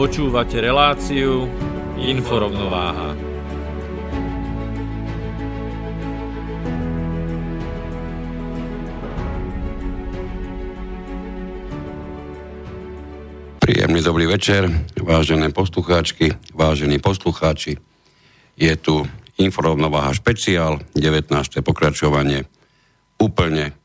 [0.00, 1.44] Počúvate reláciu
[2.00, 3.12] Inforovnováha.
[13.60, 17.76] Príjemný dobrý večer, vážené poslucháčky, vážení poslucháči.
[18.56, 19.04] Je tu
[19.36, 21.28] Inforovnováha špeciál, 19.
[21.60, 22.48] pokračovanie,
[23.20, 23.76] úplne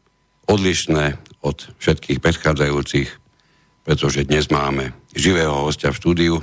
[0.47, 3.25] odlišné od všetkých predchádzajúcich
[3.85, 6.35] pretože dnes máme živého hostia v štúdiu.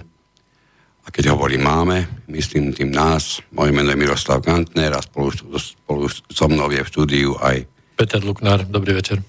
[1.02, 3.44] A keď hovorím máme, myslím tým nás.
[3.52, 7.68] Moje meno je Miroslav Kantner a spolu, spolu so mnou je v štúdiu aj
[8.02, 9.20] Peter Luknár, dobrý večer.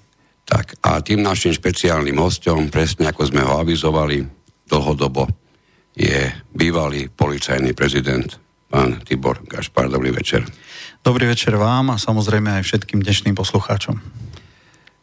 [0.44, 4.24] Tak a tým našim špeciálnym hostom, presne ako sme ho avizovali
[4.68, 5.30] dlhodobo,
[5.94, 8.26] je bývalý policajný prezident,
[8.68, 9.88] pán Tibor Gašpar.
[9.88, 10.42] Dobrý večer.
[11.06, 14.00] Dobrý večer vám a samozrejme aj všetkým dnešným poslucháčom.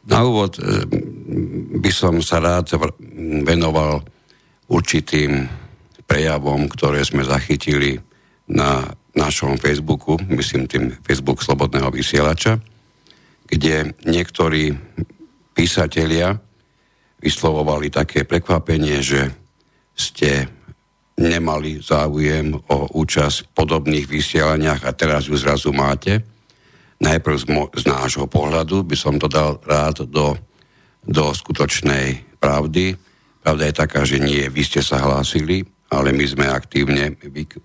[0.09, 0.83] Na úvod eh,
[1.79, 2.75] by som sa rád
[3.45, 4.03] venoval
[4.71, 5.51] určitým
[6.07, 7.99] prejavom, ktoré sme zachytili
[8.47, 12.63] na našom Facebooku, myslím tým Facebook Slobodného vysielača,
[13.51, 14.71] kde niektorí
[15.51, 16.39] písatelia
[17.19, 19.35] vyslovovali také prekvapenie, že
[19.99, 20.47] ste
[21.21, 26.25] nemali záujem o účasť v podobných vysielaniach a teraz ju zrazu máte.
[27.03, 30.39] Najprv z, mo- z nášho pohľadu by som to dal rád do,
[31.05, 32.97] do skutočnej pravdy.
[33.41, 37.17] Pravda je taká, že nie, vy ste sa hlásili, ale my sme aktívne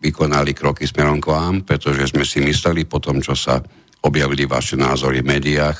[0.02, 3.62] vykonali kroky smerom k vám, pretože sme si mysleli po tom, čo sa
[4.02, 5.78] objavili vaše názory v médiách,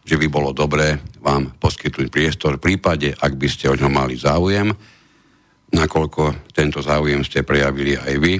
[0.00, 4.16] že by bolo dobré vám poskytnúť priestor v prípade, ak by ste o ňo mali
[4.16, 4.72] záujem,
[5.70, 8.34] nakoľko tento záujem ste prejavili aj vy.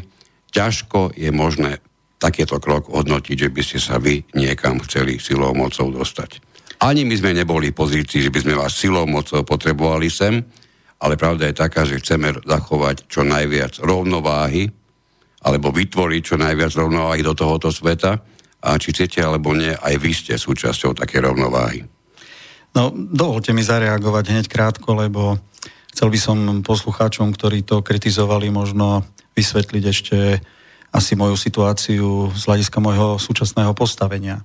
[0.50, 1.78] Ťažko je možné
[2.18, 6.42] takéto krok hodnotiť, že by ste sa vy niekam chceli silou mocou dostať.
[6.80, 10.40] Ani my sme neboli v pozícii, že by sme vás silou mocou potrebovali sem,
[11.00, 14.68] ale pravda je taká, že chceme zachovať čo najviac rovnováhy,
[15.40, 18.20] alebo vytvoriť čo najviac rovnováhy do tohoto sveta.
[18.60, 21.88] A či chcete alebo nie, aj vy ste súčasťou také rovnováhy.
[22.76, 25.40] No, dovolte mi zareagovať hneď krátko, lebo
[25.96, 30.18] chcel by som poslucháčom, ktorí to kritizovali, možno vysvetliť ešte
[30.92, 34.44] asi moju situáciu z hľadiska môjho súčasného postavenia.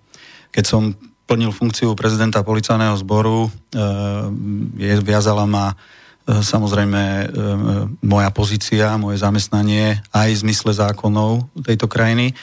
[0.55, 0.95] Keď som
[1.25, 3.49] plnil funkciu prezidenta policajného zboru, e,
[5.01, 5.73] viazala ma
[6.25, 7.25] samozrejme e,
[8.01, 12.33] moja pozícia, moje zamestnanie aj v zmysle zákonov tejto krajiny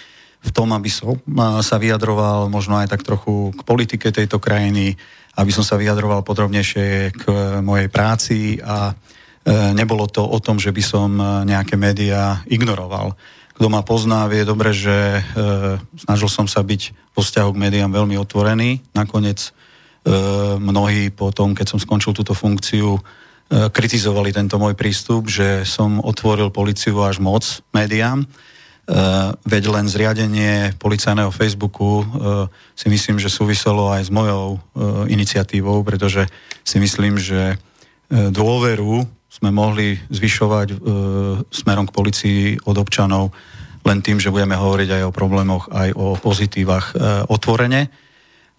[0.43, 1.23] v tom, aby som
[1.63, 4.99] sa vyjadroval možno aj tak trochu k politike tejto krajiny,
[5.39, 7.23] aby som sa vyjadroval podrobnejšie k
[7.63, 8.91] mojej práci a
[9.71, 11.15] nebolo to o tom, že by som
[11.47, 13.15] nejaké médiá ignoroval.
[13.53, 15.23] Kto ma pozná, vie dobre, že e,
[15.95, 18.81] snažil som sa byť vo vzťahu k médiám veľmi otvorený.
[18.97, 19.51] Nakoniec e,
[20.57, 23.01] mnohí po tom, keď som skončil túto funkciu, e,
[23.53, 27.45] kritizovali tento môj prístup, že som otvoril policiu až moc
[27.77, 28.25] médiám.
[28.83, 28.97] E,
[29.47, 32.05] veď len zriadenie policajného Facebooku e,
[32.75, 34.61] si myslím, že súviselo aj s mojou e,
[35.15, 36.27] iniciatívou, pretože
[36.67, 37.59] si myslím, že
[38.13, 40.85] dôveru sme mohli zvyšovať
[41.49, 43.33] smerom k policii od občanov
[43.89, 46.93] len tým, že budeme hovoriť aj o problémoch, aj o pozitívach
[47.33, 47.89] otvorene.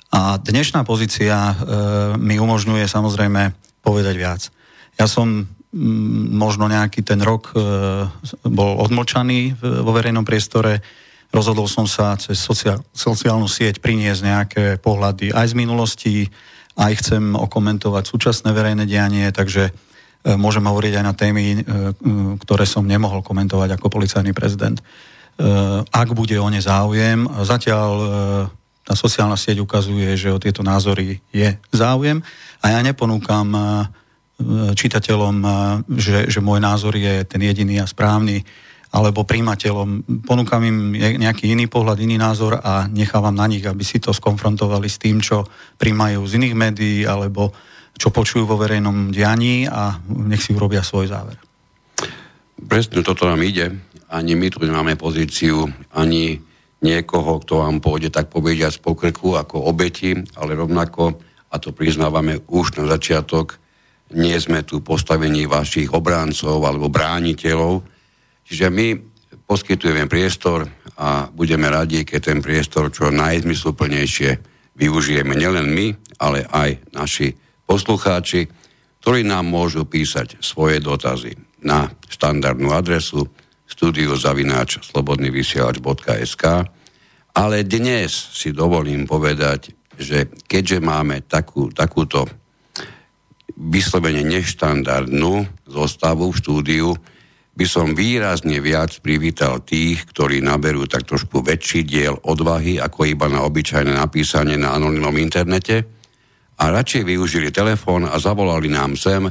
[0.10, 1.54] A dnešná pozícia
[2.18, 3.54] mi umožňuje samozrejme
[3.86, 4.50] povedať viac.
[4.98, 5.48] Ja som m,
[6.34, 7.57] možno nejaký ten rok e,
[8.48, 10.84] bol odmlčaný vo verejnom priestore,
[11.34, 16.16] rozhodol som sa cez sociál, sociálnu sieť priniesť nejaké pohľady aj z minulosti,
[16.78, 19.74] aj chcem okomentovať súčasné verejné dianie, takže
[20.24, 21.57] E, môžem hovoriť aj na témy, e,
[22.39, 24.80] ktoré som nemohol komentovať ako policajný prezident.
[25.89, 27.92] Ak bude o ne záujem, zatiaľ
[28.86, 32.22] tá sociálna sieť ukazuje, že o tieto názory je záujem
[32.62, 33.50] a ja neponúkam
[34.74, 35.35] čitateľom,
[35.94, 38.44] že, že môj názor je ten jediný a správny.
[38.94, 40.21] alebo príjimateľom.
[40.21, 44.85] Ponúkam im nejaký iný pohľad, iný názor a nechávam na nich, aby si to skonfrontovali
[44.85, 45.50] s tým, čo
[45.81, 47.50] príjmajú z iných médií alebo
[47.97, 51.41] čo počujú vo verejnom dianí a nech si urobia svoj záver.
[52.69, 53.74] Presne toto nám ide.
[54.13, 56.38] Ani my tu nemáme pozíciu, ani
[56.86, 61.18] niekoho, kto vám pôjde tak povediať z pokrku ako obeti, ale rovnako,
[61.50, 63.57] a to priznávame už na začiatok,
[64.11, 67.94] nie sme tu postavení vašich obráncov alebo brániteľov,
[68.44, 68.88] Čiže my
[69.47, 70.67] poskytujeme priestor
[71.00, 74.29] a budeme radi, keď ten priestor čo najzmysluplnejšie
[74.77, 75.88] využijeme nielen my,
[76.19, 77.33] ale aj naši
[77.63, 78.47] poslucháči,
[79.03, 83.27] ktorí nám môžu písať svoje dotazy na štandardnú adresu
[83.67, 86.44] studiozavináč slobodnyvysielač.sk
[87.33, 92.29] ale dnes si dovolím povedať, že keďže máme takú, takúto
[93.57, 96.89] vyslovene neštandardnú zostavu v štúdiu,
[97.53, 103.29] by som výrazne viac privítal tých, ktorí naberú tak trošku väčší diel odvahy ako iba
[103.29, 105.85] na obyčajné napísanie na anonimnom internete
[106.57, 109.29] a radšej využili telefón a zavolali nám sem.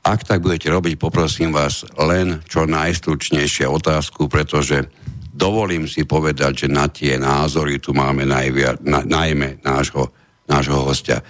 [0.00, 4.88] Ak tak budete robiť, poprosím vás len čo najstručnejšie otázku, pretože
[5.28, 10.08] dovolím si povedať, že na tie názory tu máme najviac, na, najmä nášho,
[10.48, 11.20] nášho hostia.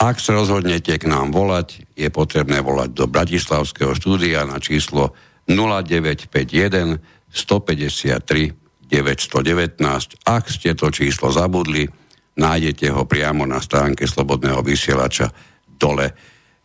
[0.00, 5.12] Ak sa rozhodnete k nám volať, je potrebné volať do Bratislavského štúdia na číslo
[5.46, 7.00] 0951
[7.32, 8.62] 153
[8.92, 9.80] 919.
[10.28, 11.88] Ak ste to číslo zabudli,
[12.36, 15.32] nájdete ho priamo na stránke Slobodného vysielača
[15.64, 16.12] dole,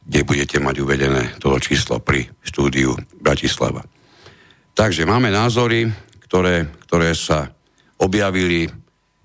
[0.04, 3.84] kde budete mať uvedené toto číslo pri štúdiu Bratislava.
[4.76, 5.88] Takže máme názory,
[6.28, 7.50] ktoré, ktoré sa
[7.98, 8.68] objavili,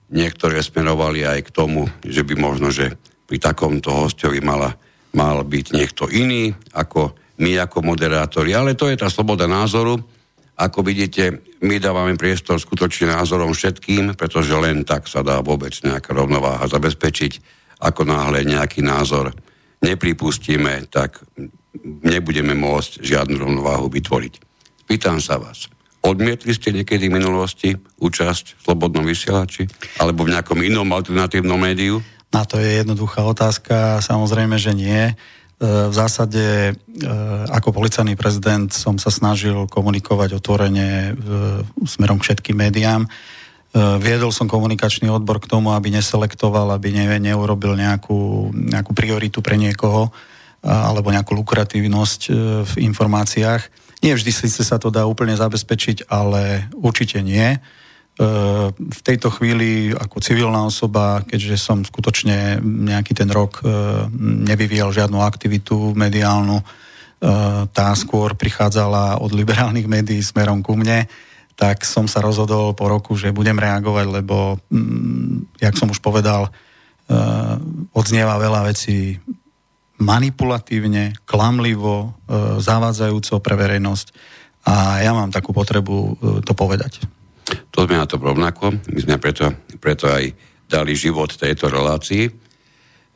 [0.08, 2.94] niektoré smerovali aj k tomu, že by možno, že
[3.32, 4.76] pri takomto hostovi mala,
[5.16, 8.52] mal byť niekto iný ako my ako moderátori.
[8.52, 9.96] Ale to je tá sloboda názoru.
[10.60, 16.12] Ako vidíte, my dávame priestor skutočne názorom všetkým, pretože len tak sa dá vôbec nejaká
[16.12, 17.40] rovnováha zabezpečiť.
[17.80, 19.32] Ako náhle nejaký názor
[19.80, 21.24] nepripustíme, tak
[22.04, 24.34] nebudeme môcť žiadnu rovnováhu vytvoriť.
[24.84, 25.72] Pýtam sa vás,
[26.04, 29.64] odmietli ste niekedy v minulosti účasť v Slobodnom vysielači
[29.96, 32.04] alebo v nejakom inom alternatívnom médiu?
[32.32, 35.12] Na to je jednoduchá otázka, samozrejme, že nie.
[35.12, 35.14] E,
[35.62, 36.72] v zásade e,
[37.52, 41.12] ako policajný prezident som sa snažil komunikovať otvorene
[41.84, 43.04] smerom k všetkým médiám.
[43.04, 43.08] E,
[44.00, 49.60] viedol som komunikačný odbor k tomu, aby neselektoval, aby ne, neurobil nejakú, nejakú prioritu pre
[49.60, 50.08] niekoho
[50.62, 52.30] alebo nejakú lukratívnosť
[52.62, 53.62] v informáciách.
[53.98, 57.58] Nie vždy síce sa to dá úplne zabezpečiť, ale určite nie
[58.76, 63.66] v tejto chvíli ako civilná osoba, keďže som skutočne nejaký ten rok e,
[64.52, 66.64] nevyvíjal žiadnu aktivitu mediálnu, e,
[67.72, 71.08] tá skôr prichádzala od liberálnych médií smerom ku mne,
[71.56, 76.46] tak som sa rozhodol po roku, že budem reagovať, lebo, mm, jak som už povedal,
[76.46, 76.50] e,
[77.96, 79.16] odznieva veľa vecí
[80.02, 82.18] manipulatívne, klamlivo,
[82.58, 84.06] zavádzajúco pre verejnosť
[84.66, 87.21] a ja mám takú potrebu to povedať.
[87.72, 88.78] To sme na to rovnako.
[88.92, 89.50] My sme preto,
[89.82, 90.32] preto aj
[90.68, 92.30] dali život tejto relácii.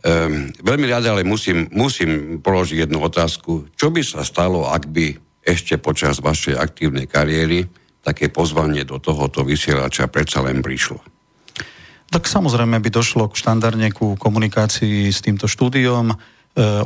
[0.07, 3.73] Um, veľmi rád, ale musím, musím položiť jednu otázku.
[3.75, 7.67] Čo by sa stalo, ak by ešte počas vašej aktívnej kariéry
[8.07, 11.03] také pozvanie do tohoto vysielača predsa len prišlo?
[12.07, 16.17] Tak samozrejme by došlo k štandardne ku komunikácii s týmto štúdiom, e,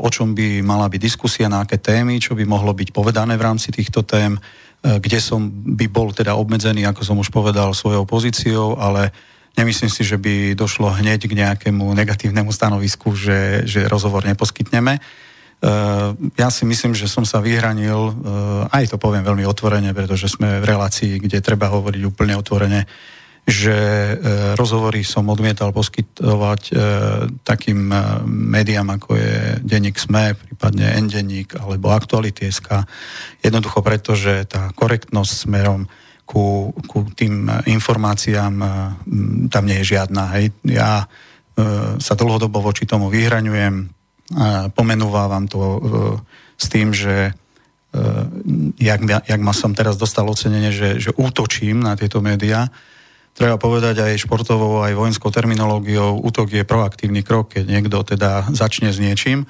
[0.01, 3.45] o čom by mala byť diskusia, na aké témy, čo by mohlo byť povedané v
[3.45, 4.41] rámci týchto tém.
[4.81, 9.13] E, kde som by bol teda obmedzený, ako som už povedal, svojou pozíciou, ale
[9.61, 14.97] nemyslím si, že by došlo hneď k nejakému negatívnemu stanovisku, že, že rozhovor neposkytneme.
[14.97, 15.01] E,
[16.41, 18.13] ja si myslím, že som sa vyhranil, e,
[18.73, 22.89] aj to poviem veľmi otvorene, pretože sme v relácii, kde treba hovoriť úplne otvorene,
[23.49, 24.15] že e,
[24.55, 26.73] rozhovory som odmietal poskytovať e,
[27.43, 27.97] takým e,
[28.29, 32.87] médiám, ako je denník SME, prípadne Endeník alebo Aktuality.sk.
[33.41, 35.91] Jednoducho preto, že tá korektnosť smerom
[36.29, 38.55] ku, ku tým informáciám
[39.51, 40.31] tam nie je žiadna.
[40.39, 40.55] Hej.
[40.63, 41.11] Ja
[41.99, 43.91] sa dlhodobo voči tomu vyhraňujem,
[44.71, 45.83] pomenúvam to
[46.55, 47.35] s tým, že
[48.79, 52.71] jak, jak ma som teraz dostal ocenenie, že, že útočím na tieto médiá,
[53.35, 58.91] treba povedať aj športovou, aj vojenskou terminológiou, útok je proaktívny krok, keď niekto teda začne
[58.93, 59.49] s niečím.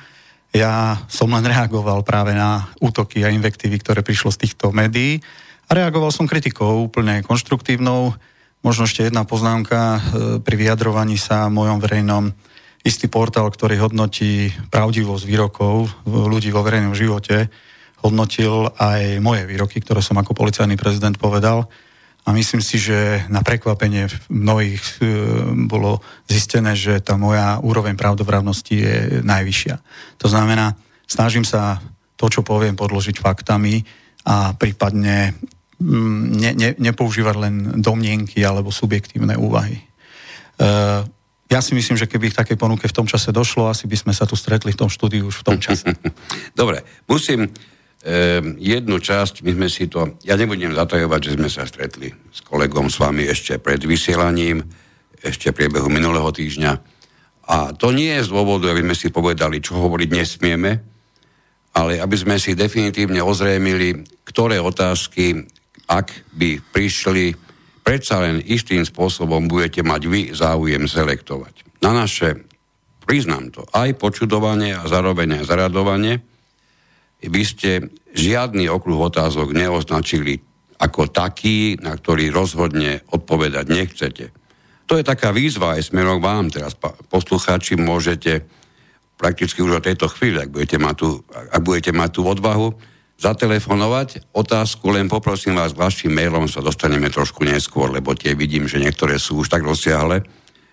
[0.50, 5.22] Ja som len reagoval práve na útoky a invektívy, ktoré prišlo z týchto médií
[5.70, 8.18] a reagoval som kritikou úplne konštruktívnou.
[8.60, 9.98] Možno ešte jedna poznámka e,
[10.42, 12.34] pri vyjadrovaní sa mojom verejnom
[12.82, 17.46] istý portál, ktorý hodnotí pravdivosť výrokov ľudí vo verejnom živote,
[18.02, 21.70] hodnotil aj moje výroky, ktoré som ako policajný prezident povedal
[22.20, 25.04] a myslím si, že na prekvapenie mnohých e,
[25.64, 29.74] bolo zistené, že tá moja úroveň pravdovravnosti je najvyššia.
[30.20, 30.76] To znamená,
[31.08, 31.80] snažím sa
[32.20, 33.80] to, čo poviem, podložiť faktami
[34.28, 35.32] a prípadne
[35.80, 39.80] mm, ne, ne, nepoužívať len domnienky alebo subjektívne úvahy.
[39.80, 39.84] E,
[41.50, 44.12] ja si myslím, že keby k takej ponuke v tom čase došlo, asi by sme
[44.12, 45.88] sa tu stretli v tom štúdiu už v tom čase.
[46.60, 47.48] Dobre, musím
[48.00, 52.40] Ehm, jednu časť, my sme si to, ja nebudem zatajovať, že sme sa stretli s
[52.40, 54.64] kolegom s vami ešte pred vysielaním,
[55.20, 56.72] ešte v priebehu minulého týždňa.
[57.44, 60.80] A to nie je z dôvodu, aby sme si povedali, čo hovoriť nesmieme,
[61.76, 65.44] ale aby sme si definitívne ozrejmili, ktoré otázky,
[65.84, 66.08] ak
[66.40, 67.36] by prišli,
[67.84, 71.84] predsa len istým spôsobom budete mať vy záujem selektovať.
[71.84, 72.48] Na naše,
[73.04, 76.24] priznám to, aj počudovanie a zároveň aj zaradovanie,
[77.28, 80.40] by ste žiadny okruh otázok neoznačili
[80.80, 84.24] ako taký, na ktorý rozhodne odpovedať nechcete.
[84.88, 86.74] To je taká výzva aj smerom vám teraz,
[87.12, 88.48] poslucháči, môžete
[89.20, 92.72] prakticky už od tejto chvíli, ak budete mať tú, ak budete mať tú odvahu,
[93.20, 98.80] zatelefonovať otázku, len poprosím vás, vašim mailom sa dostaneme trošku neskôr, lebo tie vidím, že
[98.80, 100.24] niektoré sú už tak rozsiahle,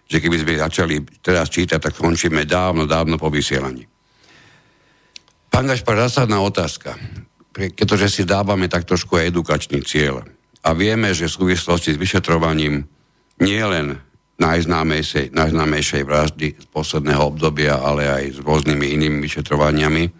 [0.07, 3.96] že keby sme začali teraz čítať, tak končíme dávno, dávno po vysielaní.
[5.49, 6.95] Pán Gašpar, zásadná otázka,
[7.51, 10.21] pretože si dávame tak trošku aj edukačný cieľ.
[10.61, 12.85] A vieme, že v súvislosti s vyšetrovaním
[13.39, 13.97] nie len
[14.37, 20.11] najznámejšej, najznámejšej vraždy z posledného obdobia, ale aj s rôznymi inými vyšetrovaniami, e,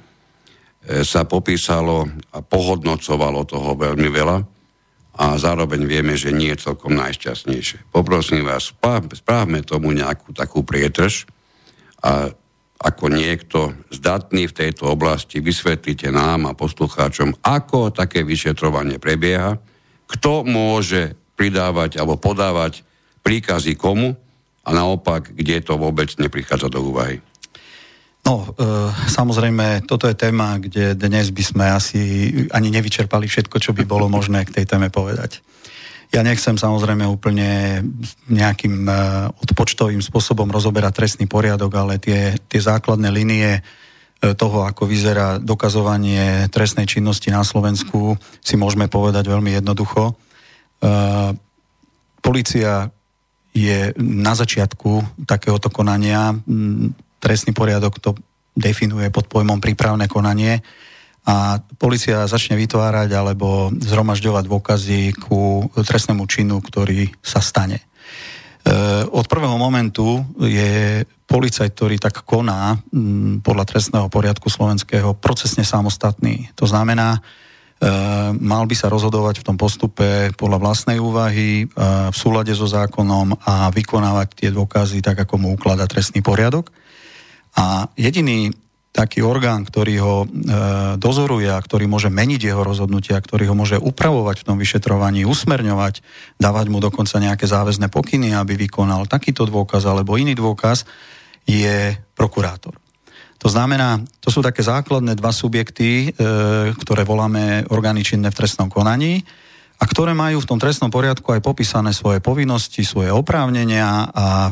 [1.05, 4.37] sa popísalo a pohodnocovalo toho veľmi veľa
[5.17, 7.89] a zároveň vieme, že nie je celkom najšťastnejšie.
[7.89, 8.69] Poprosím vás,
[9.13, 11.25] správme tomu nejakú takú prietrž
[12.05, 12.29] a
[12.77, 19.57] ako niekto zdatný v tejto oblasti, vysvetlite nám a poslucháčom, ako také vyšetrovanie prebieha,
[20.05, 22.85] kto môže pridávať alebo podávať
[23.25, 24.13] príkazy komu
[24.63, 27.19] a naopak, kde to vôbec neprichádza do úvahy.
[28.27, 28.67] No, e,
[29.07, 32.01] samozrejme, toto je téma, kde dnes by sme asi
[32.51, 35.39] ani nevyčerpali všetko, čo by bolo možné k tej téme povedať.
[36.07, 37.83] Ja nechcem samozrejme úplne
[38.31, 38.93] nejakým e,
[39.43, 43.61] odpočtovým spôsobom rozoberať trestný poriadok, ale tie, tie základné linie e,
[44.31, 50.15] toho, ako vyzerá dokazovanie trestnej činnosti na Slovensku, si môžeme povedať veľmi jednoducho.
[50.79, 50.93] E,
[52.23, 52.91] Polícia
[53.55, 56.35] je na začiatku takéhoto konania.
[57.23, 58.11] Trestný poriadok to
[58.51, 60.59] definuje pod pojmom prípravné konanie
[61.27, 67.83] a policia začne vytvárať alebo zhromažďovať dôkazy ku trestnému činu, ktorý sa stane.
[67.83, 67.83] E,
[69.11, 76.47] od prvého momentu je policajt, ktorý tak koná m, podľa trestného poriadku slovenského procesne samostatný.
[76.55, 77.19] To znamená, e,
[78.39, 81.65] mal by sa rozhodovať v tom postupe podľa vlastnej úvahy, e,
[82.07, 86.71] v súlade so zákonom a vykonávať tie dôkazy tak, ako mu ukladá trestný poriadok.
[87.59, 88.47] A jediný
[88.97, 90.27] taký orgán, ktorý ho e,
[90.97, 96.01] dozoruje a ktorý môže meniť jeho rozhodnutia, ktorý ho môže upravovať v tom vyšetrovaní, usmerňovať,
[96.41, 100.89] dávať mu dokonca nejaké záväzné pokyny, aby vykonal takýto dôkaz alebo iný dôkaz,
[101.45, 102.73] je prokurátor.
[103.37, 106.25] To znamená, to sú také základné dva subjekty, e,
[106.73, 109.21] ktoré voláme orgány činné v trestnom konaní
[109.77, 114.51] a ktoré majú v tom trestnom poriadku aj popísané svoje povinnosti, svoje oprávnenia a e,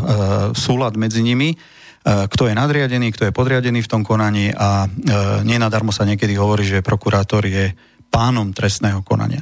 [0.53, 1.57] súlad medzi nimi
[2.05, 4.87] kto je nadriadený, kto je podriadený v tom konaní a e,
[5.41, 7.73] nenadarmo sa niekedy hovorí, že prokurátor je
[8.13, 9.41] pánom trestného konania.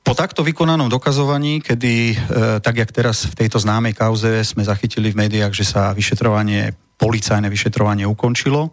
[0.00, 2.16] Po takto vykonanom dokazovaní, kedy, e,
[2.64, 7.52] tak jak teraz v tejto známej kauze sme zachytili v médiách, že sa vyšetrovanie, policajné
[7.52, 8.72] vyšetrovanie ukončilo,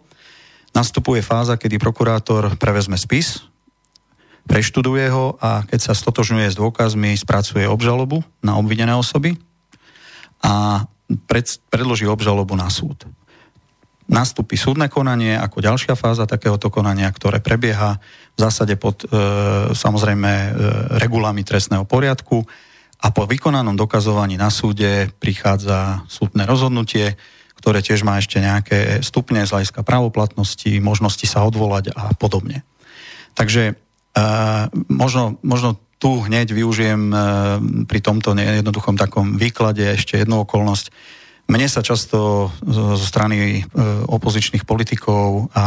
[0.72, 3.44] nastupuje fáza, kedy prokurátor prevezme spis,
[4.48, 9.36] preštuduje ho a keď sa stotožňuje s dôkazmi, spracuje obžalobu na obvinené osoby
[10.40, 10.84] a
[11.16, 13.06] pred, predloží obžalobu na súd.
[14.04, 17.96] Nastúpi súdne konanie ako ďalšia fáza takéhoto konania, ktoré prebieha
[18.36, 19.06] v zásade pod e,
[19.72, 20.48] samozrejme e,
[21.00, 22.44] regulami trestného poriadku
[23.00, 27.16] a po vykonanom dokazovaní na súde prichádza súdne rozhodnutie,
[27.56, 32.60] ktoré tiež má ešte nejaké stupne z hľadiska právoplatnosti, možnosti sa odvolať a podobne.
[33.32, 33.74] Takže e,
[34.92, 37.16] možno, možno tu hneď využijem e,
[37.88, 40.92] pri tomto jednoduchom takom výklade ešte jednu okolnosť.
[41.48, 43.72] Mne sa často zo strany e,
[44.04, 45.64] opozičných politikov a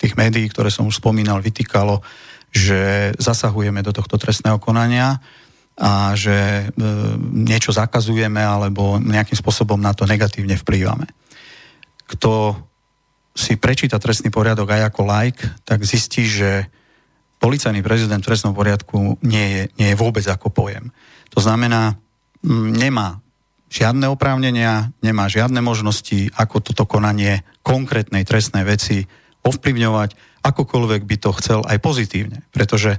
[0.00, 2.00] tých médií, ktoré som už spomínal, vytýkalo,
[2.48, 5.20] že zasahujeme do tohto trestného konania
[5.76, 6.64] a že e,
[7.36, 11.04] niečo zakazujeme alebo nejakým spôsobom na to negatívne vplývame.
[12.08, 12.56] Kto
[13.36, 16.72] si prečíta trestný poriadok aj ako like, tak zistí, že
[17.38, 20.90] policajný prezident v trestnom poriadku nie je, nie je vôbec ako pojem.
[21.36, 21.96] To znamená,
[22.46, 23.20] nemá
[23.68, 29.04] žiadne oprávnenia, nemá žiadne možnosti, ako toto konanie konkrétnej trestnej veci
[29.42, 32.46] ovplyvňovať, akokoľvek by to chcel aj pozitívne.
[32.54, 32.98] Pretože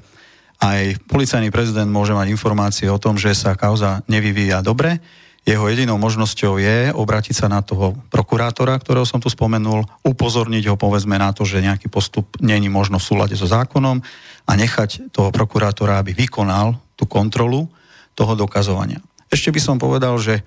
[0.58, 5.00] aj policajný prezident môže mať informácie o tom, že sa kauza nevyvíja dobre,
[5.48, 10.76] jeho jedinou možnosťou je obrátiť sa na toho prokurátora, ktorého som tu spomenul, upozorniť ho
[10.76, 14.04] povedzme na to, že nejaký postup není možno v súlade so zákonom
[14.44, 17.72] a nechať toho prokurátora, aby vykonal tú kontrolu
[18.12, 19.00] toho dokazovania.
[19.32, 20.44] Ešte by som povedal, že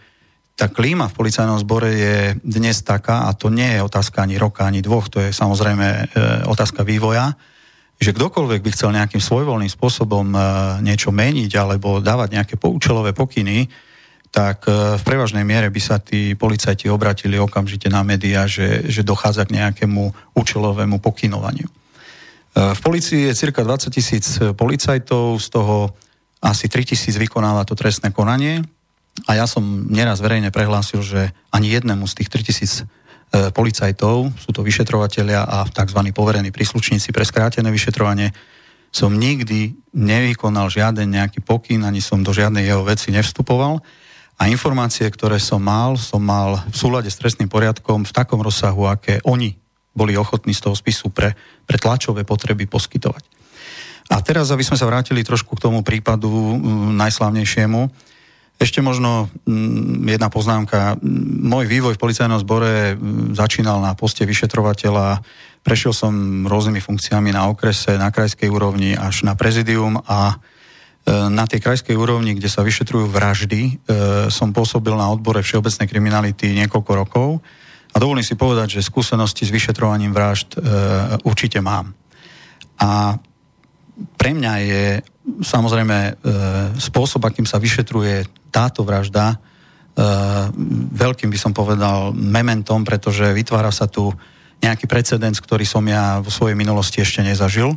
[0.52, 4.69] tá klíma v policajnom zbore je dnes taká, a to nie je otázka ani roka,
[4.69, 6.00] ani dvoch, to je samozrejme e,
[6.45, 7.33] otázka vývoja,
[7.97, 10.38] že kdokoľvek by chcel nejakým svojvoľným spôsobom e,
[10.85, 13.64] niečo meniť alebo dávať nejaké poučelové pokyny,
[14.30, 19.02] tak e, v prevažnej miere by sa tí policajti obratili okamžite na médiá, že, že
[19.02, 21.66] dochádza k nejakému účelovému pokynovaniu.
[21.66, 21.72] E,
[22.54, 25.90] v policii je cirka 20 tisíc policajtov, z toho
[26.40, 28.62] asi 3 tisíc vykonáva to trestné konanie
[29.28, 32.84] a ja som neraz verejne prehlásil, že ani jednému z tých 3 tisíc e,
[33.50, 36.00] policajtov, sú to vyšetrovateľia a tzv.
[36.14, 38.30] poverení príslušníci pre skrátené vyšetrovanie,
[38.94, 43.82] som nikdy nevykonal žiaden nejaký pokyn, ani som do žiadnej jeho veci nevstupoval
[44.40, 48.88] a informácie, ktoré som mal, som mal v súlade s trestným poriadkom v takom rozsahu,
[48.88, 49.61] aké oni
[49.92, 51.37] boli ochotní z toho spisu pre,
[51.68, 53.20] pre tlačové potreby poskytovať.
[54.11, 58.09] A teraz, aby sme sa vrátili trošku k tomu prípadu m, najslavnejšiemu,
[58.56, 60.97] ešte možno m, jedna poznámka.
[61.44, 62.97] Môj vývoj v policajnom zbore
[63.37, 65.20] začínal na poste vyšetrovateľa,
[65.61, 66.12] prešiel som
[66.49, 70.40] rôznymi funkciami na okrese, na krajskej úrovni až na prezidium a
[71.09, 73.73] na tej krajskej úrovni, kde sa vyšetrujú vraždy, e,
[74.28, 77.28] som pôsobil na odbore všeobecnej kriminality niekoľko rokov
[77.90, 80.59] a dovolím si povedať, že skúsenosti s vyšetrovaním vražd e,
[81.25, 81.97] určite mám.
[82.78, 83.16] A
[84.16, 84.85] pre mňa je
[85.45, 86.25] samozrejme
[86.80, 89.36] spôsob, akým sa vyšetruje táto vražda,
[90.97, 94.08] veľkým by som povedal mementom, pretože vytvára sa tu
[94.65, 97.76] nejaký precedens, ktorý som ja vo svojej minulosti ešte nezažil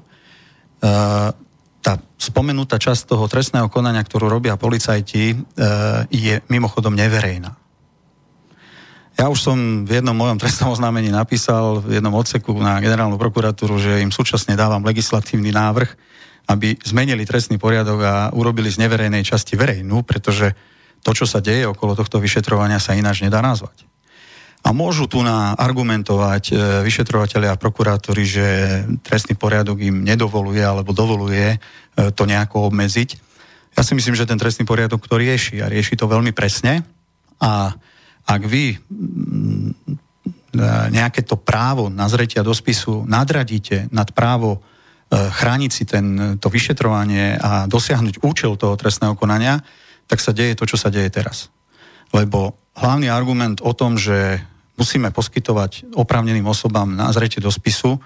[1.83, 5.35] tá spomenutá časť toho trestného konania, ktorú robia policajti, e,
[6.07, 7.51] je mimochodom neverejná.
[9.13, 13.77] Ja už som v jednom mojom trestnom oznámení napísal v jednom odseku na generálnu prokuratúru,
[13.77, 15.91] že im súčasne dávam legislatívny návrh,
[16.49, 20.55] aby zmenili trestný poriadok a urobili z neverejnej časti verejnú, pretože
[21.03, 23.92] to, čo sa deje okolo tohto vyšetrovania, sa ináč nedá nazvať.
[24.63, 26.53] A môžu tu na argumentovať e,
[26.87, 28.47] vyšetrovateľia a prokurátori, že
[29.03, 31.57] trestný poriadok im nedovoluje alebo dovoluje e,
[32.15, 33.09] to nejako obmedziť.
[33.75, 36.79] Ja si myslím, že ten trestný poriadok to rieši a rieši to veľmi presne.
[37.43, 37.75] A
[38.23, 44.63] ak vy mm, e, nejaké to právo nazretia do spisu nadradíte nad právo
[45.13, 46.05] chrániť si ten,
[46.41, 49.61] to vyšetrovanie a dosiahnuť účel toho trestného konania,
[50.09, 51.53] tak sa deje to, čo sa deje teraz.
[52.09, 54.41] Lebo hlavný argument o tom, že
[54.77, 57.99] musíme poskytovať oprávneným osobám na zrete do spisu, e,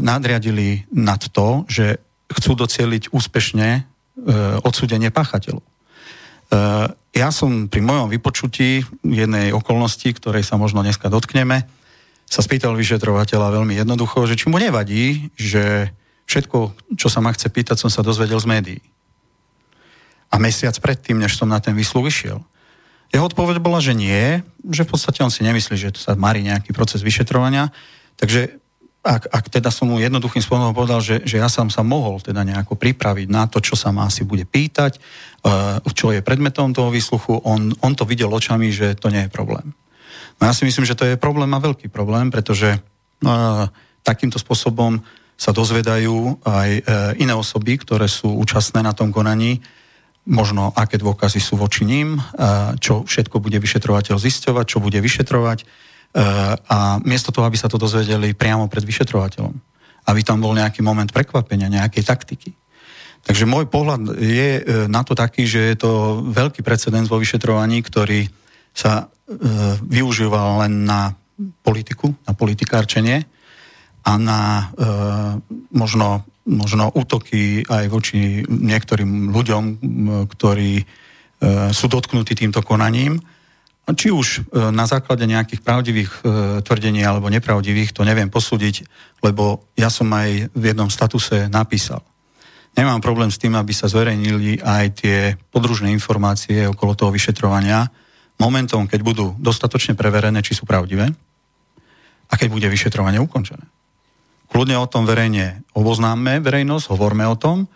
[0.00, 3.80] nadriadili nad to, že chcú docieliť úspešne e,
[4.60, 5.64] odsúdenie páchateľov.
[5.64, 5.68] E,
[7.16, 11.64] ja som pri mojom vypočutí jednej okolnosti, ktorej sa možno dneska dotkneme,
[12.26, 15.94] sa spýtal vyšetrovateľa veľmi jednoducho, že či mu nevadí, že
[16.26, 18.80] všetko, čo sa ma chce pýtať, som sa dozvedel z médií.
[20.26, 22.42] A mesiac predtým, než som na ten výsluh išiel.
[23.14, 26.74] Jeho odpoveď bola, že nie, že v podstate on si nemyslí, že sa marí nejaký
[26.74, 27.70] proces vyšetrovania.
[28.18, 28.58] Takže
[29.06, 32.42] ak, ak teda som mu jednoduchým spôsobom povedal, že, že ja som sa mohol teda
[32.42, 36.90] nejako pripraviť na to, čo sa ma asi bude pýtať, uh, čo je predmetom toho
[36.90, 39.70] výsluchu, on, on to videl očami, že to nie je problém.
[40.42, 43.70] No ja si myslím, že to je problém a veľký problém, pretože uh,
[44.02, 44.98] takýmto spôsobom
[45.38, 46.82] sa dozvedajú aj uh,
[47.22, 49.62] iné osoby, ktoré sú účastné na tom konaní,
[50.26, 52.18] možno aké dôkazy sú voči ním,
[52.82, 55.62] čo všetko bude vyšetrovateľ zisťovať, čo bude vyšetrovať
[56.66, 59.52] a miesto toho, aby sa to dozvedeli priamo pred vyšetrovateľom.
[60.06, 62.50] Aby tam bol nejaký moment prekvapenia, nejakej taktiky.
[63.26, 67.82] Takže môj pohľad je e, na to taký, že je to veľký precedens vo vyšetrovaní,
[67.82, 68.30] ktorý
[68.70, 69.34] sa e,
[69.82, 71.10] využíval len na
[71.66, 73.26] politiku, na politikárčenie
[74.06, 74.64] a na e,
[75.74, 79.64] možno možno útoky aj voči niektorým ľuďom,
[80.30, 80.84] ktorí e,
[81.74, 83.18] sú dotknutí týmto konaním.
[83.86, 86.20] Či už e, na základe nejakých pravdivých e,
[86.62, 88.86] tvrdení alebo nepravdivých, to neviem posúdiť,
[89.26, 92.02] lebo ja som aj v jednom statuse napísal.
[92.78, 95.18] Nemám problém s tým, aby sa zverejnili aj tie
[95.50, 97.90] podružné informácie okolo toho vyšetrovania
[98.36, 101.08] momentom, keď budú dostatočne preverené, či sú pravdivé
[102.26, 103.64] a keď bude vyšetrovanie ukončené.
[104.50, 107.70] Kľudne o tom verejne oboznáme verejnosť, hovorme o tom,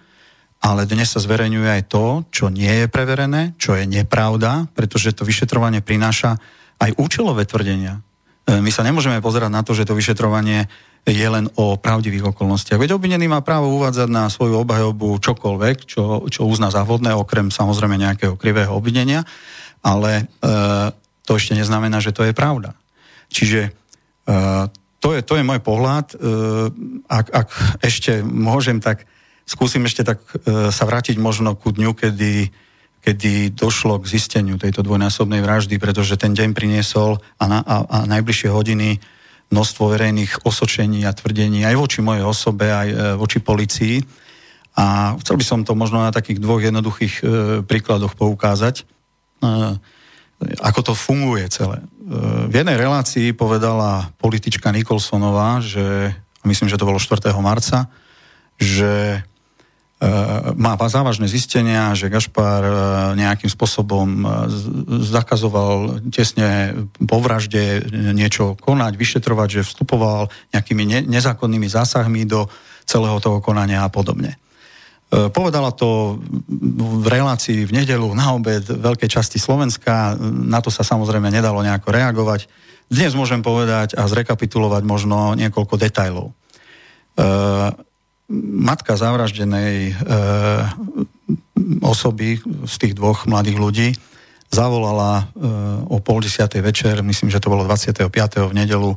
[0.61, 5.25] ale dnes sa zverejňuje aj to, čo nie je preverené, čo je nepravda, pretože to
[5.25, 6.37] vyšetrovanie prináša
[6.77, 8.05] aj účelové tvrdenia.
[8.45, 10.69] E, my sa nemôžeme pozerať na to, že to vyšetrovanie
[11.09, 12.77] je len o pravdivých okolnostiach.
[12.77, 17.49] Veď obvinený má právo uvádzať na svoju obhajobu čokoľvek, čo, čo uzná za vhodné, okrem
[17.49, 19.25] samozrejme nejakého krivého obvinenia,
[19.81, 20.53] ale e,
[21.25, 22.77] to ešte neznamená, že to je pravda.
[23.33, 23.71] Čiže e,
[25.01, 26.13] to, je, to je môj pohľad.
[26.13, 26.17] E,
[27.09, 27.49] ak, ak
[27.81, 29.09] ešte môžem, tak
[29.49, 32.53] skúsim ešte tak e, sa vrátiť možno ku dňu, kedy,
[33.01, 37.99] kedy došlo k zisteniu tejto dvojnásobnej vraždy, pretože ten deň priniesol a, na, a, a
[38.07, 39.01] najbližšie hodiny
[39.51, 43.97] množstvo verejných osočení a tvrdení aj voči mojej osobe, aj e, voči policii.
[44.77, 47.27] A chcel by som to možno na takých dvoch jednoduchých
[47.67, 48.87] príkladoch poukázať,
[50.61, 51.81] ako to funguje celé.
[51.81, 51.85] E,
[52.49, 56.17] v jednej relácii povedala politička Nikolsonová, že,
[56.49, 57.21] myslím, že to bolo 4.
[57.41, 57.89] marca,
[58.57, 59.25] že
[60.01, 60.09] E,
[60.57, 62.73] má závažné zistenia, že Gašpar e,
[63.21, 64.25] nejakým spôsobom
[65.05, 66.73] zakazoval tesne
[67.05, 67.85] po vražde
[68.17, 72.49] niečo konať, vyšetrovať, že vstupoval nejakými nezákonnými zásahmi do
[72.89, 74.41] celého toho konania a podobne.
[75.11, 76.23] Povedala to
[76.79, 81.91] v relácii v nedelu na obed veľkej časti Slovenska, na to sa samozrejme nedalo nejako
[81.91, 82.47] reagovať.
[82.87, 86.31] Dnes môžem povedať a zrekapitulovať možno niekoľko detajlov
[88.61, 89.93] matka zavraždenej e,
[91.83, 93.89] osoby z tých dvoch mladých ľudí
[94.51, 95.25] zavolala e,
[95.91, 98.07] o pol desiatej večer, myslím, že to bolo 25.
[98.51, 98.95] v nedelu,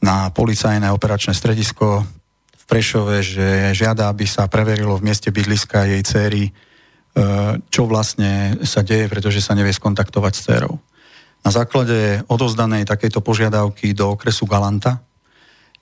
[0.00, 2.08] na policajné operačné stredisko
[2.70, 6.52] Prešove, že žiada, aby sa preverilo v mieste bydliska jej céry, e,
[7.66, 10.78] čo vlastne sa deje, pretože sa nevie skontaktovať s cérou.
[11.42, 15.02] Na základe odozdanej takejto požiadavky do okresu Galanta,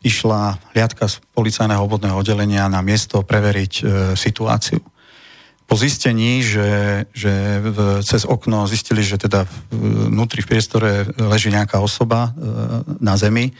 [0.00, 3.82] išla hliadka z policajného obvodného oddelenia na miesto preveriť e,
[4.14, 4.78] situáciu.
[5.68, 7.60] Po zistení, že, že
[8.00, 9.44] cez okno zistili, že teda
[10.08, 12.40] vnútri v priestore leží nejaká osoba e,
[13.02, 13.52] na zemi,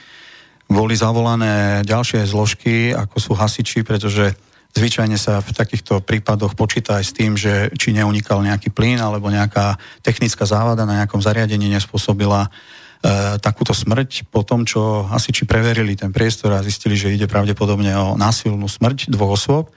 [0.68, 4.36] boli zavolané ďalšie zložky, ako sú hasiči, pretože
[4.76, 9.32] zvyčajne sa v takýchto prípadoch počíta aj s tým, že či neunikal nejaký plyn alebo
[9.32, 12.52] nejaká technická závada na nejakom zariadení nespôsobila
[12.98, 14.26] E, takúto smrť.
[14.26, 18.66] Po tom, čo asi či preverili ten priestor a zistili, že ide pravdepodobne o násilnú
[18.66, 19.70] smrť dvoch osôb,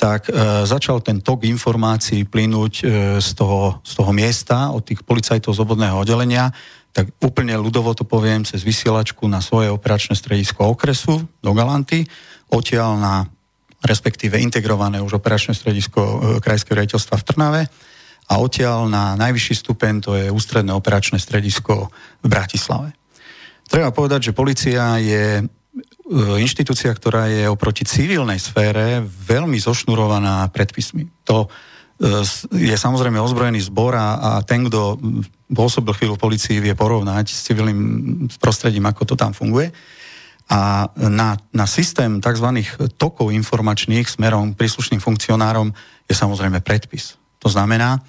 [0.00, 2.84] tak e, začal ten tok informácií plynúť e,
[3.20, 6.48] z, toho, z toho miesta od tých policajtov z obvodného oddelenia,
[6.92, 12.04] tak úplne ľudovo to poviem, cez vysielačku na svoje operačné stredisko okresu do Galanty,
[12.52, 13.14] odtiaľ na
[13.82, 17.62] respektíve integrované už operačné stredisko e, Krajského rejiteľstva v Trnave
[18.30, 21.90] a odtiaľ na najvyšší stupeň to je ústredné operačné stredisko
[22.22, 22.94] v Bratislave.
[23.66, 25.44] Treba povedať, že policia je e,
[26.38, 31.08] inštitúcia, ktorá je oproti civilnej sfére veľmi zošnurovaná predpismi.
[31.26, 31.50] To
[32.50, 34.98] je samozrejme ozbrojený zbor a, a ten, kto
[35.54, 37.80] pôsobil chvíľu v policii, vie porovnať s civilným
[38.42, 39.70] prostredím, ako to tam funguje.
[40.50, 42.48] A na, na systém tzv.
[42.98, 45.70] tokov informačných smerom príslušným funkcionárom
[46.10, 47.14] je samozrejme predpis.
[47.38, 48.00] To znamená, e,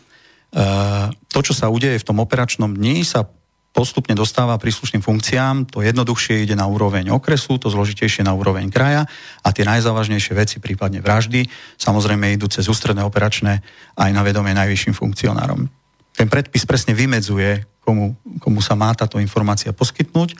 [1.29, 3.29] to, čo sa udeje v tom operačnom dni, sa
[3.73, 9.09] postupne dostáva príslušným funkciám, to jednoduchšie ide na úroveň okresu, to zložitejšie na úroveň kraja
[9.41, 11.49] a tie najzávažnejšie veci, prípadne vraždy,
[11.81, 13.65] samozrejme idú cez ústredné operačné
[13.97, 15.65] aj na vedomie najvyšším funkcionárom.
[16.13, 20.37] Ten predpis presne vymedzuje, komu, komu sa má táto informácia poskytnúť,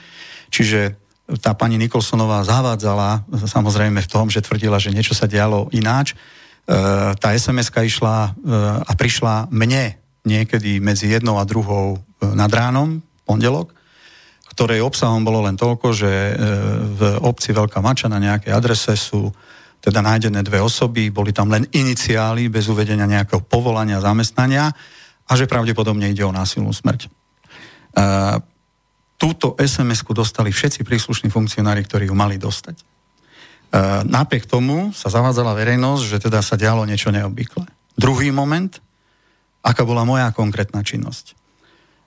[0.54, 0.94] čiže
[1.42, 6.14] tá pani Nikolsonová zavádzala samozrejme v tom, že tvrdila, že niečo sa dialo ináč,
[6.64, 6.76] E,
[7.20, 8.30] tá sms išla e,
[8.88, 13.72] a prišla mne niekedy medzi jednou a druhou e, nad ránom, pondelok,
[14.54, 16.12] ktorej obsahom bolo len toľko, že
[16.94, 19.32] v obci Veľká Mača na nejakej adrese sú
[19.82, 24.70] teda nájdené dve osoby, boli tam len iniciály bez uvedenia nejakého povolania, zamestnania
[25.26, 27.10] a že pravdepodobne ide o násilnú smrť.
[29.14, 32.76] Túto SMS-ku dostali všetci príslušní funkcionári, ktorí ju mali dostať.
[32.76, 32.84] E,
[34.04, 37.64] napriek tomu sa zavádzala verejnosť, že teda sa dialo niečo neobvyklé.
[37.94, 38.74] Druhý moment,
[39.62, 41.38] aká bola moja konkrétna činnosť.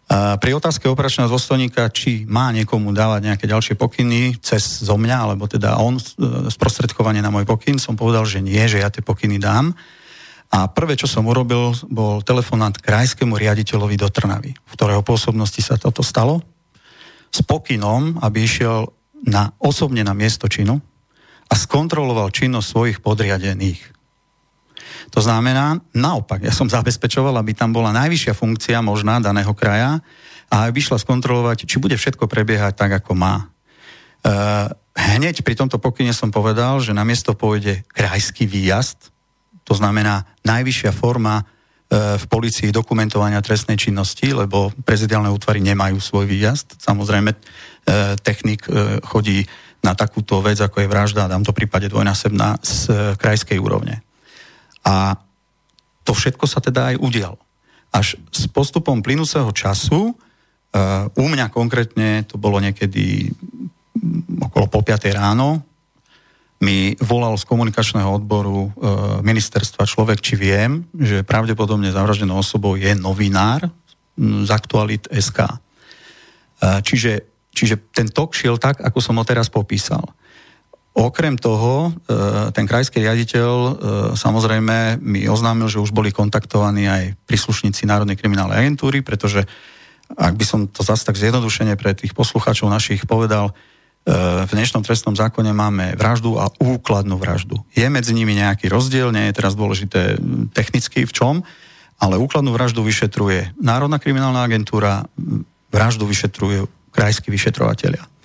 [0.07, 5.51] Pri otázke operačného dôstojníka, či má niekomu dávať nejaké ďalšie pokyny cez zo mňa, alebo
[5.51, 6.03] teda on e,
[6.47, 9.75] sprostredkovanie na môj pokyn, som povedal, že nie, že ja tie pokyny dám.
[10.47, 15.75] A prvé, čo som urobil, bol telefonát krajskému riaditeľovi do Trnavy, v ktorého pôsobnosti sa
[15.75, 16.39] toto stalo,
[17.27, 18.87] s pokynom, aby išiel
[19.27, 20.79] na, osobne na miesto činu,
[21.47, 23.96] a skontroloval činnosť svojich podriadených.
[25.11, 30.03] To znamená, naopak, ja som zabezpečoval, aby tam bola najvyššia funkcia možná daného kraja
[30.51, 33.35] a aby šla skontrolovať, či bude všetko prebiehať tak, ako má.
[33.39, 33.45] E,
[34.95, 39.11] hneď pri tomto pokyne som povedal, že na miesto pôjde krajský výjazd,
[39.67, 41.43] to znamená najvyššia forma
[41.91, 46.83] v policii dokumentovania trestnej činnosti, lebo prezidentálne útvary nemajú svoj výjazd.
[46.83, 47.31] Samozrejme,
[48.27, 48.67] technik
[49.07, 49.47] chodí
[49.79, 54.03] na takúto vec, ako je vražda, dám to prípade dvojnásobná z krajskej úrovne.
[54.87, 55.19] A
[56.07, 57.35] to všetko sa teda aj udialo.
[57.91, 60.15] Až s postupom plynúceho času,
[61.15, 63.31] u mňa konkrétne, to bolo niekedy
[64.39, 65.67] okolo pol 5 ráno,
[66.57, 68.69] mi volal z komunikačného odboru e,
[69.21, 73.69] ministerstva človek, či viem, že pravdepodobne zavraždenou osobou je novinár
[74.17, 75.45] z Aktualit SK.
[75.45, 75.55] E,
[76.81, 80.01] čiže, čiže ten tok šiel tak, ako som ho teraz popísal.
[80.97, 83.71] Okrem toho, e, ten krajský riaditeľ e,
[84.17, 89.45] samozrejme mi oznámil, že už boli kontaktovaní aj príslušníci Národnej kriminálnej agentúry, pretože
[90.17, 93.53] ak by som to zase tak zjednodušene pre tých poslucháčov našich povedal,
[94.07, 97.59] v dnešnom trestnom zákone máme vraždu a úkladnú vraždu.
[97.75, 100.15] Je medzi nimi nejaký rozdiel, nie je teraz dôležité
[100.55, 101.35] technicky v čom,
[101.99, 105.03] ale úkladnú vraždu vyšetruje Národná kriminálna agentúra,
[105.67, 108.16] vraždu vyšetrujú krajskí vyšetrovateľia.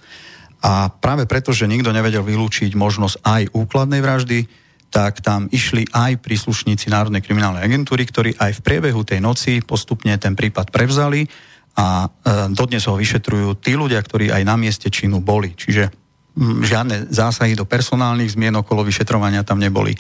[0.63, 4.47] A práve preto, že nikto nevedel vylúčiť možnosť aj úkladnej vraždy,
[4.93, 10.15] tak tam išli aj príslušníci Národnej kriminálnej agentúry, ktorí aj v priebehu tej noci postupne
[10.21, 11.25] ten prípad prevzali
[11.73, 12.09] a e,
[12.53, 15.57] dodnes ho vyšetrujú tí ľudia, ktorí aj na mieste činu boli.
[15.57, 15.89] Čiže
[16.37, 19.93] žiadne zásahy do personálnych zmien okolo vyšetrovania tam neboli.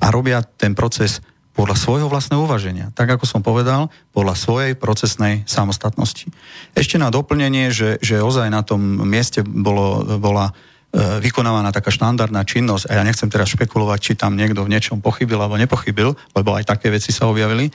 [0.00, 1.20] A robia ten proces
[1.54, 2.90] podľa svojho vlastného uvaženia.
[2.98, 6.26] Tak ako som povedal, podľa svojej procesnej samostatnosti.
[6.74, 12.42] Ešte na doplnenie, že, že ozaj na tom mieste bolo, bola e, vykonávaná taká štandardná
[12.42, 16.50] činnosť a ja nechcem teraz špekulovať, či tam niekto v niečom pochybil alebo nepochybil, lebo
[16.58, 17.70] aj také veci sa objavili,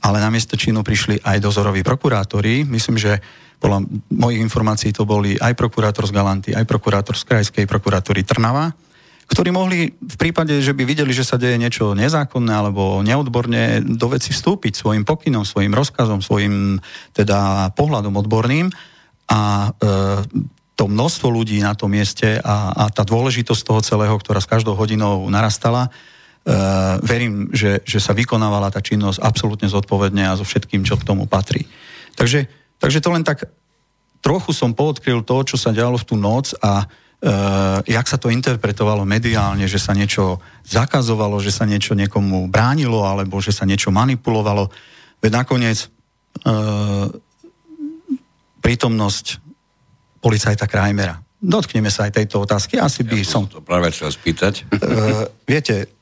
[0.00, 2.64] ale na miesto činu prišli aj dozoroví prokurátori.
[2.64, 3.20] Myslím, že
[3.60, 3.84] podľa
[4.16, 8.72] mojich informácií to boli aj prokurátor z Galanty, aj prokurátor z Krajskej prokuratúry Trnava,
[9.30, 14.06] ktorí mohli v prípade, že by videli, že sa deje niečo nezákonné alebo neodborne do
[14.10, 16.82] veci vstúpiť svojim pokynom, svojim rozkazom, svojim
[17.14, 18.74] teda pohľadom odborným
[19.30, 19.86] a e,
[20.74, 24.74] to množstvo ľudí na tom mieste a, a tá dôležitosť toho celého, ktorá s každou
[24.74, 25.88] hodinou narastala,
[26.40, 31.04] Uh, verím, že, že sa vykonávala tá činnosť absolútne zodpovedne a so všetkým, čo k
[31.04, 31.68] tomu patrí.
[32.16, 32.48] Takže,
[32.80, 33.44] takže to len tak
[34.24, 36.88] trochu som poodkryl to, čo sa dialo v tú noc a
[37.84, 43.44] jak sa to interpretovalo mediálne, že sa niečo zakazovalo, že sa niečo niekomu bránilo alebo
[43.44, 44.72] že sa niečo manipulovalo.
[45.20, 47.12] Veď nakoniec uh,
[48.64, 49.26] prítomnosť
[50.24, 51.20] policajta Krajmera.
[51.40, 52.80] Dotkneme sa aj tejto otázky.
[52.80, 53.44] Asi by ja som...
[53.44, 54.64] to práve chcel spýtať.
[54.72, 55.92] Uh, viete,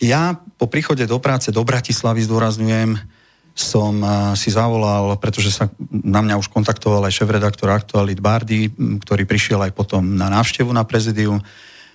[0.00, 2.96] ja po príchode do práce do Bratislavy zdôrazňujem,
[3.54, 8.70] som eh, si zavolal, pretože sa na mňa už kontaktoval aj šéf-redaktor Aktualit Bardy,
[9.02, 11.42] ktorý prišiel aj potom na návštevu na prezidium.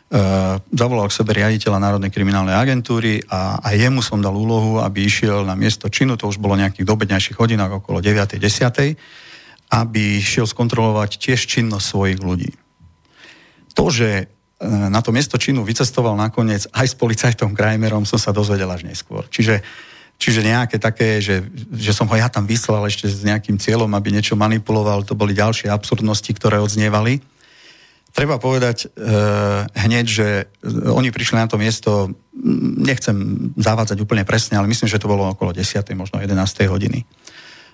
[0.05, 5.01] Uh, zavolal k sebe riaditeľa Národnej kriminálnej agentúry a aj jemu som dal úlohu, aby
[5.01, 8.37] išiel na miesto činu, to už bolo nejakých dobedňajších hodinách, okolo 9.
[8.37, 8.37] 10.
[9.73, 12.53] aby šiel skontrolovať tiež činnosť svojich ľudí.
[13.73, 18.31] To, že E, na to miesto činu vycestoval nakoniec aj s policajtom Krajmerom, som sa
[18.31, 19.27] dozvedel až neskôr.
[19.27, 19.59] Čiže,
[20.17, 24.11] čiže nejaké také, že, že som ho ja tam vyslal ešte s nejakým cieľom, aby
[24.11, 27.19] niečo manipuloval, to boli ďalšie absurdnosti, ktoré odznievali.
[28.15, 29.03] Treba povedať e,
[29.75, 30.27] hneď, že
[30.87, 32.15] oni prišli na to miesto,
[32.79, 35.83] nechcem zavádzať úplne presne, ale myslím, že to bolo okolo 10.
[35.99, 36.31] možno 11.
[36.71, 37.03] hodiny.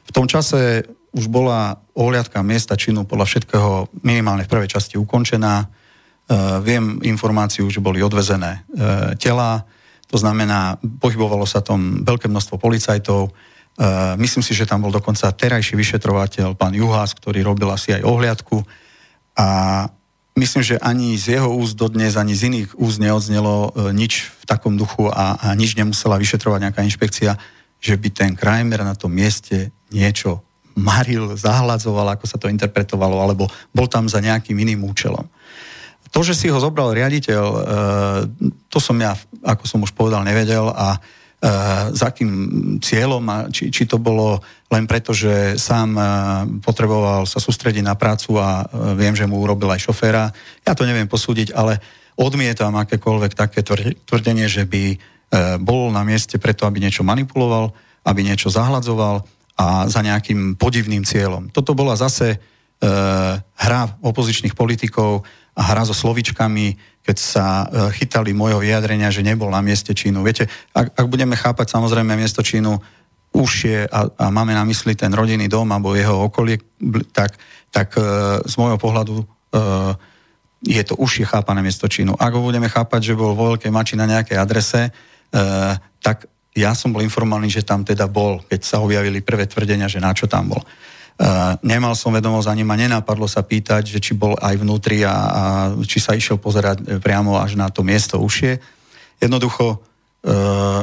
[0.01, 0.81] V tom čase
[1.13, 5.69] už bola ohliadka miesta činu podľa všetkého minimálne v prvej časti ukončená
[6.31, 9.67] Eh, viem informáciu, že boli odvezené eh, tela,
[10.11, 13.31] to znamená, pohybovalo sa tam veľké množstvo policajtov.
[13.31, 18.03] Eh, myslím si, že tam bol dokonca terajší vyšetrovateľ, pán Juhás, ktorý robil asi aj
[18.03, 18.59] ohliadku.
[19.39, 19.87] A
[20.35, 24.75] myslím, že ani z jeho úst dodnes, ani z iných úst neodznelo nič v takom
[24.75, 27.39] duchu a, a nič nemusela vyšetrovať nejaká inšpekcia,
[27.79, 30.43] že by ten Kramer na tom mieste niečo
[30.75, 35.27] maril, zahladzoval, ako sa to interpretovalo, alebo bol tam za nejakým iným účelom.
[36.11, 37.59] To, že si ho zobral riaditeľ, e,
[38.67, 39.15] to som ja,
[39.47, 40.99] ako som už povedal, nevedel a e,
[41.95, 42.31] za akým
[42.83, 46.03] cieľom a či, či to bolo len preto, že sám e,
[46.59, 48.67] potreboval sa sústrediť na prácu a
[48.99, 50.35] viem, že mu urobil aj šoféra.
[50.67, 51.79] Ja to neviem posúdiť, ale
[52.19, 53.63] odmietam akékoľvek také
[54.03, 54.99] tvrdenie, že by
[55.63, 57.71] bol na mieste preto, aby niečo manipuloval,
[58.03, 59.23] aby niečo zahladzoval
[59.55, 61.47] a za nejakým podivným cieľom.
[61.55, 62.35] Toto bola zase
[63.55, 65.23] hra opozičných politikov,
[65.55, 67.65] a hra so slovičkami, keď sa e,
[67.97, 70.23] chytali môjho vyjadrenia, že nebol na mieste čínu.
[70.23, 72.77] Viete, ak, ak budeme chápať samozrejme miesto čínu
[73.31, 76.59] užšie a, a máme na mysli ten rodinný dom alebo jeho okolie,
[77.11, 77.35] tak,
[77.73, 78.03] tak e,
[78.45, 79.25] z môjho pohľadu e,
[80.61, 82.13] je to užšie chápané miesto činu.
[82.13, 84.93] Ak ho budeme chápať, že bol vo Veľkej Mači na nejakej adrese,
[85.97, 89.97] tak ja som bol informovaný, že tam teda bol, keď sa objavili prvé tvrdenia, že
[89.97, 90.61] na čo tam bol.
[91.61, 95.41] Nemal som vedomosť, ani ma nenapadlo sa pýtať, že či bol aj vnútri a, a
[95.85, 98.57] či sa išiel pozerať priamo až na to miesto ušie.
[99.21, 100.81] Jednoducho, uh,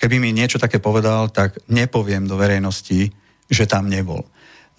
[0.00, 3.12] keby mi niečo také povedal, tak nepoviem do verejnosti,
[3.52, 4.24] že tam nebol.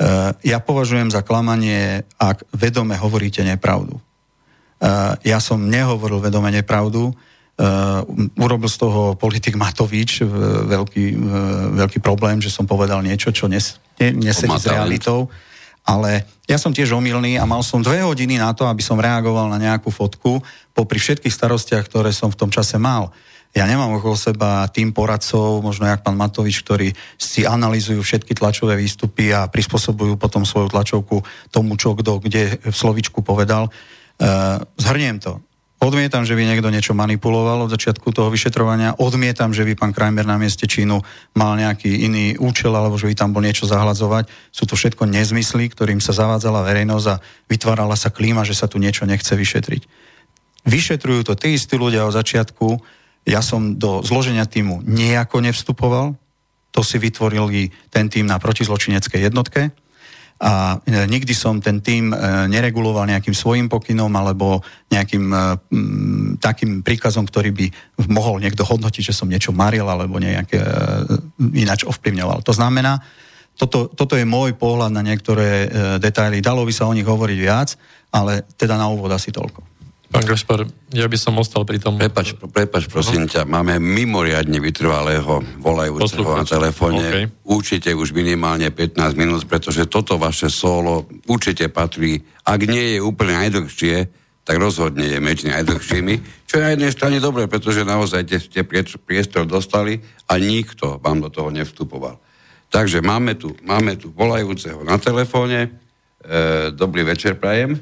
[0.01, 4.01] Uh, ja považujem za klamanie, ak vedome hovoríte nepravdu.
[5.21, 7.13] Ja som nehovoril vedome nepravdu,
[7.59, 8.01] Uh,
[8.41, 10.29] urobil z toho politik Matovič uh,
[10.65, 11.19] veľký, uh,
[11.77, 15.29] veľký problém, že som povedal niečo, čo nes, ne, nesedí s realitou.
[15.85, 19.45] Ale ja som tiež omylný a mal som dve hodiny na to, aby som reagoval
[19.51, 20.41] na nejakú fotku
[20.73, 23.13] popri všetkých starostiach, ktoré som v tom čase mal.
[23.51, 28.79] Ja nemám okolo seba tým poradcov, možno jak pán Matovič, ktorí si analizujú všetky tlačové
[28.79, 31.19] výstupy a prispôsobujú potom svoju tlačovku
[31.51, 33.67] tomu, čo kto kde v slovičku povedal.
[34.15, 35.43] Uh, zhrniem to.
[35.81, 39.01] Odmietam, že by niekto niečo manipuloval od začiatku toho vyšetrovania.
[39.01, 41.01] Odmietam, že by pán Krajmer na mieste Čínu
[41.33, 44.29] mal nejaký iný účel alebo že by tam bol niečo zahladzovať.
[44.53, 47.17] Sú to všetko nezmysly, ktorým sa zavádzala verejnosť a
[47.49, 49.81] vytvárala sa klíma, že sa tu niečo nechce vyšetriť.
[50.69, 52.77] Vyšetrujú to tí istí ľudia od začiatku.
[53.25, 56.13] Ja som do zloženia týmu nejako nevstupoval.
[56.77, 59.73] To si vytvorili ten tým na protizločineckej jednotke
[60.41, 62.17] a e, nikdy som ten tým e,
[62.49, 65.37] nereguloval nejakým svojim pokynom alebo nejakým e,
[66.41, 67.65] takým príkazom, ktorý by
[68.09, 70.49] mohol niekto hodnotiť, že som niečo maril alebo nejak
[71.53, 72.41] ináč ovplyvňoval.
[72.41, 72.97] To znamená,
[73.53, 75.69] toto, toto je môj pohľad na niektoré
[76.01, 76.41] detaily.
[76.41, 77.77] Dalo by sa o nich hovoriť viac,
[78.09, 79.70] ale teda na úvod asi toľko.
[80.11, 81.95] Pán Gašpar, ja by som ostal pri tom...
[81.95, 87.05] Prepač, prepač prosím ťa, máme mimoriadne vytrvalého volajúceho na telefóne.
[87.07, 87.25] Okay.
[87.47, 93.39] Určite už minimálne 15 minút, pretože toto vaše solo určite patrí, ak nie je úplne
[93.39, 93.95] najdlhšie,
[94.43, 98.67] tak rozhodne je medzi najdlhšími, čo je na jednej strane dobré, pretože naozaj ste
[98.99, 102.19] priestor dostali a nikto vám do toho nevstupoval.
[102.67, 105.71] Takže máme tu, máme tu volajúceho na telefóne.
[106.23, 107.79] E, dobrý večer, prajem.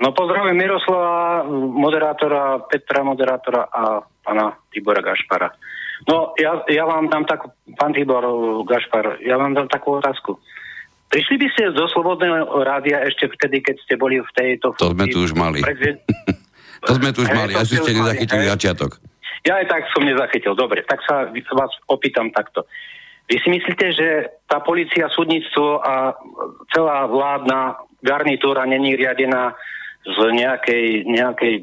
[0.00, 5.52] No pozdravím Miroslava, moderátora, Petra, moderátora a pána Tibora Gašpara.
[6.08, 8.24] No ja, ja vám dám takú, pán Tibor
[8.64, 10.40] Gašpar, ja vám dám takú otázku.
[11.12, 14.72] Prišli by ste zo Slobodného rádia ešte vtedy, keď ste boli v tejto...
[14.80, 15.60] To sme tu už mali.
[16.88, 18.96] to sme tu už mali, asi ste nezachytili začiatok.
[19.44, 20.56] Ja aj tak som nezachytil.
[20.56, 22.64] Dobre, tak sa vás opýtam takto.
[23.28, 24.08] Vy si myslíte, že
[24.48, 26.14] tá policia, súdnictvo a
[26.72, 29.54] celá vládna garnitúra není riadená
[30.04, 31.54] z nejakej, nejakej,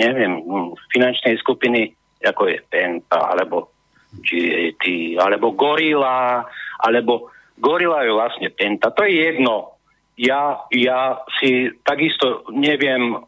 [0.00, 0.44] neviem,
[0.92, 3.72] finančnej skupiny, ako je Penta, alebo
[4.20, 4.84] GAT,
[5.20, 6.44] alebo Gorila,
[6.84, 8.92] alebo Gorila je vlastne Penta.
[8.92, 9.76] To je jedno.
[10.16, 13.20] Ja, ja si takisto neviem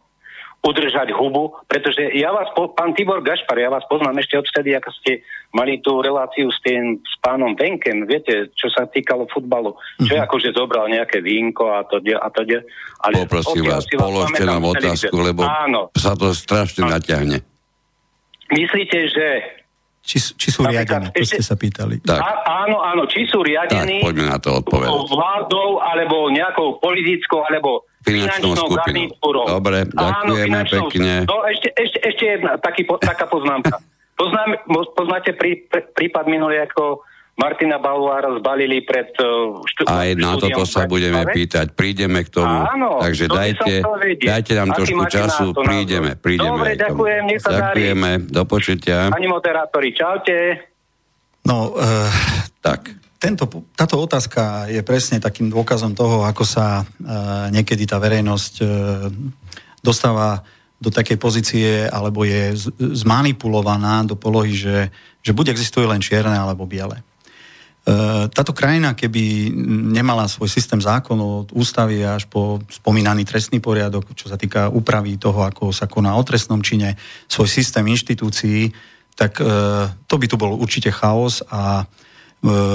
[0.59, 5.23] udržať hubu, pretože ja vás, pán Tibor Gašpar, ja vás poznám ešte odvtedy, ako ste
[5.55, 10.27] mali tú reláciu s tým, s pánom Benkem, viete, čo sa týkalo futbalu, čo mm-hmm.
[10.27, 12.43] akože zobral nejaké vínko a to, a to,
[13.07, 15.95] ale Poprosím vás, položte nám otázku, lebo áno.
[15.95, 17.39] sa to strašne naťahne.
[18.51, 19.27] Myslíte, že
[20.09, 22.01] či, či sú riadené, to ste sa pýtali.
[22.01, 22.17] Tak.
[22.17, 25.05] Á, áno, áno, či sú riadení tak, poďme na to odpovedať.
[25.05, 29.45] vládou, alebo nejakou politickou, alebo finančnou skupinou.
[29.45, 31.13] Dobre, ďakujeme Áno, pekne.
[31.29, 33.77] No ešte, ešte, ešte jedna taký, taká poznámka.
[34.19, 34.59] Poznám,
[34.97, 37.07] poznáte prí, prípad minulý, ako
[37.39, 42.67] Martina Baluára zbalili pred uh, štú, Aj na toto sa budeme pýtať, prídeme k tomu.
[42.67, 43.75] Áno, Takže to dajte,
[44.19, 46.51] dajte nám trošku času, prídeme, prídeme.
[46.51, 49.07] Dobre, ďakujem, nech sa Ďakujeme, do počutia.
[49.15, 50.67] Pani moderátori, čaute.
[51.47, 52.11] No, uh,
[52.59, 58.55] tak, tento, táto otázka je presne takým dôkazom toho, ako sa uh, niekedy tá verejnosť
[58.63, 58.69] uh,
[59.83, 60.47] dostáva
[60.79, 66.71] do takej pozície, alebo je zmanipulovaná do polohy, že, že buď existuje len čierne alebo
[66.71, 67.03] biele.
[67.83, 69.51] Uh, táto krajina, keby
[69.91, 75.19] nemala svoj systém zákonov od ústavy až po spomínaný trestný poriadok, čo sa týka úpravy
[75.19, 76.95] toho, ako sa koná o trestnom čine,
[77.27, 78.71] svoj systém inštitúcií,
[79.19, 79.43] tak
[80.07, 82.08] to by tu bol určite chaos a E,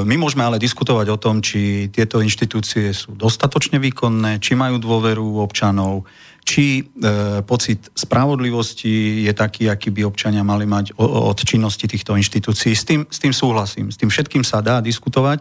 [0.03, 5.39] my môžeme ale diskutovať o tom, či tieto inštitúcie sú dostatočne výkonné, či majú dôveru
[5.39, 6.03] občanov,
[6.43, 12.76] či e, pocit spravodlivosti je taký, aký by občania mali mať od činnosti týchto inštitúcií.
[12.76, 13.88] S tým, s tým súhlasím.
[13.88, 15.39] S tým všetkým sa dá diskutovať.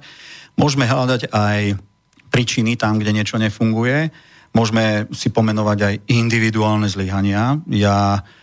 [0.55, 1.83] Môžeme hľadať aj
[2.31, 4.15] príčiny tam, kde niečo nefunguje.
[4.55, 7.59] Môžeme si pomenovať aj individuálne zlyhania.
[7.67, 8.42] Ja E,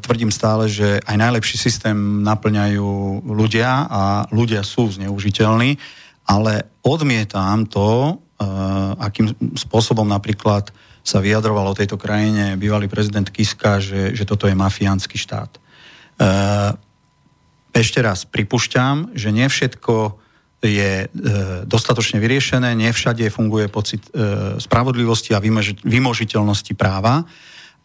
[0.00, 5.80] tvrdím stále, že aj najlepší systém naplňajú ľudia a ľudia sú zneužiteľní,
[6.28, 8.44] ale odmietam to, e,
[9.00, 10.68] akým spôsobom napríklad
[11.04, 15.52] sa vyjadroval o tejto krajine bývalý prezident Kiska, že, že toto je mafiánsky štát.
[15.52, 15.60] E,
[17.72, 20.20] ešte raz pripúšťam, že nie všetko
[20.64, 21.06] je e,
[21.68, 25.42] dostatočne vyriešené, nie všade funguje pocit e, spravodlivosti a
[25.84, 27.28] vymožiteľnosti práva,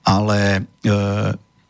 [0.07, 0.91] ale e,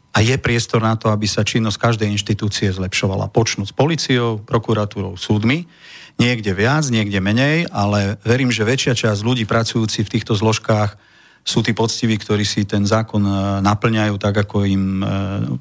[0.10, 3.30] a je priestor na to, aby sa činnosť každej inštitúcie zlepšovala.
[3.30, 5.70] Počnúť s policiou, prokuratúrou, súdmi,
[6.18, 10.98] niekde viac, niekde menej, ale verím, že väčšia časť ľudí pracujúci v týchto zložkách
[11.48, 13.34] sú tí poctiví, ktorí si ten zákon e,
[13.64, 15.06] naplňajú tak, ako im e,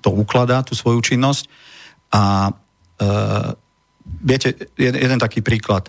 [0.02, 1.46] to ukladá, tú svoju činnosť.
[2.12, 3.06] A e,
[4.20, 5.88] viete, jeden taký príklad.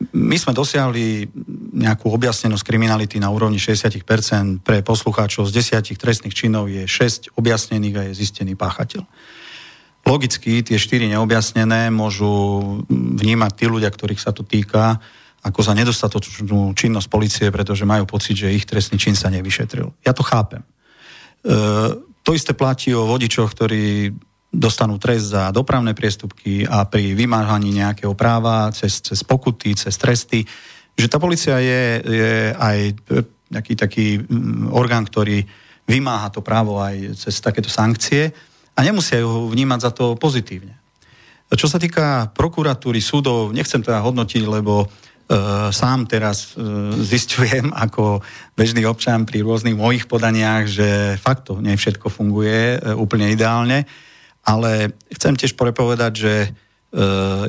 [0.00, 1.28] My sme dosiahli
[1.76, 4.64] nejakú objasnenosť kriminality na úrovni 60%.
[4.64, 9.04] Pre poslucháčov z desiatich trestných činov je 6 objasnených a je zistený páchateľ.
[10.08, 12.32] Logicky tie 4 neobjasnené môžu
[12.88, 14.96] vnímať tí ľudia, ktorých sa to týka,
[15.44, 19.92] ako za nedostatočnú činnosť policie, pretože majú pocit, že ich trestný čin sa nevyšetril.
[20.04, 20.64] Ja to chápem.
[20.64, 20.68] E,
[22.24, 24.16] to isté platí o vodičoch, ktorí
[24.50, 30.42] dostanú trest za dopravné priestupky a pri vymáhaní nejakého práva cez, cez pokuty, cez tresty,
[30.98, 32.78] že tá policia je, je aj
[33.50, 35.46] nejaký taký mm, orgán, ktorý
[35.86, 38.34] vymáha to právo aj cez takéto sankcie
[38.74, 40.74] a nemusia ho vnímať za to pozitívne.
[41.50, 44.88] Čo sa týka prokuratúry, súdov, nechcem teda hodnotiť, lebo e,
[45.74, 46.62] sám teraz e,
[47.02, 48.22] zistujem ako
[48.54, 53.86] bežný občan pri rôznych mojich podaniach, že fakt to nie všetko funguje e, úplne ideálne
[54.44, 56.48] ale chcem tiež povedať, že e,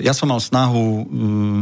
[0.04, 1.08] ja som mal snahu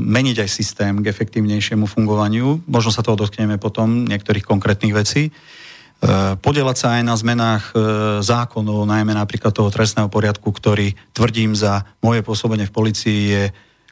[0.03, 2.65] meniť aj systém k efektívnejšiemu fungovaniu.
[2.65, 5.29] Možno sa toho dotkneme potom, niektorých konkrétnych vecí.
[5.29, 5.31] E,
[6.39, 7.73] podielať sa aj na zmenách e,
[8.25, 13.43] zákonov, najmä napríklad toho trestného poriadku, ktorý tvrdím za moje pôsobenie v policii je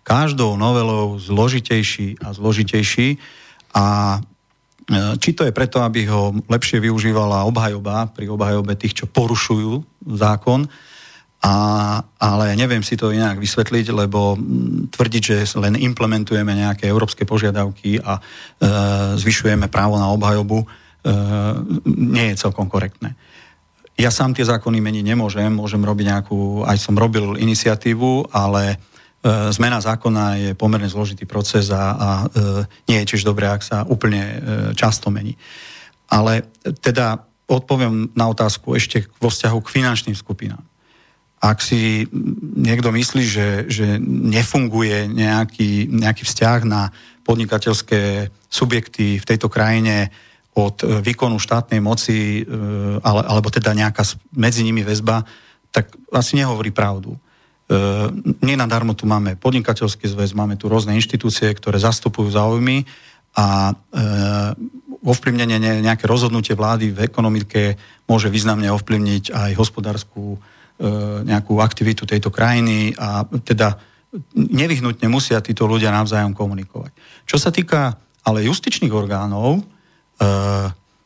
[0.08, 3.20] každou novelou zložitejší a zložitejší
[3.76, 4.18] a
[5.20, 9.84] či to je preto, aby ho lepšie využívala obhajoba pri obhajobe tých, čo porušujú
[10.16, 10.64] zákon,
[11.48, 14.36] a, ale neviem si to inak vysvetliť, lebo
[14.92, 18.22] tvrdiť, že len implementujeme nejaké európske požiadavky a e,
[19.16, 20.68] zvyšujeme právo na obhajobu, e,
[21.88, 23.16] nie je celkom korektné.
[23.96, 28.78] Ja sám tie zákony meniť nemôžem, môžem robiť nejakú, aj som robil iniciatívu, ale e,
[29.56, 32.28] zmena zákona je pomerne zložitý proces a, a e,
[32.92, 34.36] nie je tiež dobré, ak sa úplne e,
[34.76, 35.40] často mení.
[36.12, 36.44] Ale
[36.84, 40.60] teda odpoviem na otázku ešte vo vzťahu k finančným skupinám
[41.38, 42.10] ak si
[42.58, 46.90] niekto myslí, že, že nefunguje nejaký, nejaký vzťah na
[47.22, 50.10] podnikateľské subjekty v tejto krajine
[50.58, 52.44] od výkonu štátnej moci, e,
[53.06, 54.02] ale, alebo teda nejaká
[54.34, 55.22] medzi nimi väzba,
[55.70, 57.14] tak asi nehovorí pravdu.
[57.14, 57.20] E,
[58.42, 62.90] nenadarmo tu máme podnikateľský zväz, máme tu rôzne inštitúcie, ktoré zastupujú záujmy
[63.38, 63.74] a e,
[65.06, 67.78] ovplyvnenie nejaké rozhodnutie vlády v ekonomike
[68.10, 70.57] môže významne ovplyvniť aj hospodárskú E,
[71.26, 73.82] nejakú aktivitu tejto krajiny a teda
[74.38, 76.94] nevyhnutne musia títo ľudia navzájom komunikovať.
[77.28, 77.98] Čo sa týka
[78.28, 79.64] ale justičných orgánov, e,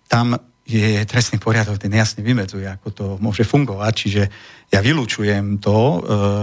[0.09, 0.27] tam
[0.65, 4.23] je trestný poriadok, ten jasne vymedzuje, ako to môže fungovať, čiže
[4.73, 5.99] ja vylúčujem to, e,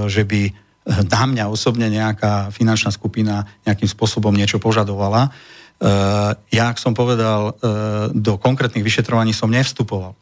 [0.07, 0.43] že by
[0.89, 5.29] na mňa osobne nejaká finančná skupina nejakým spôsobom niečo požadovala.
[6.49, 7.55] Ja, ak som povedal,
[8.17, 10.17] do konkrétnych vyšetrovaní som nevstupoval.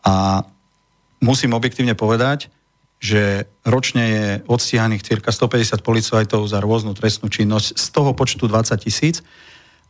[0.00, 0.40] A
[1.20, 2.48] musím objektívne povedať,
[3.00, 8.76] že ročne je odstíhaných cirka 150 policajtov za rôznu trestnú činnosť z toho počtu 20
[8.76, 9.24] tisíc.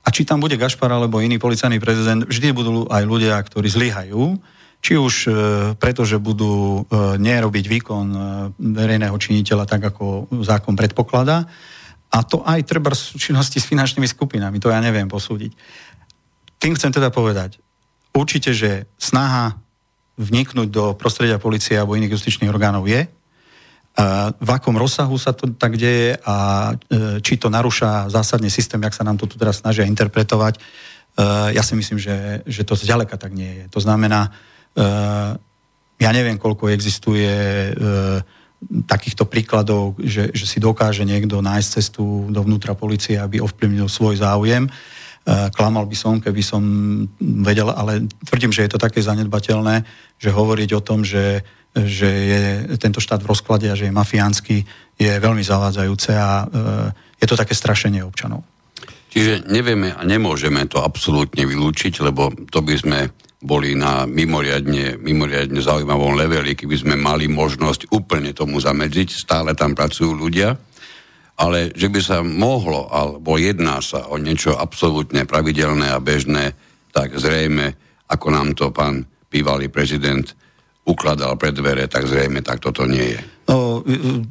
[0.06, 4.38] A či tam bude Gašpar alebo iný policajný prezident, vždy budú aj ľudia, ktorí zlyhajú,
[4.80, 5.30] či už e,
[5.76, 8.20] preto, že budú e, nerobiť výkon e,
[8.56, 11.44] verejného činiteľa tak, ako zákon predpokladá.
[12.10, 15.52] A to aj treba v činnosti s finančnými skupinami, to ja neviem posúdiť.
[16.56, 17.60] Tým chcem teda povedať,
[18.16, 19.60] určite, že snaha
[20.20, 23.08] vniknúť do prostredia policie alebo iných justičných orgánov je,
[24.00, 28.78] a v akom rozsahu sa to tak deje a e, či to narúša zásadne systém,
[28.78, 30.56] jak sa nám to tu teraz snažia interpretovať.
[30.56, 30.60] E,
[31.52, 33.64] ja si myslím, že, že to zďaleka tak nie je.
[33.74, 34.30] To znamená,
[34.78, 34.86] e,
[36.00, 37.28] ja neviem, koľko existuje
[38.88, 44.64] takýchto príkladov, že, že si dokáže niekto nájsť cestu dovnútra policie, aby ovplyvnil svoj záujem.
[45.20, 46.62] E, klamal by som, keby som
[47.20, 49.84] vedel, ale tvrdím, že je to také zanedbateľné,
[50.16, 51.44] že hovoriť o tom, že,
[51.76, 52.42] že je
[52.80, 54.64] tento štát v rozklade a že je mafiánsky,
[54.96, 56.46] je veľmi zavádzajúce a e,
[57.20, 58.40] je to také strašenie občanov.
[59.10, 62.98] Čiže nevieme a nemôžeme to absolútne vylúčiť, lebo to by sme
[63.40, 69.08] boli na mimoriadne, mimoriadne zaujímavom leveli, keby sme mali možnosť úplne tomu zamedziť.
[69.16, 70.54] Stále tam pracujú ľudia,
[71.40, 76.52] ale že by sa mohlo, alebo jedná sa o niečo absolútne pravidelné a bežné,
[76.92, 77.72] tak zrejme
[78.10, 80.26] ako nám to pán bývalý prezident
[80.82, 83.20] ukladal pred dvere, tak zrejme tak toto nie je.
[83.46, 83.82] No,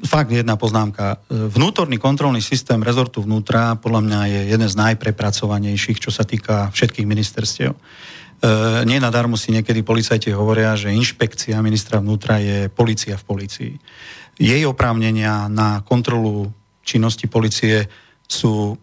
[0.03, 1.23] fakt jedna poznámka.
[1.31, 7.07] Vnútorný kontrolný systém rezortu vnútra podľa mňa je jeden z najprepracovanejších, čo sa týka všetkých
[7.07, 7.71] ministerstiev.
[7.71, 7.79] E,
[8.87, 13.73] nie nadarmo si niekedy policajti hovoria, že inšpekcia ministra vnútra je policia v policii.
[14.39, 16.47] Jej oprávnenia na kontrolu
[16.89, 17.85] činnosti policie
[18.25, 18.73] sú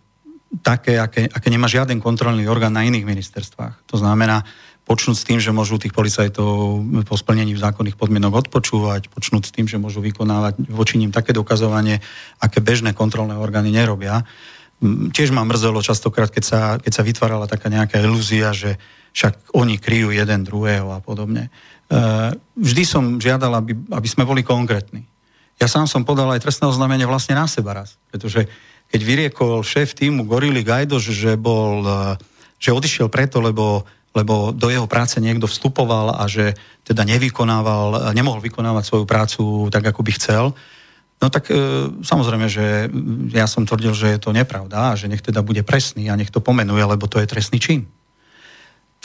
[0.63, 3.91] také, aké, aké nemá žiaden kontrolný orgán na iných ministerstvách.
[3.91, 4.47] To znamená,
[4.87, 6.79] počnúť s tým, že môžu tých policajtov
[7.11, 11.99] po splnení zákonných podmienok odpočúvať, počnúť s tým, že môžu vykonávať voči ním také dokazovanie,
[12.39, 14.23] aké bežné kontrolné orgány nerobia.
[15.11, 18.79] Tiež ma mrzelo častokrát, keď sa, keď sa vytvárala taká nejaká ilúzia, že
[19.11, 21.49] však oni kryjú jeden druhého a podobne.
[21.49, 21.97] E,
[22.55, 25.09] vždy som žiadal, aby, aby sme boli konkrétni.
[25.57, 28.45] Ja sám som podal aj trestné oznámenie vlastne na seba raz, pretože
[28.93, 32.21] keď vyriekol šéf týmu Gorily Gajdoš, že bol, e,
[32.61, 33.85] že odišiel preto, lebo
[34.17, 36.57] lebo do jeho práce niekto vstupoval a že
[36.89, 40.45] teda nevykonával, nemohol vykonávať svoju prácu tak, ako by chcel,
[41.17, 41.57] No tak e,
[42.05, 42.93] samozrejme, že
[43.33, 46.29] ja som tvrdil, že je to nepravda a že nech teda bude presný a nech
[46.29, 47.89] to pomenuje, lebo to je trestný čin.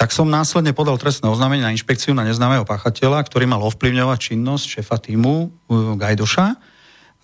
[0.01, 4.81] Tak som následne podal trestné oznámenie na inšpekciu na neznámeho páchateľa, ktorý mal ovplyvňovať činnosť
[4.81, 5.47] šefa týmu e,
[5.93, 6.57] Gajdoša,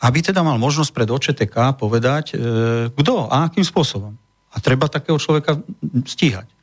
[0.06, 4.14] aby teda mal možnosť pred OČTK povedať, e, kto a akým spôsobom.
[4.54, 5.58] A treba takého človeka
[6.06, 6.46] stíhať.
[6.46, 6.54] E,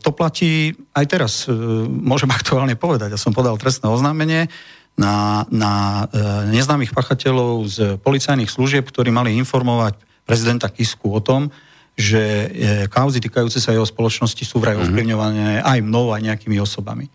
[0.00, 1.52] to platí aj teraz, e,
[1.92, 3.12] môžem aktuálne povedať.
[3.12, 4.48] Ja som podal trestné oznámenie
[4.96, 6.08] na, na
[6.48, 11.52] neznámych pachateľov z policajných služieb, ktorí mali informovať prezidenta Kisku o tom,
[11.92, 12.48] že
[12.88, 14.82] kauzy týkajúce sa jeho spoločnosti sú vraj mhm.
[14.88, 17.12] ovplyvňované aj mnou, aj nejakými osobami.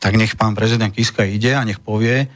[0.00, 2.28] Tak nech pán prezident Kiska ide a nech povie,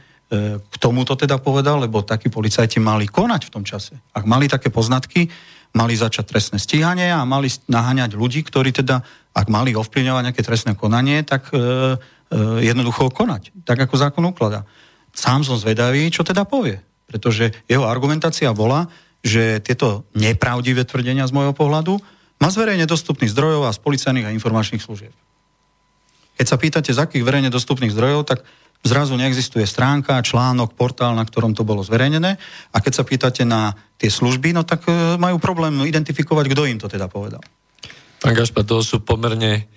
[0.57, 3.99] k tomuto teda povedal, lebo takí policajti mali konať v tom čase.
[4.15, 5.27] Ak mali také poznatky,
[5.75, 10.75] mali začať trestné stíhanie a mali naháňať ľudí, ktorí teda ak mali ovplyvňovať nejaké trestné
[10.75, 11.61] konanie, tak e, e,
[12.67, 14.67] jednoducho konať, tak ako zákon ukladá.
[15.15, 16.79] Sám som zvedavý, čo teda povie.
[17.07, 18.87] Pretože jeho argumentácia bola,
[19.21, 22.01] že tieto nepravdivé tvrdenia z môjho pohľadu
[22.41, 25.13] má z verejne dostupných zdrojov a z policajných a informačných služieb.
[26.41, 28.41] Keď sa pýtate, z akých verejne dostupných zdrojov, tak
[28.81, 32.41] zrazu neexistuje stránka, článok, portál, na ktorom to bolo zverejnené.
[32.73, 36.81] A keď sa pýtate na tie služby, no tak e, majú problém identifikovať, kto im
[36.81, 37.45] to teda povedal.
[38.21, 39.69] Pán Gašpa, to sú pomerne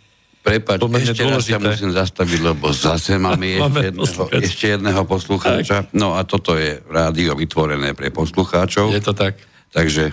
[0.45, 1.33] Prepač, ešte dôležité.
[1.33, 5.89] raz sa musím zastaviť, lebo zase máme ešte, máme jedného, ešte jedného poslucháča.
[5.89, 5.97] Tak.
[5.97, 8.93] No a toto je rádio vytvorené pre poslucháčov.
[8.93, 9.41] Je to tak.
[9.73, 10.13] Takže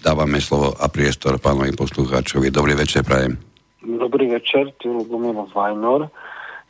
[0.00, 2.48] dávame slovo a priestor pánovi poslucháčovi.
[2.48, 3.36] Dobrý večer, prajem.
[3.84, 6.08] Dobrý večer, tu je Lubomír Vajnor.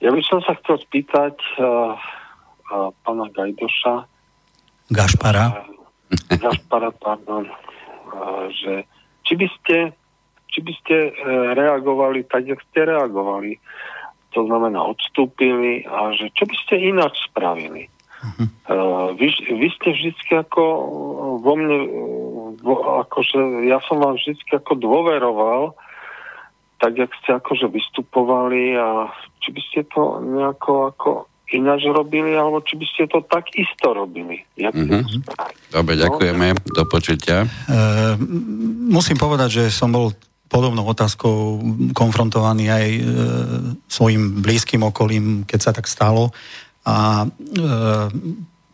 [0.02, 1.94] Ja by som sa chcel spýtať uh,
[2.74, 4.02] uh, pána Gajdoša.
[4.90, 5.62] Gašpara.
[6.10, 7.46] Uh, Gašpara, pardon.
[8.10, 8.82] Uh, že
[9.22, 9.76] či by ste
[10.54, 11.12] či by ste e,
[11.58, 13.58] reagovali tak, jak ste reagovali.
[14.38, 17.90] To znamená, odstúpili a že čo by ste ináč spravili.
[18.24, 19.12] Uh-huh.
[19.20, 20.62] vy, vy ste vždy ako
[21.44, 21.78] vo mne,
[22.64, 25.76] vo, akože ja som vám vždy ako dôveroval,
[26.80, 29.12] tak jak ste akože vystupovali a
[29.44, 31.10] či by ste to nejako ako
[31.52, 34.40] ináč robili, alebo či by ste to tak isto robili.
[34.56, 35.04] Jak uh-huh.
[35.68, 36.46] Dobre, ďakujeme.
[36.56, 36.60] No?
[36.64, 37.44] Do počutia.
[37.68, 38.16] Uh,
[38.88, 40.16] musím povedať, že som bol
[40.48, 41.60] podobnou otázkou
[41.96, 43.02] konfrontovaný aj e,
[43.88, 46.30] svojim blízkym okolím, keď sa tak stalo.
[46.84, 47.26] A e,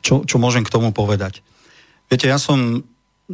[0.02, 1.40] čo, čo môžem k tomu povedať?
[2.10, 2.82] Viete, ja som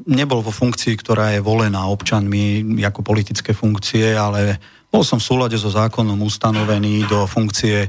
[0.04, 4.60] nebol vo funkcii, ktorá je volená občanmi ako politické funkcie, ale
[4.92, 7.88] bol som v súlade so zákonom ustanovený do funkcie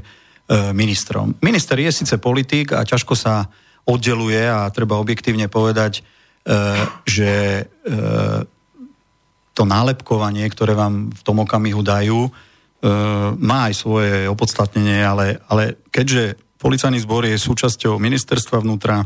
[0.72, 1.36] ministrom.
[1.44, 3.52] Minister je síce politik a ťažko sa
[3.84, 6.02] oddeluje a treba objektívne povedať, e,
[7.04, 7.64] že e,
[9.58, 12.30] to nálepkovanie, ktoré vám v tom okamihu dajú, e,
[13.42, 19.02] má aj svoje opodstatnenie, ale, ale keďže policajný zbor je súčasťou ministerstva vnútra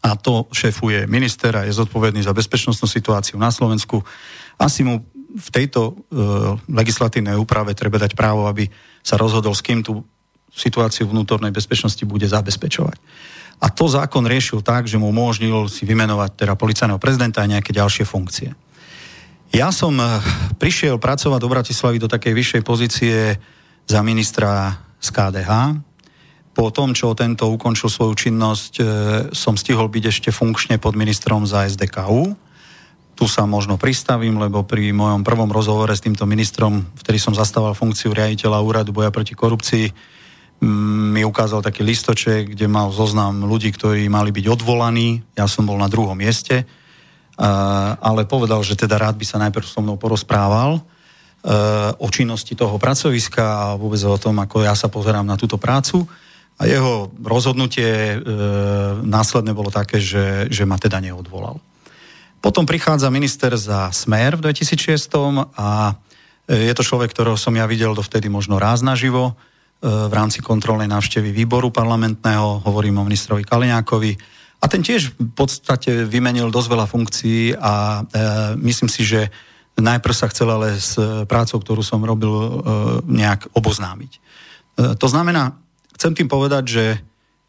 [0.00, 4.00] a to šéfuje minister a je zodpovedný za bezpečnostnú situáciu na Slovensku,
[4.56, 5.04] asi mu
[5.36, 5.92] v tejto e,
[6.72, 8.72] legislatívnej úprave treba dať právo, aby
[9.04, 10.00] sa rozhodol, s kým tú
[10.48, 12.96] situáciu vnútornej bezpečnosti bude zabezpečovať.
[13.60, 17.76] A to zákon riešil tak, že mu umožnil si vymenovať teda policajného prezidenta a nejaké
[17.76, 18.56] ďalšie funkcie.
[19.50, 20.22] Ja som eh,
[20.62, 23.34] prišiel pracovať do Bratislavy do takej vyššej pozície
[23.82, 25.50] za ministra z KDH.
[26.54, 28.86] Po tom, čo tento ukončil svoju činnosť, eh,
[29.34, 32.38] som stihol byť ešte funkčne pod ministrom za SDKU.
[33.18, 37.74] Tu sa možno pristavím, lebo pri mojom prvom rozhovore s týmto ministrom, vtedy som zastával
[37.74, 39.92] funkciu riaditeľa úradu boja proti korupcii,
[40.62, 45.26] mm, mi ukázal taký listoček, kde mal zoznam ľudí, ktorí mali byť odvolaní.
[45.34, 46.70] Ja som bol na druhom mieste
[47.40, 50.84] ale povedal, že teda rád by sa najprv so mnou porozprával.
[51.96, 56.04] o činnosti toho pracoviska a vôbec o tom, ako ja sa pozerám na túto prácu.
[56.60, 58.16] A jeho rozhodnutie e,
[59.00, 61.56] následne bolo také, že, že ma teda neodvolal.
[62.44, 65.96] Potom prichádza minister za Smer v 2006 a
[66.44, 69.34] e, je to človek, ktorého som ja videl dovtedy možno raz naživo e,
[69.88, 74.12] v rámci kontrolnej návštevy výboru parlamentného, hovorím o ministrovi Kaliňákovi.
[74.60, 79.32] A ten tiež v podstate vymenil dosť veľa funkcií a e, myslím si, že
[79.80, 82.48] najprv sa chcel ale s prácou, ktorú som robil, e,
[83.08, 84.12] nejak oboznámiť.
[84.12, 84.20] E,
[85.00, 85.56] to znamená,
[85.96, 86.84] chcem tým povedať, že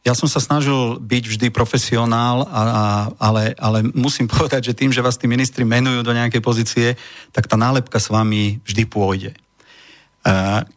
[0.01, 2.84] ja som sa snažil byť vždy profesionál, a, a,
[3.20, 6.88] ale, ale musím povedať, že tým, že vás tí ministri menujú do nejakej pozície,
[7.36, 9.36] tak tá nálepka s vami vždy pôjde.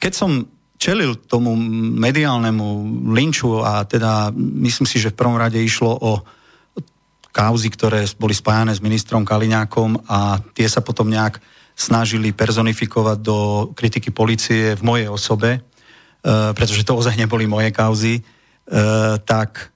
[0.01, 0.49] Keď som
[0.85, 1.57] čelil tomu
[1.97, 2.67] mediálnemu
[3.17, 6.21] linču a teda myslím si, že v prvom rade išlo o
[7.33, 11.41] kauzy, ktoré boli spájane s ministrom Kaliňákom a tie sa potom nejak
[11.73, 13.39] snažili personifikovať do
[13.73, 15.65] kritiky policie v mojej osobe,
[16.25, 18.25] Eh, pretože to ozaj neboli moje kauzy, eh,
[19.29, 19.69] tak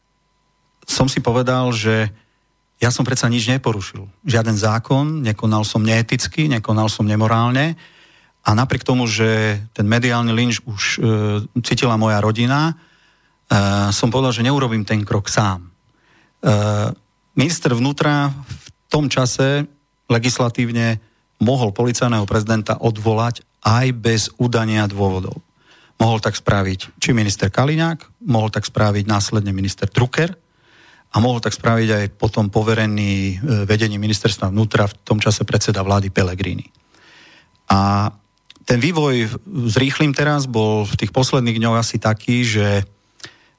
[0.88, 2.09] som si povedal, že
[2.80, 4.09] ja som predsa nič neporušil.
[4.24, 7.76] Žiaden zákon, nekonal som neeticky, nekonal som nemorálne
[8.45, 10.99] a napriek tomu, že ten mediálny lynč už e,
[11.61, 12.74] cítila moja rodina, e,
[13.93, 15.66] som povedal, že neurobím ten krok sám.
[15.66, 15.68] E,
[17.36, 19.68] minister vnútra v tom čase
[20.09, 20.99] legislatívne
[21.39, 25.39] mohol policajného prezidenta odvolať aj bez udania dôvodov.
[25.99, 30.30] Mohol tak spraviť či minister Kaliňák, mohol tak spraviť následne minister Drucker
[31.11, 33.34] a mohol tak spraviť aj potom poverený e,
[33.66, 36.66] vedení ministerstva vnútra v tom čase predseda vlády Pelegrini.
[37.68, 38.09] A
[38.69, 39.33] ten vývoj
[39.73, 42.85] s rýchlým teraz bol v tých posledných dňoch asi taký, že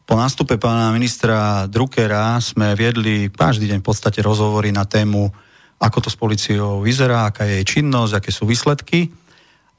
[0.05, 5.34] po nástupe pána ministra Druckera sme viedli každý deň v podstate rozhovory na tému,
[5.82, 9.10] ako to s policiou vyzerá, aká je jej činnosť, aké sú výsledky.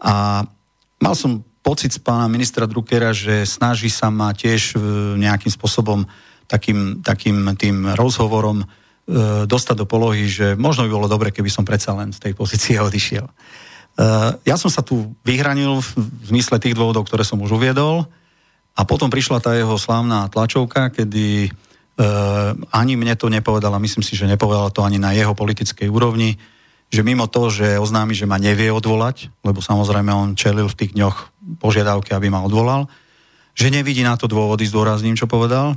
[0.02, 0.42] A
[0.98, 4.76] mal som pocit z pána ministra Druckera, že snaží sa ma tiež e,
[5.14, 6.10] nejakým spôsobom
[6.50, 8.66] takým, takým tým rozhovorom e,
[9.46, 12.82] dostať do polohy, že možno by bolo dobre, keby som predsa len z tej pozície
[12.82, 13.30] odišiel.
[14.00, 14.06] E,
[14.48, 15.88] ja som sa tu vyhranil v
[16.32, 18.08] zmysle tých dôvodov, ktoré som už uviedol
[18.72, 21.52] a potom prišla tá jeho slávna tlačovka, kedy
[22.72, 26.40] ani mne to nepovedala, myslím si, že nepovedala to ani na jeho politickej úrovni,
[26.90, 30.92] že mimo toho, že oznámi, že ma nevie odvolať, lebo samozrejme on čelil v tých
[30.96, 31.16] dňoch
[31.62, 32.90] požiadavky, aby ma odvolal,
[33.54, 35.76] že nevidí na to dôvody, zdôrazním, čo povedal,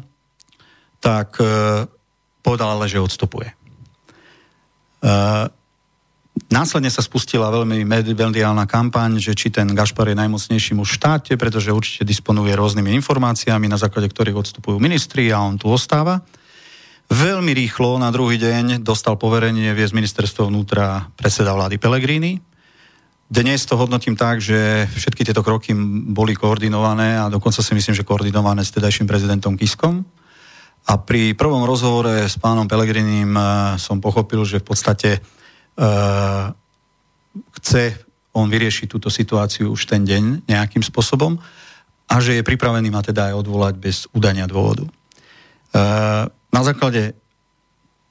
[1.03, 1.85] tak e,
[2.39, 3.51] povedal ale, že odstupuje.
[6.33, 11.33] Následne sa spustila veľmi mediálna kampaň, že či ten Gašpar je najmocnejší muž v štáte,
[11.37, 16.25] pretože určite disponuje rôznymi informáciami, na základe ktorých odstupujú ministri a on tu ostáva.
[17.13, 22.41] Veľmi rýchlo na druhý deň dostal poverenie viesť ministerstvo vnútra predseda vlády Pelegrini.
[23.29, 25.73] Dnes to hodnotím tak, že všetky tieto kroky
[26.09, 30.01] boli koordinované a dokonca si myslím, že koordinované s tedajším prezidentom Kiskom.
[30.89, 35.09] A pri prvom rozhovore s pánom Pelegrinim uh, som pochopil, že v podstate
[37.59, 37.83] chce
[38.33, 41.37] on vyriešiť túto situáciu už ten deň nejakým spôsobom
[42.09, 44.85] a že je pripravený ma teda aj odvolať bez udania dôvodu.
[45.73, 47.17] Uh, na základe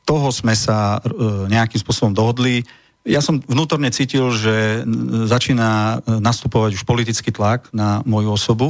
[0.02, 2.66] toho sme sa e, nejakým spôsobom dohodli.
[3.06, 4.82] Ja som vnútorne cítil, že
[5.26, 8.68] začína nastupovať už politický tlak na moju osobu.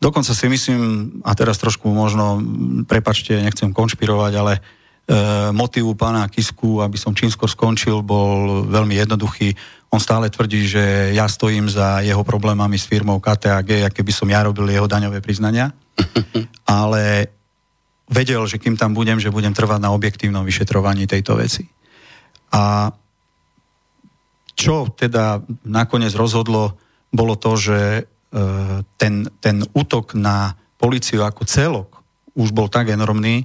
[0.00, 0.80] Dokonca si myslím,
[1.28, 2.40] a teraz trošku možno,
[2.88, 4.60] prepačte, nechcem konšpirovať, ale e,
[5.50, 9.52] motivu pána Kisku, aby som čím skôr skončil, bol veľmi jednoduchý.
[9.90, 14.30] On stále tvrdí, že ja stojím za jeho problémami s firmou KTAG, aké by som
[14.30, 15.74] ja robil jeho daňové priznania.
[16.66, 17.26] Ale
[18.06, 21.66] vedel, že kým tam budem, že budem trvať na objektívnom vyšetrovaní tejto veci.
[22.54, 22.94] A
[24.54, 26.78] čo teda nakoniec rozhodlo,
[27.10, 28.02] bolo to, že e,
[28.94, 31.88] ten, ten útok na policiu ako celok
[32.38, 33.42] už bol tak enormný,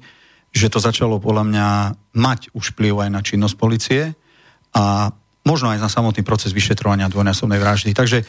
[0.55, 1.67] že to začalo podľa mňa
[2.15, 4.01] mať už vplyv aj na činnosť policie
[4.71, 5.11] a
[5.43, 7.91] možno aj na samotný proces vyšetrovania dvojnásobnej vraždy.
[7.91, 8.23] Takže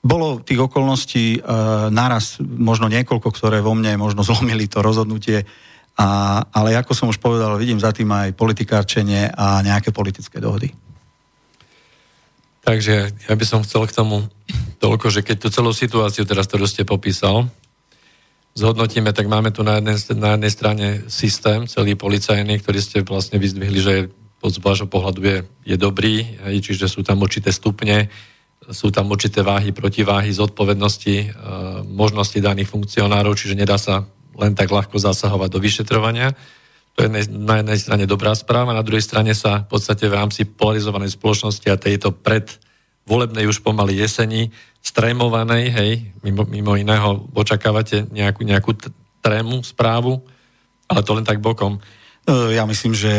[0.00, 1.38] bolo tých okolností e,
[1.90, 5.44] naraz možno niekoľko, ktoré vo mne možno zlomili to rozhodnutie,
[5.98, 10.72] a, ale ako som už povedal, vidím za tým aj politikárčenie a nejaké politické dohody.
[12.64, 14.30] Takže ja by som chcel k tomu
[14.78, 17.50] toľko, že keď tú celú situáciu teraz, ktorú ste popísal,
[18.54, 23.38] zhodnotíme, tak máme tu na jednej, na jednej strane systém, celý policajný, ktorý ste vlastne
[23.38, 23.94] vyzdvihli, že
[24.40, 25.38] z vášho pohľadu je,
[25.68, 26.24] je dobrý,
[26.64, 28.08] čiže sú tam určité stupne,
[28.72, 31.26] sú tam určité váhy, protiváhy, zodpovednosti, e,
[31.84, 36.32] možnosti daných funkcionárov, čiže nedá sa len tak ľahko zasahovať do vyšetrovania.
[36.96, 40.48] To je na jednej strane dobrá správa, na druhej strane sa v podstate v rámci
[40.48, 42.48] polarizovanej spoločnosti a tejto pred
[43.06, 45.92] volebnej už pomaly jeseni, strémovanej, hej,
[46.24, 48.72] mimo, mimo iného očakávate nejakú, nejakú
[49.20, 50.24] trému, správu,
[50.88, 51.76] ale to len tak bokom.
[52.24, 53.12] E, ja myslím, že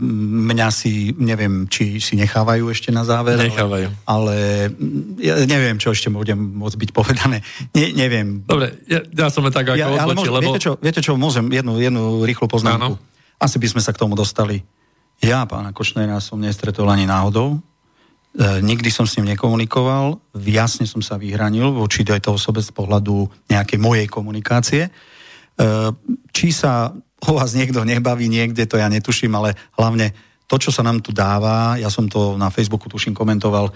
[0.00, 3.36] mňa si, neviem, či si nechávajú ešte na záver.
[3.36, 3.88] Nechávajú.
[4.08, 4.36] Ale,
[4.72, 7.44] ale ja neviem, čo ešte budem môcť byť povedané.
[7.76, 8.44] Ne, neviem.
[8.48, 10.52] Dobre, ja, ja som len tak ako ja, ale môžem, lebo...
[10.52, 12.96] Viete čo, viete čo, môžem jednu, jednu rýchlu poznámku.
[12.96, 13.10] Áno.
[13.36, 14.64] Asi by sme sa k tomu dostali.
[15.22, 17.62] Ja pána Kočnera som nestretol ani náhodou.
[18.32, 20.16] E, nikdy som s ním nekomunikoval.
[20.40, 24.88] Jasne som sa vyhranil voči tejto osobe z pohľadu nejakej mojej komunikácie.
[24.88, 24.90] E,
[26.32, 26.88] či sa
[27.22, 30.16] o vás niekto nebaví niekde, to ja netuším, ale hlavne
[30.48, 33.70] to, čo sa nám tu dáva, ja som to na Facebooku tuším komentoval,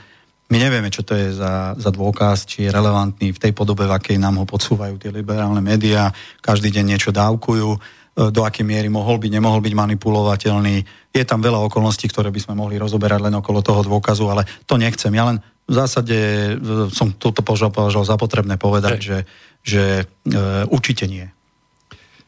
[0.46, 3.96] my nevieme, čo to je za, za dôkaz, či je relevantný v tej podobe, v
[3.98, 7.74] akej nám ho podsúvajú tie liberálne médiá, každý deň niečo dávkujú,
[8.16, 10.76] do akej miery mohol byť, nemohol byť manipulovateľný.
[11.12, 14.80] Je tam veľa okolností, ktoré by sme mohli rozoberať len okolo toho dôkazu, ale to
[14.80, 15.12] nechcem.
[15.12, 16.52] Ja len v zásade e,
[16.88, 19.18] som toto považoval za potrebné povedať, že,
[19.60, 20.34] že e,
[20.72, 21.28] určite nie.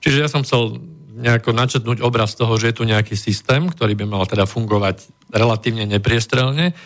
[0.04, 0.76] Čiže ja som chcel
[1.18, 5.88] nejako načetnúť obraz toho, že je tu nejaký systém, ktorý by mal teda fungovať relatívne
[5.88, 6.76] nepriestrelne.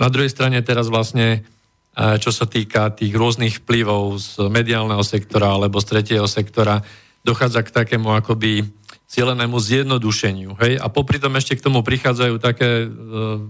[0.00, 1.42] Na druhej strane teraz vlastne,
[1.98, 6.84] e, čo sa týka tých rôznych vplyvov z mediálneho sektora alebo z tretieho sektora,
[7.22, 8.66] dochádza k takému akoby
[9.06, 10.56] cielenému zjednodušeniu.
[10.58, 10.80] Hej?
[10.80, 12.86] A popri tom ešte k tomu prichádzajú také e,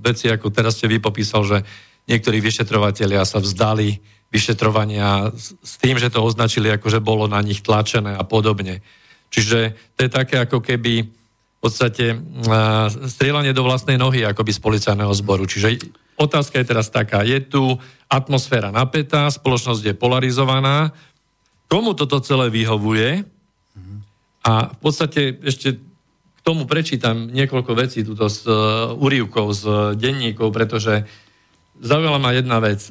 [0.03, 1.59] veci, ako teraz ste vypopísal, že
[2.11, 4.03] niektorí vyšetrovateľia sa vzdali
[4.33, 5.31] vyšetrovania
[5.63, 8.81] s tým, že to označili ako, že bolo na nich tlačené a podobne.
[9.31, 12.19] Čiže to je také ako keby v podstate
[13.07, 15.47] strieľanie do vlastnej nohy akoby z policajného zboru.
[15.47, 15.79] Čiže
[16.19, 17.79] otázka je teraz taká, je tu
[18.11, 20.91] atmosféra napätá, spoločnosť je polarizovaná,
[21.71, 23.23] komu toto celé vyhovuje
[24.43, 28.55] a v podstate ešte k tomu prečítam niekoľko vecí túto z uh,
[28.99, 29.65] úrivkov, z
[29.95, 31.07] denníkov, pretože
[31.79, 32.91] zaujala ma jedna vec.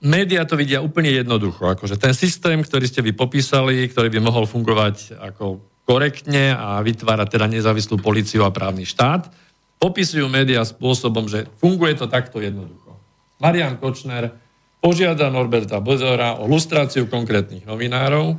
[0.00, 4.48] Média to vidia úplne jednoducho, akože ten systém, ktorý ste vy popísali, ktorý by mohol
[4.48, 9.32] fungovať ako korektne a vytvárať teda nezávislú policiu a právny štát,
[9.80, 12.94] popisujú médiá spôsobom, že funguje to takto jednoducho.
[13.40, 14.36] Marian Kočner
[14.78, 18.38] požiada Norberta Bodora o lustráciu konkrétnych novinárov.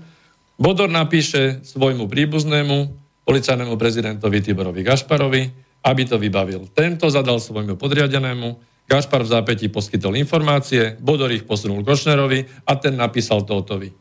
[0.60, 2.78] Bodor napíše svojmu príbuznému,
[3.24, 5.44] policajnému prezidentovi Tiborovi Gašparovi,
[5.88, 6.68] aby to vybavil.
[6.76, 13.00] Tento zadal svojmu podriadenému, Gašpar v zápätí poskytol informácie, Bodor ich posunul Košnerovi a ten
[13.00, 13.94] napísal Tótovi.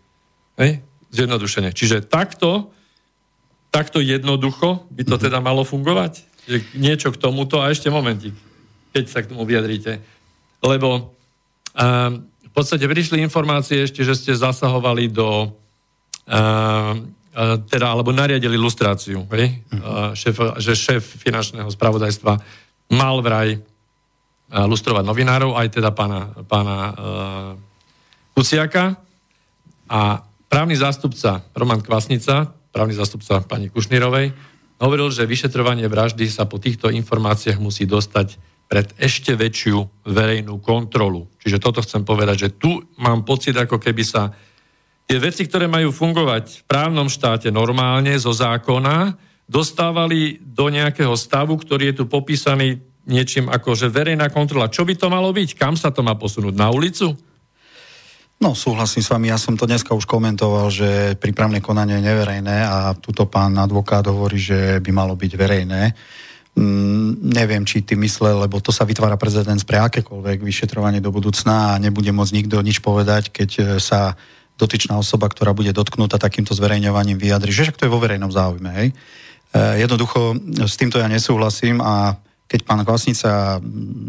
[0.59, 0.83] Hej?
[1.15, 1.71] Zjednodušene.
[1.71, 2.75] Čiže takto,
[3.71, 5.23] takto jednoducho by to mhm.
[5.31, 6.27] teda malo fungovať?
[6.49, 8.35] Že niečo k tomuto a ešte momentík,
[8.97, 10.03] keď sa k tomu vyjadríte.
[10.65, 10.89] Lebo
[11.77, 15.55] um, v podstate prišli informácie ešte, že ste zasahovali do
[17.69, 19.65] teda, alebo nariadili lustráciu, hej?
[19.73, 22.37] Uh, šéf, že šéf finančného spravodajstva
[22.93, 23.57] mal vraj
[24.49, 26.77] lustrovať novinárov, aj teda pána, pána
[28.33, 28.97] Kuciaka.
[29.93, 34.33] A právny zástupca Roman Kvasnica, právny zástupca pani Kušnírovej,
[34.81, 41.29] hovoril, že vyšetrovanie vraždy sa po týchto informáciách musí dostať pred ešte väčšiu verejnú kontrolu.
[41.45, 44.33] Čiže toto chcem povedať, že tu mám pocit, ako keby sa
[45.09, 49.17] tie veci, ktoré majú fungovať v právnom štáte normálne, zo zákona,
[49.49, 54.69] dostávali do nejakého stavu, ktorý je tu popísaný niečím ako, že verejná kontrola.
[54.69, 55.57] Čo by to malo byť?
[55.57, 56.53] Kam sa to má posunúť?
[56.53, 57.17] Na ulicu?
[58.39, 59.33] No, súhlasím s vami.
[59.33, 64.05] Ja som to dneska už komentoval, že prípravné konanie je neverejné a tuto pán advokát
[64.07, 65.83] hovorí, že by malo byť verejné.
[66.55, 71.75] Mm, neviem, či ty myslel, lebo to sa vytvára prezident pre akékoľvek vyšetrovanie do budúcna
[71.75, 74.15] a nebude môcť nikto nič povedať, keď e, sa
[74.59, 78.71] dotyčná osoba, ktorá bude dotknutá takýmto zverejňovaním vyjadri, že však to je vo verejnom záujme.
[78.75, 78.89] Hej?
[78.91, 78.95] E,
[79.87, 80.35] jednoducho
[80.67, 83.61] s týmto ja nesúhlasím a keď pán Kvasnica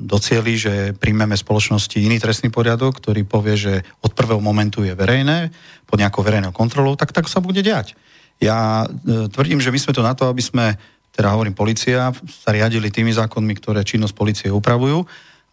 [0.07, 5.51] docieli, že príjmeme spoločnosti iný trestný poriadok, ktorý povie, že od prvého momentu je verejné,
[5.83, 7.93] pod nejakou verejnou kontrolou, tak tak sa bude diať.
[8.41, 10.79] Ja e, tvrdím, že my sme tu na to, aby sme,
[11.13, 15.05] teda hovorím policia, sa riadili tými zákonmi, ktoré činnosť policie upravujú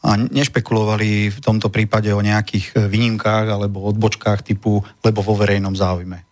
[0.05, 5.73] a nešpekulovali v tomto prípade o nejakých e, výnimkách alebo odbočkách typu lebo vo verejnom
[5.73, 6.19] záujme.
[6.21, 6.25] E,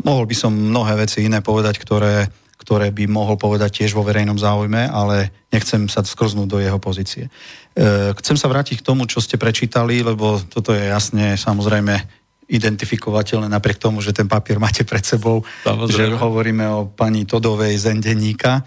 [0.00, 2.28] mohol by som mnohé veci iné povedať, ktoré
[2.58, 7.30] ktoré by mohol povedať tiež vo verejnom záujme, ale nechcem sa skrznúť do jeho pozície.
[7.72, 11.96] E, chcem sa vrátiť k tomu, čo ste prečítali, lebo toto je jasne samozrejme
[12.44, 15.96] identifikovateľné napriek tomu, že ten papier máte pred sebou, Samozrejme.
[15.96, 18.60] že hovoríme o pani Todovej zendeníka.
[18.60, 18.62] E,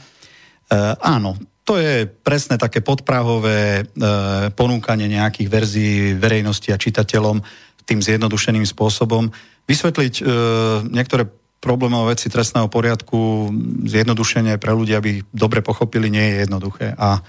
[0.98, 3.84] áno, to je presne také podprahové e,
[4.58, 7.38] ponúkanie nejakých verzií verejnosti a čitateľom
[7.86, 9.30] tým zjednodušeným spôsobom.
[9.70, 10.24] Vysvetliť e,
[10.90, 11.30] niektoré
[11.62, 13.54] problémové veci trestného poriadku
[13.86, 16.98] zjednodušenie pre ľudia, aby dobre pochopili, nie je jednoduché.
[16.98, 17.22] A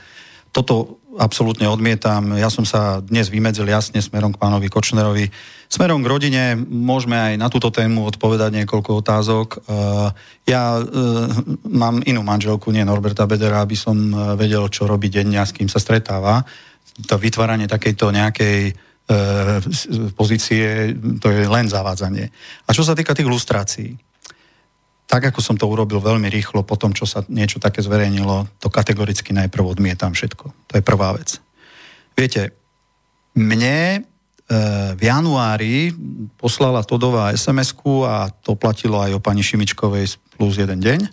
[0.53, 2.37] toto absolútne odmietam.
[2.41, 5.29] Ja som sa dnes vymedzil jasne smerom k pánovi Kočnerovi.
[5.69, 9.49] Smerom k rodine môžeme aj na túto tému odpovedať niekoľko otázok.
[9.53, 9.59] E,
[10.49, 10.83] ja e,
[11.69, 15.53] mám inú manželku, nie Norberta Bedera, aby som e, vedel, čo robí denne a s
[15.57, 16.45] kým sa stretáva.
[17.09, 18.77] To vytváranie takejto nejakej
[20.15, 22.33] pozície, to je len zavádzanie.
[22.65, 23.93] A čo sa týka tých lustrácií,
[25.13, 28.73] tak ako som to urobil veľmi rýchlo, po tom, čo sa niečo také zverejnilo, to
[28.73, 30.73] kategoricky najprv odmietam všetko.
[30.73, 31.37] To je prvá vec.
[32.17, 32.57] Viete,
[33.37, 34.01] mne e,
[34.97, 35.93] v januári
[36.41, 37.77] poslala Todová sms
[38.09, 41.05] a to platilo aj o pani Šimičkovej plus jeden deň,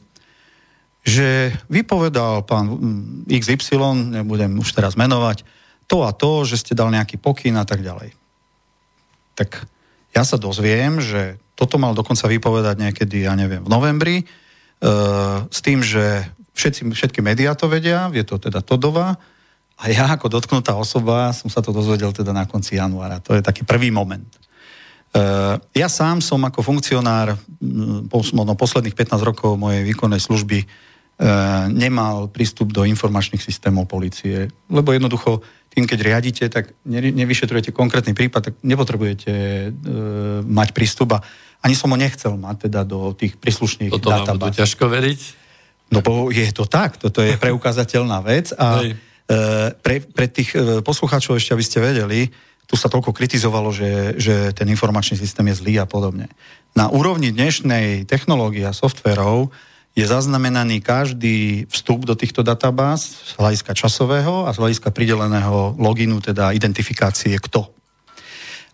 [1.03, 2.79] že vypovedal pán
[3.27, 5.43] XY, nebudem už teraz menovať,
[5.91, 8.15] to a to, že ste dal nejaký pokyn a tak ďalej.
[9.35, 9.67] Tak
[10.15, 14.25] ja sa dozviem, že toto mal dokonca vypovedať niekedy, ja neviem, v novembri, e,
[15.43, 16.23] s tým, že
[16.55, 19.19] všetci, všetky médiá to vedia, vie to teda Todová,
[19.79, 23.23] a ja ako dotknutá osoba som sa to dozvedel teda na konci januára.
[23.23, 24.27] To je taký prvý moment.
[24.27, 24.39] E,
[25.79, 30.65] ja sám som ako funkcionár no, posledných 15 rokov mojej výkonnej služby e,
[31.71, 35.39] nemal prístup do informačných systémov policie, lebo jednoducho
[35.71, 39.67] tým, keď riadite, tak nevyšetrujete konkrétny prípad, tak nepotrebujete e,
[40.43, 41.23] mať prístup a
[41.59, 44.55] ani som ho nechcel mať teda do tých príslušných Toto databáz.
[44.55, 45.19] Toto ťažko veriť?
[45.89, 48.93] No bo je to tak, toto je preukázateľná vec a e,
[49.73, 52.29] pre, pre tých e, poslucháčov ešte, aby ste vedeli,
[52.69, 56.29] tu sa toľko kritizovalo, že, že ten informačný systém je zlý a podobne.
[56.77, 59.49] Na úrovni dnešnej technológie a softverov
[59.97, 66.21] je zaznamenaný každý vstup do týchto databáz z hľadiska časového a z hľadiska prideleného loginu,
[66.21, 67.78] teda identifikácie kto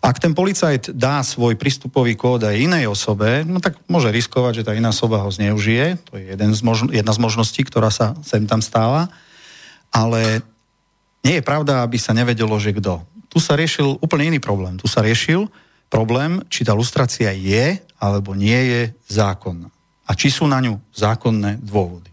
[0.00, 4.66] ak ten policajt dá svoj prístupový kód aj inej osobe, no tak môže riskovať, že
[4.68, 5.98] tá iná osoba ho zneužije.
[6.12, 9.08] To je jeden z možno, jedna z možností, ktorá sa sem tam stáva.
[9.90, 10.44] Ale
[11.24, 13.02] nie je pravda, aby sa nevedelo, že kto.
[13.32, 14.78] Tu sa riešil úplne iný problém.
[14.78, 15.48] Tu sa riešil
[15.90, 19.72] problém, či tá lustrácia je alebo nie je zákonná.
[20.06, 22.05] A či sú na ňu zákonné dôvody.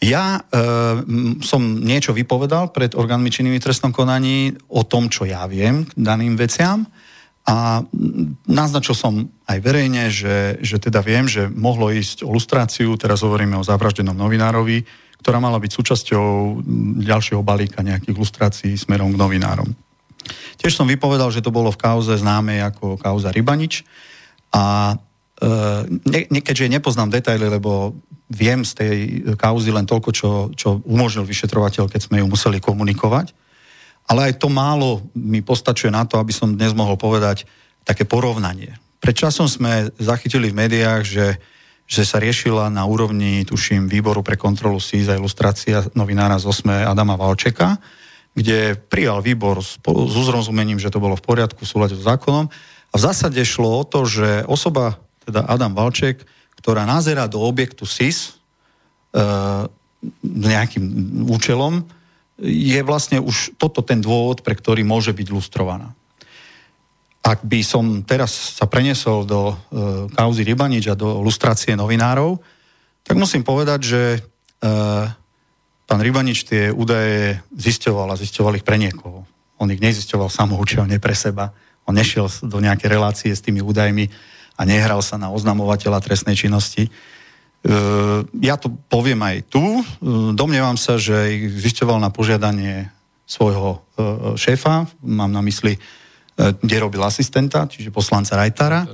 [0.00, 0.64] Ja e,
[1.44, 6.40] som niečo vypovedal pred orgánmi činnými trestnom konaní o tom, čo ja viem k daným
[6.40, 6.88] veciam.
[7.44, 7.84] A
[8.48, 13.60] naznačil som aj verejne, že, že teda viem, že mohlo ísť o lustráciu, teraz hovoríme
[13.60, 14.84] o zavraždenom novinárovi,
[15.20, 16.26] ktorá mala byť súčasťou
[17.04, 19.68] ďalšieho balíka nejakých lustrácií smerom k novinárom.
[20.56, 23.84] Tiež som vypovedal, že to bolo v kauze známej ako kauza Rybanič.
[24.52, 24.96] A
[25.40, 27.96] e, ne, keďže nepoznám detaily, lebo
[28.30, 28.96] viem z tej
[29.34, 33.34] kauzy len toľko, čo, čo umožnil vyšetrovateľ, keď sme ju museli komunikovať.
[34.06, 37.46] Ale aj to málo mi postačuje na to, aby som dnes mohol povedať
[37.82, 38.78] také porovnanie.
[39.00, 41.26] Pred časom sme zachytili v médiách, že,
[41.88, 46.86] že sa riešila na úrovni, tuším, výboru pre kontrolu SIS a ilustrácia novinára z 8.
[46.86, 47.80] Adama Valčeka,
[48.36, 52.46] kde prijal výbor s, s uzrozumením, že to bolo v poriadku v súlade s zákonom.
[52.90, 56.26] A v zásade šlo o to, že osoba, teda Adam Valček,
[56.60, 58.36] ktorá nazera do objektu SIS
[59.14, 59.22] e,
[60.26, 60.84] nejakým
[61.30, 61.86] účelom,
[62.40, 65.92] je vlastne už toto ten dôvod, pre ktorý môže byť lustrovaná.
[67.20, 69.54] Ak by som teraz sa prenesol do e,
[70.16, 72.40] kauzy Rybanič a do lustrácie novinárov,
[73.04, 74.20] tak musím povedať, že e,
[75.84, 79.28] pán Rybanič tie údaje zisťoval a zisťoval ich pre niekoho.
[79.60, 81.52] On ich nezisťoval samoučelne pre seba.
[81.84, 84.08] On nešiel do nejaké relácie s tými údajmi
[84.60, 86.84] a nehral sa na oznamovateľa trestnej činnosti.
[86.84, 86.90] E,
[88.44, 89.64] ja to poviem aj tu.
[89.64, 89.84] E,
[90.36, 92.92] domnievam sa, že ich zisťoval na požiadanie
[93.24, 93.78] svojho e,
[94.36, 95.80] šéfa, mám na mysli,
[96.40, 98.88] kde robil asistenta, čiže poslanca Rajtara.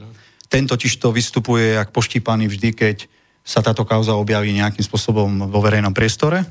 [0.50, 2.96] Ten totiž to vystupuje jak poštípaný vždy, keď
[3.46, 6.42] sa táto kauza objaví nejakým spôsobom vo verejnom priestore.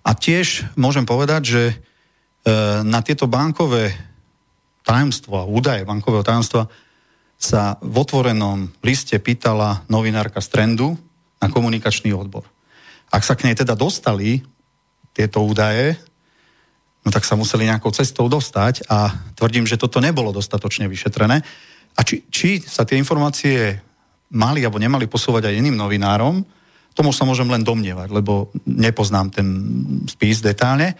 [0.00, 1.62] A tiež môžem povedať, že
[2.80, 3.92] na tieto bankové
[4.88, 6.64] tajomstvo a údaje bankového tajomstva
[7.36, 10.96] sa v otvorenom liste pýtala novinárka z Trendu
[11.40, 12.48] na komunikačný odbor.
[13.12, 14.40] Ak sa k nej teda dostali
[15.12, 15.96] tieto údaje,
[17.04, 21.40] no tak sa museli nejakou cestou dostať a tvrdím, že toto nebolo dostatočne vyšetrené.
[21.96, 23.80] A či, či sa tie informácie
[24.34, 26.42] mali alebo nemali posúvať aj iným novinárom,
[26.96, 29.46] tomu sa môžem len domnievať, lebo nepoznám ten
[30.08, 30.96] spis detálne,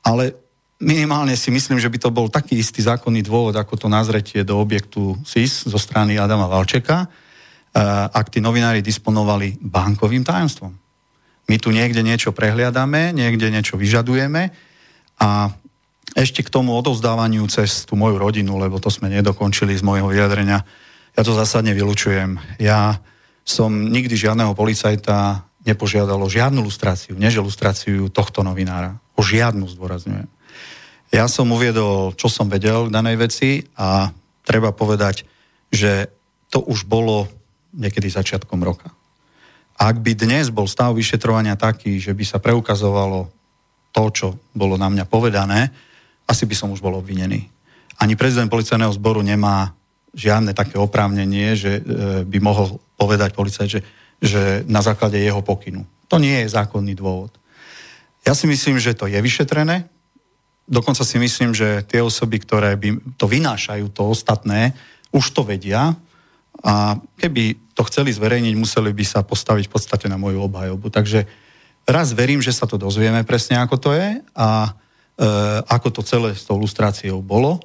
[0.00, 0.43] ale
[0.82, 4.58] minimálne si myslím, že by to bol taký istý zákonný dôvod, ako to nazretie do
[4.58, 10.72] objektu SIS zo strany Adama Valčeka, eh, ak tí novinári disponovali bankovým tajomstvom.
[11.44, 14.48] My tu niekde niečo prehliadame, niekde niečo vyžadujeme
[15.20, 15.52] a
[16.14, 20.64] ešte k tomu odovzdávaniu cez tú moju rodinu, lebo to sme nedokončili z môjho vyjadrenia,
[21.14, 22.38] ja to zásadne vylučujem.
[22.58, 22.98] Ja
[23.44, 28.98] som nikdy žiadneho policajta nepožiadalo žiadnu lustráciu, neže lustráciu tohto novinára.
[29.14, 30.33] O žiadnu zdôrazňujem.
[31.14, 34.10] Ja som uviedol, čo som vedel k danej veci a
[34.42, 35.22] treba povedať,
[35.70, 36.10] že
[36.50, 37.30] to už bolo
[37.70, 38.90] niekedy začiatkom roka.
[39.78, 43.30] Ak by dnes bol stav vyšetrovania taký, že by sa preukazovalo
[43.94, 44.26] to, čo
[44.58, 45.70] bolo na mňa povedané,
[46.26, 47.46] asi by som už bol obvinený.
[48.02, 49.70] Ani prezident policajného zboru nemá
[50.18, 51.82] žiadne také oprávnenie, že e,
[52.26, 53.80] by mohol povedať policajt, že,
[54.18, 55.86] že na základe jeho pokynu.
[56.10, 57.30] To nie je zákonný dôvod.
[58.26, 59.93] Ja si myslím, že to je vyšetrené.
[60.64, 64.72] Dokonca si myslím, že tie osoby, ktoré by to vynášajú, to ostatné,
[65.12, 65.92] už to vedia.
[66.64, 70.88] A keby to chceli zverejniť, museli by sa postaviť v podstate na moju obhajobu.
[70.88, 71.28] Takže
[71.84, 74.70] raz verím, že sa to dozvieme presne, ako to je a e,
[75.68, 77.60] ako to celé s tou lustráciou bolo.
[77.60, 77.62] E,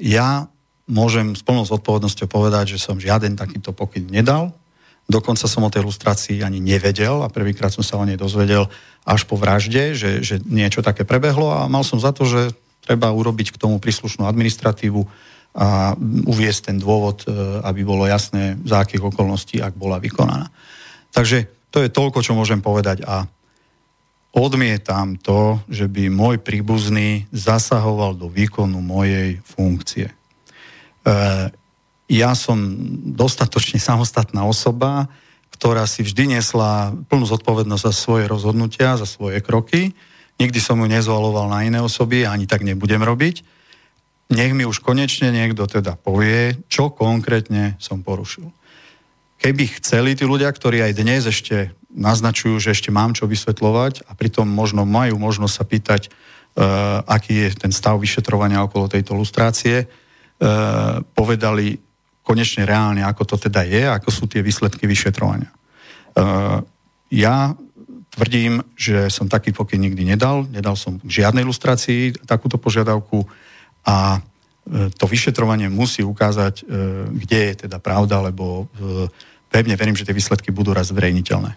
[0.00, 0.48] ja
[0.88, 4.54] môžem s plnou zodpovednosťou povedať, že som žiaden takýto pokyn nedal.
[5.06, 8.66] Dokonca som o tej ilustrácii ani nevedel a prvýkrát som sa o nej dozvedel
[9.06, 12.50] až po vražde, že, že niečo také prebehlo a mal som za to, že
[12.82, 15.06] treba urobiť k tomu príslušnú administratívu
[15.56, 15.96] a
[16.26, 17.32] uviesť ten dôvod, e,
[17.64, 20.52] aby bolo jasné, za akých okolností, ak bola vykonaná.
[21.14, 23.24] Takže to je toľko, čo môžem povedať a
[24.36, 30.12] odmietam to, že by môj príbuzný zasahoval do výkonu mojej funkcie.
[31.06, 31.48] Eh,
[32.06, 32.58] ja som
[33.14, 35.10] dostatočne samostatná osoba,
[35.50, 39.96] ktorá si vždy nesla plnú zodpovednosť za svoje rozhodnutia, za svoje kroky.
[40.36, 43.42] Nikdy som ju nezvaloval na iné osoby a ani tak nebudem robiť.
[44.26, 48.50] Nech mi už konečne niekto teda povie, čo konkrétne som porušil.
[49.40, 54.12] Keby chceli tí ľudia, ktorí aj dnes ešte naznačujú, že ešte mám čo vysvetľovať a
[54.12, 59.88] pritom možno majú možnosť sa pýtať, uh, aký je ten stav vyšetrovania okolo tejto lustrácie,
[60.36, 60.48] E,
[61.16, 61.80] povedali
[62.26, 65.46] konečne reálne, ako to teda je, ako sú tie výsledky vyšetrovania.
[65.46, 65.56] E,
[67.14, 67.54] ja
[68.10, 73.22] tvrdím, že som taký pokyn nikdy nedal, nedal som k žiadnej ilustrácii takúto požiadavku
[73.86, 76.66] a e, to vyšetrovanie musí ukázať,
[77.14, 78.66] kde je teda pravda, lebo
[79.46, 81.54] pevne verím, že tie výsledky budú raz zverejniteľné.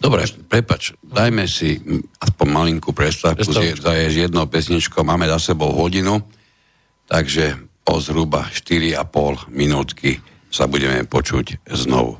[0.00, 1.76] Dobre, prepač, dajme si
[2.24, 6.24] aspoň malinkú predstavku s jednou pesničkou, máme za sebou hodinu,
[7.04, 10.20] takže o zhruba 4,5 minútky
[10.50, 12.18] sa budeme počuť znovu.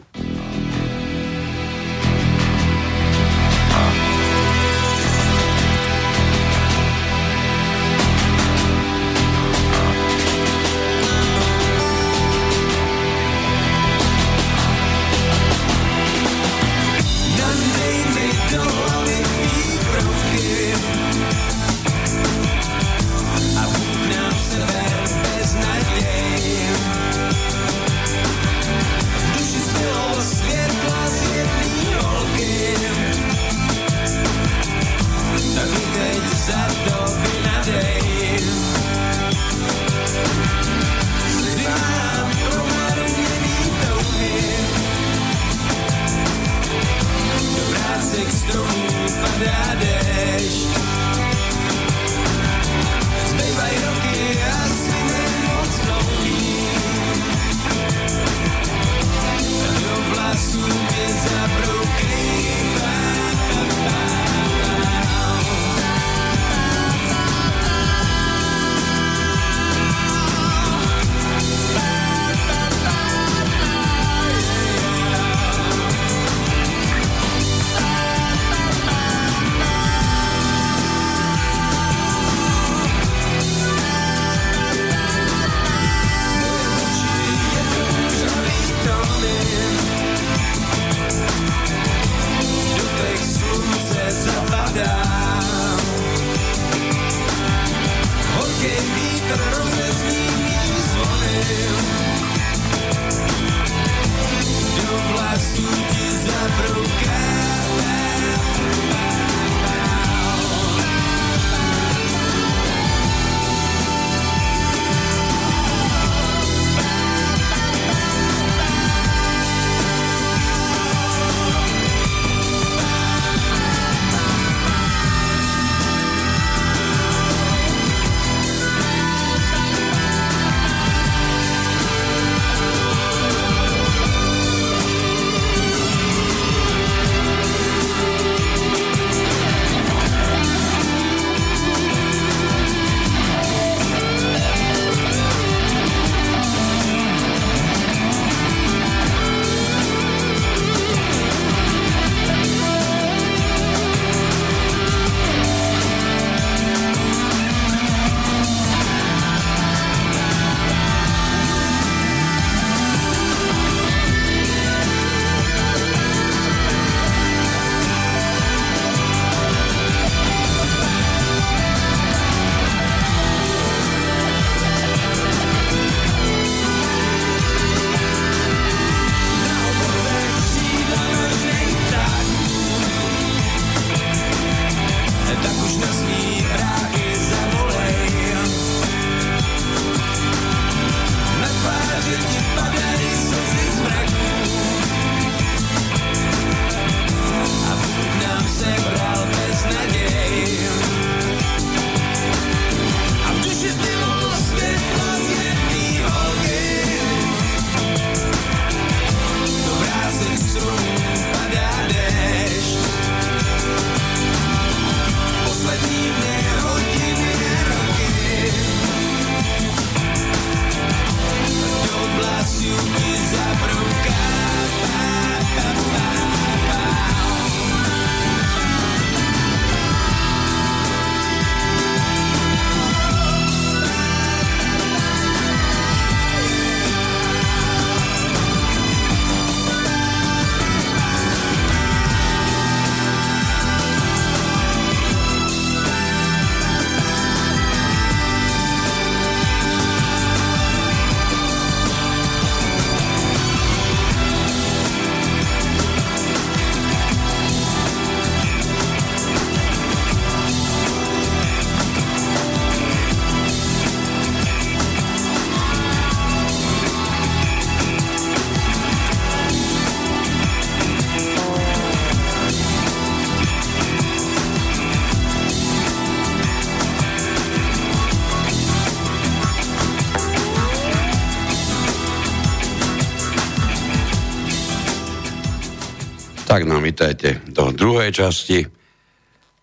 [286.51, 288.67] Tak nám vítajte do druhej časti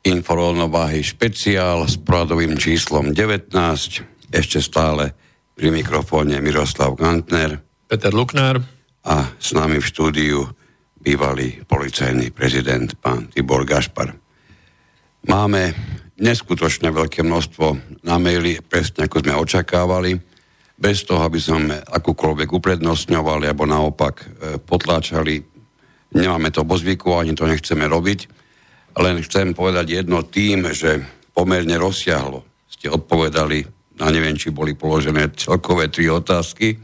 [0.07, 3.51] Inforovnováhy špeciál s poradovým číslom 19.
[4.31, 5.11] Ešte stále
[5.51, 7.59] pri mikrofóne Miroslav Gantner.
[7.91, 8.63] Peter Luknár.
[9.03, 10.47] A s nami v štúdiu
[10.95, 14.15] bývalý policajný prezident pán Tibor Gašpar.
[15.27, 15.75] Máme
[16.15, 20.15] neskutočne veľké množstvo na maily, presne ako sme očakávali,
[20.79, 24.25] bez toho, aby sme akúkoľvek uprednostňovali alebo naopak e,
[24.63, 25.56] potláčali
[26.15, 28.19] Nemáme to vo zvyku, ani to nechceme robiť.
[28.97, 31.03] Len chcem povedať jedno tým, že
[31.35, 32.47] pomerne rozsiahlo
[32.77, 33.65] ste odpovedali,
[33.97, 36.77] a neviem, či boli položené celkové tri otázky,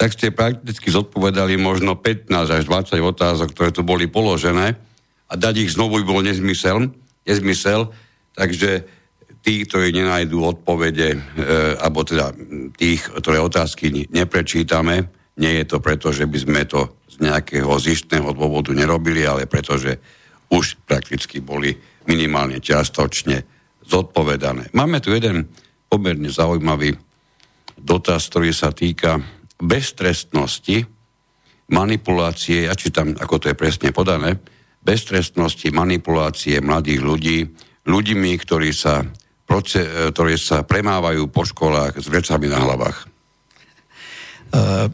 [0.00, 4.80] tak ste prakticky zodpovedali možno 15 až 20 otázok, ktoré tu boli položené.
[5.28, 6.88] A dať ich znovu by bol nezmysel,
[7.28, 7.92] nezmysel.
[8.32, 8.88] Takže
[9.44, 11.18] tí, ktorí nenajdú odpovede, e,
[11.76, 12.32] alebo teda
[12.80, 18.72] tých, ktoré otázky neprečítame, nie je to preto, že by sme to nejakého zištného dôvodu
[18.72, 20.00] nerobili, ale pretože
[20.48, 21.76] už prakticky boli
[22.08, 23.44] minimálne čiastočne
[23.84, 24.72] zodpovedané.
[24.72, 25.52] Máme tu jeden
[25.86, 26.96] pomerne zaujímavý
[27.76, 29.20] dotaz, ktorý sa týka
[29.60, 30.88] beztrestnosti,
[31.70, 34.40] manipulácie, ja čítam, ako to je presne podané,
[34.80, 37.38] beztrestnosti, manipulácie mladých ľudí,
[37.84, 39.04] ľuďmi, ktorí sa,
[39.84, 43.09] ktorí sa premávajú po školách s vecami na hlavách.
[44.50, 44.86] Eh,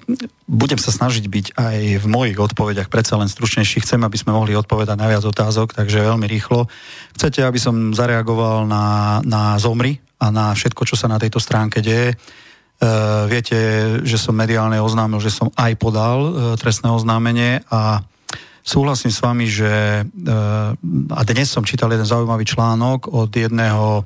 [0.45, 3.81] budem sa snažiť byť aj v mojich odpovediach predsa len stručnejší.
[3.81, 6.69] Chcem, aby sme mohli odpovedať na viac otázok, takže veľmi rýchlo.
[7.17, 11.81] Chcete, aby som zareagoval na, na zomry a na všetko, čo sa na tejto stránke
[11.81, 12.21] deje?
[12.77, 13.57] Uh, viete,
[14.05, 18.05] že som mediálne oznámil, že som aj podal uh, trestné oznámenie a
[18.61, 20.77] súhlasím s vami, že uh,
[21.17, 24.05] a dnes som čítal jeden zaujímavý článok od jedného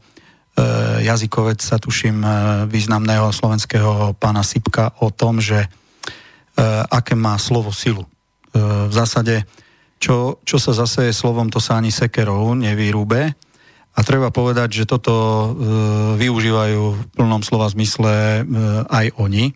[1.05, 2.29] jazykovec sa tuším e,
[2.69, 5.69] významného slovenského pána Sipka o tom, že e,
[6.89, 8.07] aké má slovo silu.
[8.51, 9.47] V zásade,
[10.03, 13.31] čo, čo sa zase slovom, to sa ani sekerov nevyrúbe.
[13.95, 15.15] A treba povedať, že toto
[16.19, 18.43] využívajú v plnom slova zmysle
[18.91, 19.55] aj oni.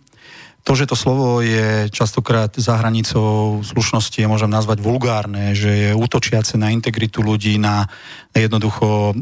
[0.64, 5.90] To, že to slovo je častokrát za hranicou slušnosti, je môžem nazvať vulgárne, že je
[5.92, 7.84] útočiace na integritu ľudí, na
[8.32, 9.14] jednoducho e,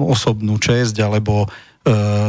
[0.00, 1.48] osobnú česť alebo e,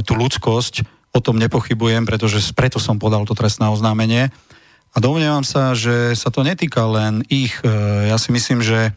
[0.03, 0.83] tú ľudskosť,
[1.15, 4.27] o tom nepochybujem, pretože preto som podal to trestné oznámenie.
[4.91, 7.63] A domnievam sa, že sa to netýka len ich.
[7.63, 8.91] E, ja si myslím, že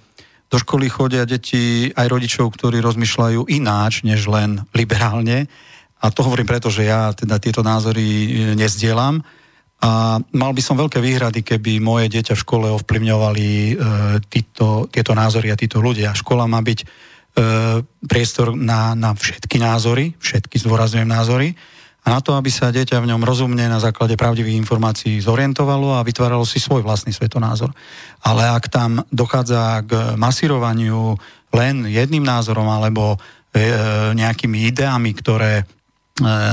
[0.51, 5.47] do školy chodia deti aj rodičov, ktorí rozmýšľajú ináč, než len liberálne
[6.05, 9.25] a to hovorím preto, že ja teda tieto názory e, nezdielam.
[9.81, 13.73] A mal by som veľké výhrady, keby moje dieťa v škole ovplyvňovali e,
[14.29, 16.13] títo, tieto názory a títo ľudia.
[16.13, 16.87] Škola má byť e,
[18.05, 21.49] priestor na, na všetky názory, všetky zdôrazňujem názory,
[22.05, 26.05] a na to, aby sa dieťa v ňom rozumne na základe pravdivých informácií zorientovalo a
[26.05, 27.73] vytváralo si svoj vlastný svetonázor.
[28.21, 31.17] Ale ak tam dochádza k masírovaniu
[31.57, 33.19] len jedným názorom alebo e,
[34.13, 35.84] nejakými ideami, ktoré E,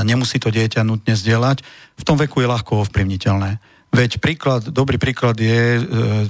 [0.07, 1.61] nemusí to dieťa nutne zdieľať,
[1.97, 3.61] v tom veku je ľahko ovplyvniteľné.
[3.91, 5.81] Veď príklad, dobrý príklad je e,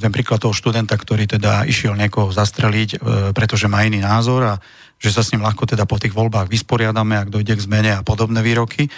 [0.02, 2.98] ten príklad toho študenta, ktorý teda išiel niekoho zastreliť, e,
[3.38, 4.54] pretože má iný názor a
[4.98, 8.02] že sa s ním ľahko teda po tých voľbách vysporiadame, ak dojde k zmene a
[8.02, 8.90] podobné výroky.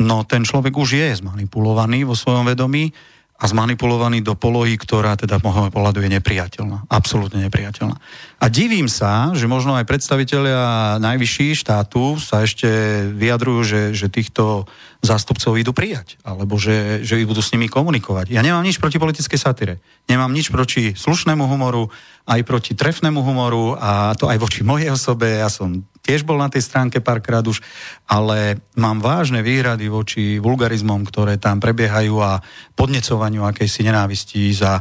[0.00, 2.96] No ten človek už je zmanipulovaný vo svojom vedomí
[3.38, 6.90] a zmanipulovaný do polohy, ktorá teda môjho pohľadu je nepriateľná.
[6.90, 7.94] Absolútne nepriateľná.
[8.42, 12.66] A divím sa, že možno aj predstavitelia najvyšší štátu sa ešte
[13.14, 14.66] vyjadrujú, že, že týchto
[15.06, 18.34] zástupcov idú prijať, alebo že, že budú s nimi komunikovať.
[18.34, 19.78] Ja nemám nič proti politickej satire.
[20.10, 21.94] Nemám nič proti slušnému humoru,
[22.26, 25.38] aj proti trefnému humoru a to aj voči mojej osobe.
[25.38, 27.60] Ja som tiež bol na tej stránke párkrát už,
[28.08, 32.40] ale mám vážne výhrady voči vulgarizmom, ktoré tam prebiehajú a
[32.72, 34.80] podnecovaniu akejsi nenávistí za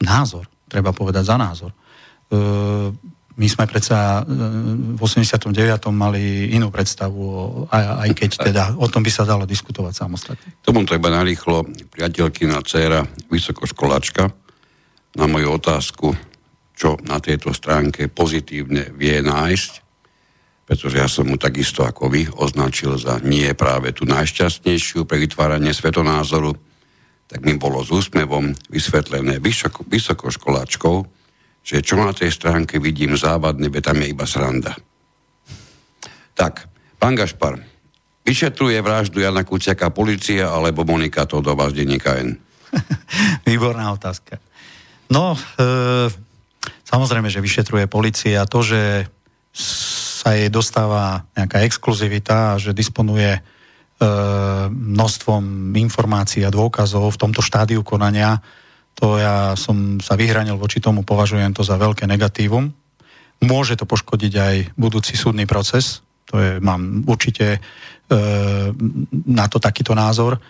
[0.00, 1.76] názor, treba povedať za názor.
[2.32, 4.32] E- my sme predsa e,
[4.96, 5.52] v 89.
[5.92, 7.24] mali inú predstavu,
[7.68, 10.48] aj, aj keď teda o tom by sa dalo diskutovať samostatne.
[10.64, 11.68] Tomu to iba narýchlo.
[11.92, 14.32] Priateľkina dcera, vysokoškoláčka,
[15.16, 16.16] na moju otázku,
[16.76, 19.72] čo na tejto stránke pozitívne vie nájsť,
[20.66, 25.70] pretože ja som mu takisto ako vy označil za nie práve tú najšťastnejšiu pre vytváranie
[25.70, 26.58] svetonázoru,
[27.30, 30.96] tak mi bolo s úsmevom vysvetlené vysoko, vysokoškoláčkou,
[31.62, 34.74] že čo na tej stránke vidím závadne, be tam je iba sranda.
[36.34, 36.66] Tak,
[36.98, 37.62] pán Gašpar,
[38.26, 42.34] vyšetruje vraždu Jana Kuciaka policia alebo Monika Todová z denníka N?
[43.48, 44.42] Výborná otázka.
[45.10, 46.10] No, e,
[46.82, 48.42] samozrejme, že vyšetruje policia.
[48.50, 49.06] To, že
[50.26, 53.40] sa jej dostáva nejaká exkluzivita a že disponuje e,
[54.74, 58.42] množstvom informácií a dôkazov v tomto štádiu konania,
[58.96, 62.72] To ja som sa vyhranil voči tomu, považujem to za veľké negatívum.
[63.44, 66.00] Môže to poškodiť aj budúci súdny proces.
[66.32, 67.58] To je, mám určite e,
[69.28, 70.40] na to takýto názor.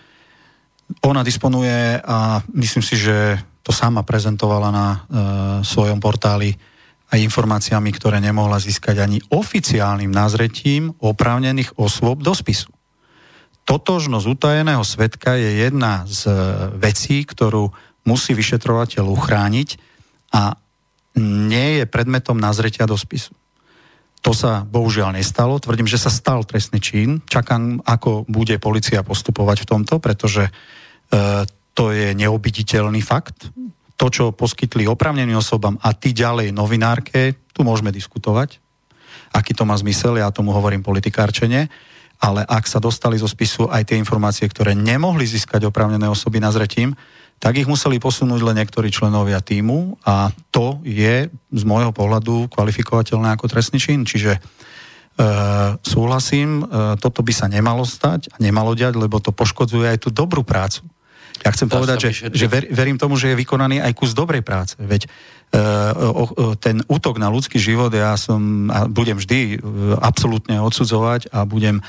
[1.03, 3.35] Ona disponuje a myslím si, že
[3.67, 4.97] to sama prezentovala na e,
[5.67, 6.55] svojom portáli
[7.07, 12.67] aj informáciami, ktoré nemohla získať ani oficiálnym názretím oprávnených osôb do spisu.
[13.67, 16.31] Totožnosť utajeného svetka je jedna z
[16.79, 17.71] vecí, ktorú
[18.07, 19.69] musí vyšetrovateľ uchrániť
[20.31, 20.55] a
[21.19, 23.35] nie je predmetom nazretia do spisu.
[24.23, 25.59] To sa bohužiaľ nestalo.
[25.59, 27.23] Tvrdím, že sa stal trestný čin.
[27.27, 30.51] Čakám, ako bude policia postupovať v tomto, pretože e,
[31.77, 33.53] to je neobiditeľný fakt.
[33.97, 38.61] To, čo poskytli opravneným osobám a ty ďalej novinárke, tu môžeme diskutovať,
[39.33, 41.65] aký to má zmysel, ja tomu hovorím politikárčenie,
[42.17, 46.49] ale ak sa dostali zo spisu aj tie informácie, ktoré nemohli získať oprávnené osoby na
[46.49, 46.97] zretím,
[47.37, 53.37] tak ich museli posunúť len niektorí členovia týmu a to je z môjho pohľadu kvalifikovateľné
[53.37, 54.09] ako trestný čin.
[54.09, 54.39] Čiže e,
[55.85, 60.09] súhlasím, e, toto by sa nemalo stať a nemalo diať, lebo to poškodzuje aj tú
[60.09, 60.81] dobrú prácu.
[61.45, 64.73] Ja chcem povedať, že, že ver, verím tomu, že je vykonaný aj kus dobrej práce.
[64.77, 65.09] Veď e,
[66.01, 69.55] o, ten útok na ľudský život ja som a budem vždy e,
[69.97, 71.83] absolútne odsudzovať a budem e,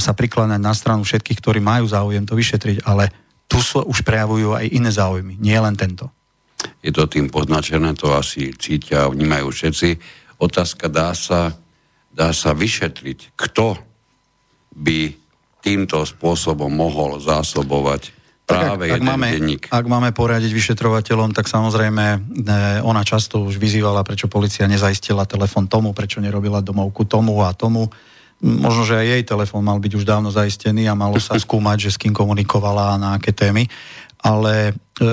[0.00, 3.10] sa prikladať na stranu všetkých, ktorí majú záujem to vyšetriť, ale
[3.48, 6.08] tu sa už prejavujú aj iné záujmy, nie len tento.
[6.80, 9.88] Je to tým poznačené, to asi cítia a vnímajú všetci.
[10.40, 11.52] Otázka dá sa,
[12.08, 13.76] dá sa vyšetriť, kto
[14.74, 15.12] by
[15.64, 18.13] týmto spôsobom mohol zásobovať
[18.44, 19.62] práve tak ak, ak máme, denník.
[19.72, 22.18] Ak máme poradiť vyšetrovateľom, tak samozrejme e,
[22.84, 27.88] ona často už vyzývala, prečo policia nezaistila telefon tomu, prečo nerobila domovku tomu a tomu
[28.44, 31.90] Možno, že aj jej telefón mal byť už dávno zaistený a malo sa skúmať, že
[31.96, 33.64] s kým komunikovala a na aké témy,
[34.20, 35.04] ale, e,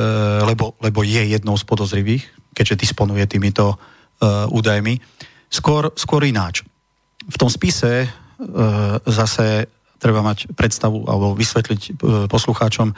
[0.44, 3.76] lebo, lebo je jednou z podozrivých, keďže disponuje týmito e,
[4.52, 5.00] údajmi.
[5.48, 6.68] Skôr, skôr ináč.
[7.24, 8.08] V tom spise e,
[9.08, 9.72] zase
[10.02, 11.92] treba mať predstavu alebo vysvetliť e,
[12.28, 12.92] poslucháčom,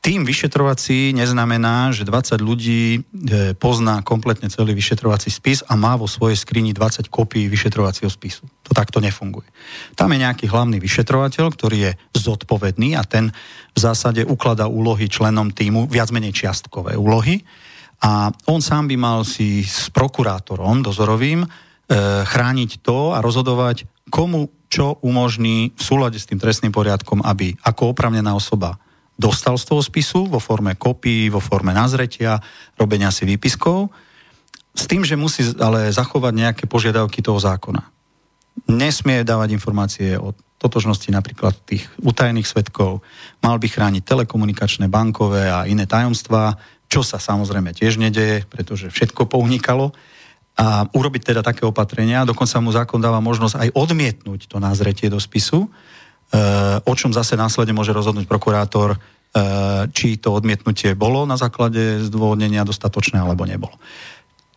[0.00, 3.00] tým vyšetrovací neznamená, že 20 ľudí e,
[3.52, 8.48] pozná kompletne celý vyšetrovací spis a má vo svojej skrini 20 kopií vyšetrovacieho spisu.
[8.64, 9.44] To takto nefunguje.
[10.00, 13.28] Tam je nejaký hlavný vyšetrovateľ, ktorý je zodpovedný a ten
[13.76, 17.44] v zásade ukladá úlohy členom týmu, viac menej čiastkové úlohy.
[18.00, 21.48] A on sám by mal si s prokurátorom dozorovým e,
[22.24, 27.92] chrániť to a rozhodovať, komu čo umožní v súlade s tým trestným poriadkom, aby ako
[27.92, 28.80] opravnená osoba
[29.20, 32.40] dostal z toho spisu vo forme kopí, vo forme nazretia,
[32.80, 33.92] robenia si výpiskov,
[34.72, 37.84] s tým, že musí ale zachovať nejaké požiadavky toho zákona.
[38.72, 43.04] Nesmie dávať informácie o totožnosti napríklad tých utajených svetkov,
[43.44, 46.56] mal by chrániť telekomunikačné, bankové a iné tajomstvá,
[46.90, 49.92] čo sa samozrejme tiež nedeje, pretože všetko pounikalo.
[50.60, 55.16] A urobiť teda také opatrenia, dokonca mu zákon dáva možnosť aj odmietnúť to názretie do
[55.16, 55.72] spisu,
[56.86, 62.62] o čom zase následne môže rozhodnúť prokurátor, eh, či to odmietnutie bolo na základe zdôvodnenia
[62.62, 63.74] dostatočné alebo nebolo.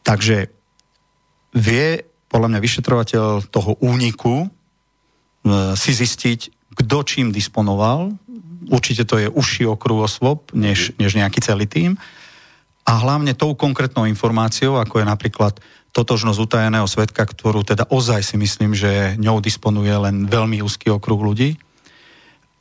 [0.05, 0.53] Takže
[1.53, 1.87] vie
[2.29, 6.39] podľa mňa vyšetrovateľ toho úniku eh, si zistiť,
[6.73, 8.13] kto čím disponoval.
[8.69, 11.97] Určite to je užší okruh osôb, než, než nejaký celý tým.
[12.83, 15.53] A hlavne tou konkrétnou informáciou, ako je napríklad
[15.93, 21.21] totožnosť utajeného svetka, ktorú teda ozaj si myslím, že ňou disponuje len veľmi úzky okruh
[21.21, 21.55] ľudí.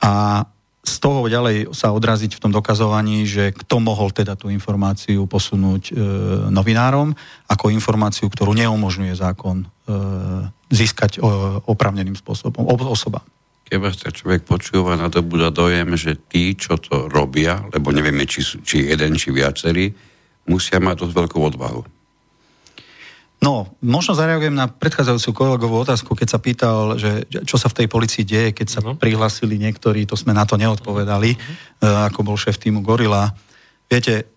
[0.05, 0.45] A
[0.83, 5.83] z toho ďalej sa odraziť v tom dokazovaní, že kto mohol teda tú informáciu posunúť
[5.89, 5.93] e,
[6.51, 7.15] novinárom
[7.47, 9.67] ako informáciu, ktorú neumožňuje zákon e,
[10.69, 11.19] získať e,
[11.65, 13.23] opravneným spôsobom osoba.
[13.63, 18.27] Keď tak človek počúva, na to bude dojem, že tí, čo to robia, lebo nevieme,
[18.27, 19.89] či, či jeden, či viacerí,
[20.51, 21.81] musia mať dosť veľkú odvahu.
[23.43, 27.87] No, možno zareagujem na predchádzajúcu kolegovú otázku, keď sa pýtal, že čo sa v tej
[27.91, 28.95] policii deje, keď sa no.
[28.95, 32.07] prihlásili niektorí, to sme na to neodpovedali, uh-huh.
[32.07, 33.35] ako bol šéf týmu Gorila.
[33.91, 34.31] Viete,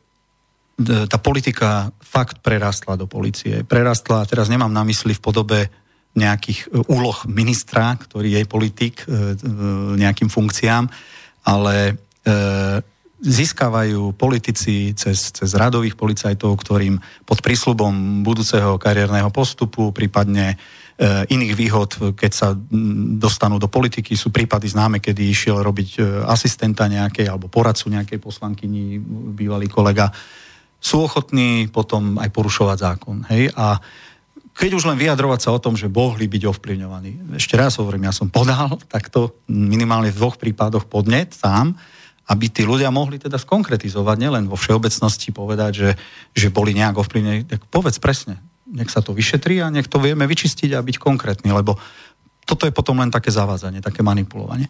[0.83, 3.63] tá politika fakt prerastla do policie.
[3.63, 5.61] Prerastla, teraz nemám na mysli v podobe
[6.13, 9.37] nejakých e, úloh ministra, ktorý je politik, e,
[9.97, 10.85] nejakým funkciám,
[11.47, 11.95] ale
[13.17, 20.57] získavajú politici cez, cez radových policajtov, ktorým pod prísľubom budúceho kariérneho postupu, prípadne e,
[21.33, 22.49] iných výhod, keď sa
[23.17, 24.13] dostanú do politiky.
[24.13, 29.01] Sú prípady známe, kedy išiel robiť e, asistenta nejakej alebo poradcu nejakej poslankyni,
[29.33, 30.13] bývalý kolega.
[30.77, 33.25] Sú ochotní potom aj porušovať zákon.
[33.33, 33.49] Hej?
[33.57, 33.81] A
[34.57, 37.37] keď už len vyjadrovať sa o tom, že mohli byť ovplyvňovaní.
[37.37, 41.77] Ešte raz hovorím, ja som podal takto minimálne v dvoch prípadoch podnet sám,
[42.27, 45.91] aby tí ľudia mohli teda skonkretizovať, nielen vo všeobecnosti povedať, že,
[46.35, 47.47] že boli nejak ovplyvnení.
[47.47, 51.55] Tak povedz presne, nech sa to vyšetrí a nech to vieme vyčistiť a byť konkrétny,
[51.55, 51.79] lebo
[52.43, 54.67] toto je potom len také zavádzanie, také manipulovanie.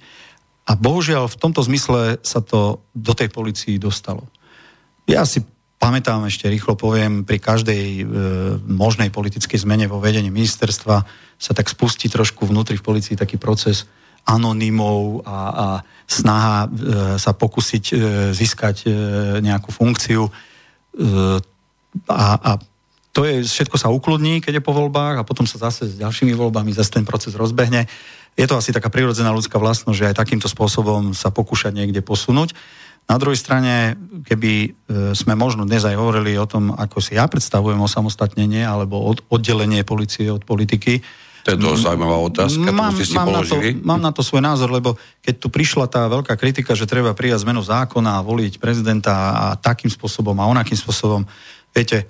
[0.67, 4.29] A bohužiaľ v tomto zmysle sa to do tej policii dostalo.
[5.07, 5.41] Ja si
[5.79, 8.03] pamätám ešte rýchlo poviem, pri každej e,
[8.67, 10.97] možnej politickej zmene vo vedení ministerstva
[11.37, 13.85] sa tak spustí trošku vnútri v policii taký proces
[14.27, 15.67] anonymov a, a
[16.11, 16.69] snaha e,
[17.17, 17.95] sa pokúsiť e,
[18.35, 18.89] získať e,
[19.43, 20.27] nejakú funkciu.
[20.27, 20.31] E,
[22.11, 22.51] a, a
[23.17, 26.37] to je, všetko sa ukludní, keď je po voľbách a potom sa zase s ďalšími
[26.37, 27.89] voľbami zase ten proces rozbehne.
[28.37, 32.53] Je to asi taká prirodzená ľudská vlastnosť, že aj takýmto spôsobom sa pokúšať niekde posunúť.
[33.07, 33.95] Na druhej strane,
[34.27, 34.69] keby e,
[35.15, 40.27] sme možno dnes aj hovorili o tom, ako si ja predstavujem osamostatnenie alebo oddelenie policie
[40.29, 41.01] od politiky,
[41.47, 43.79] to je to zaujímavá otázka, mám, si mám položili.
[43.79, 46.91] Na to, mám na to svoj názor, lebo keď tu prišla tá veľká kritika, že
[46.91, 51.23] treba prijať zmenu zákona a voliť prezidenta a takým spôsobom a onakým spôsobom,
[51.71, 52.03] viete,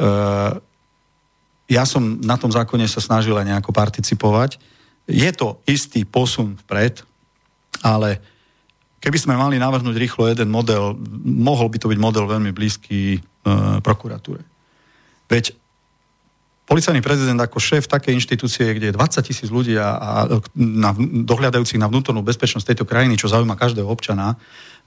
[0.00, 0.56] uh,
[1.68, 4.56] ja som na tom zákone sa snažil aj nejako participovať.
[5.04, 7.04] Je to istý posun vpred,
[7.84, 8.24] ale
[9.04, 13.84] keby sme mali navrhnúť rýchlo jeden model, mohol by to byť model veľmi blízky uh,
[13.84, 14.40] prokuratúre.
[15.28, 15.57] Veď
[16.68, 20.10] policajný prezident ako šéf takej inštitúcie, kde je 20 tisíc ľudí a, a
[20.52, 24.36] na, dohľadajúcich na vnútornú bezpečnosť tejto krajiny, čo zaujíma každého občana,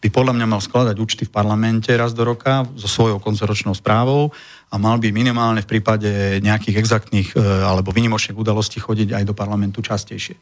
[0.02, 4.34] by podľa mňa mal skladať účty v parlamente raz do roka so svojou koncoročnou správou
[4.74, 9.38] a mal by minimálne v prípade nejakých exaktných e, alebo vynimočných udalostí chodiť aj do
[9.38, 10.34] parlamentu častejšie.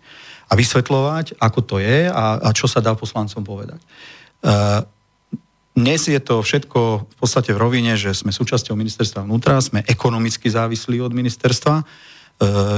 [0.48, 3.84] A vysvetľovať, ako to je a, a čo sa dá poslancom povedať.
[3.84, 3.88] E,
[5.80, 10.52] dnes je to všetko v podstate v rovine, že sme súčasťou ministerstva vnútra, sme ekonomicky
[10.52, 11.76] závislí od ministerstva.
[11.80, 11.84] E,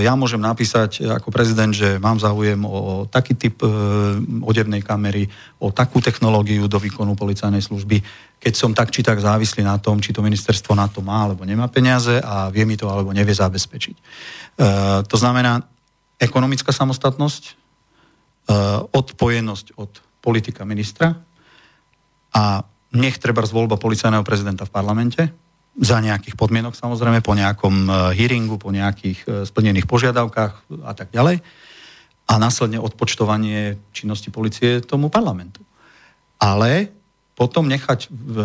[0.06, 3.68] ja môžem napísať ako prezident, že mám záujem o taký typ e,
[4.46, 5.26] odevnej kamery,
[5.58, 8.06] o takú technológiu do výkonu policajnej služby,
[8.38, 11.42] keď som tak či tak závislý na tom, či to ministerstvo na to má alebo
[11.42, 13.96] nemá peniaze a vie mi to alebo nevie zabezpečiť.
[13.98, 14.02] E,
[15.10, 15.66] to znamená
[16.22, 17.58] ekonomická samostatnosť,
[18.92, 21.14] odpojenosť od politika ministra
[22.34, 25.22] a nech treba voľba policajného prezidenta v parlamente,
[25.80, 31.16] za nejakých podmienok samozrejme, po nejakom e, hearingu, po nejakých e, splnených požiadavkách a tak
[31.16, 31.40] ďalej.
[32.28, 35.64] A následne odpočtovanie činnosti policie tomu parlamentu.
[36.44, 36.92] Ale
[37.40, 38.36] potom nechať v,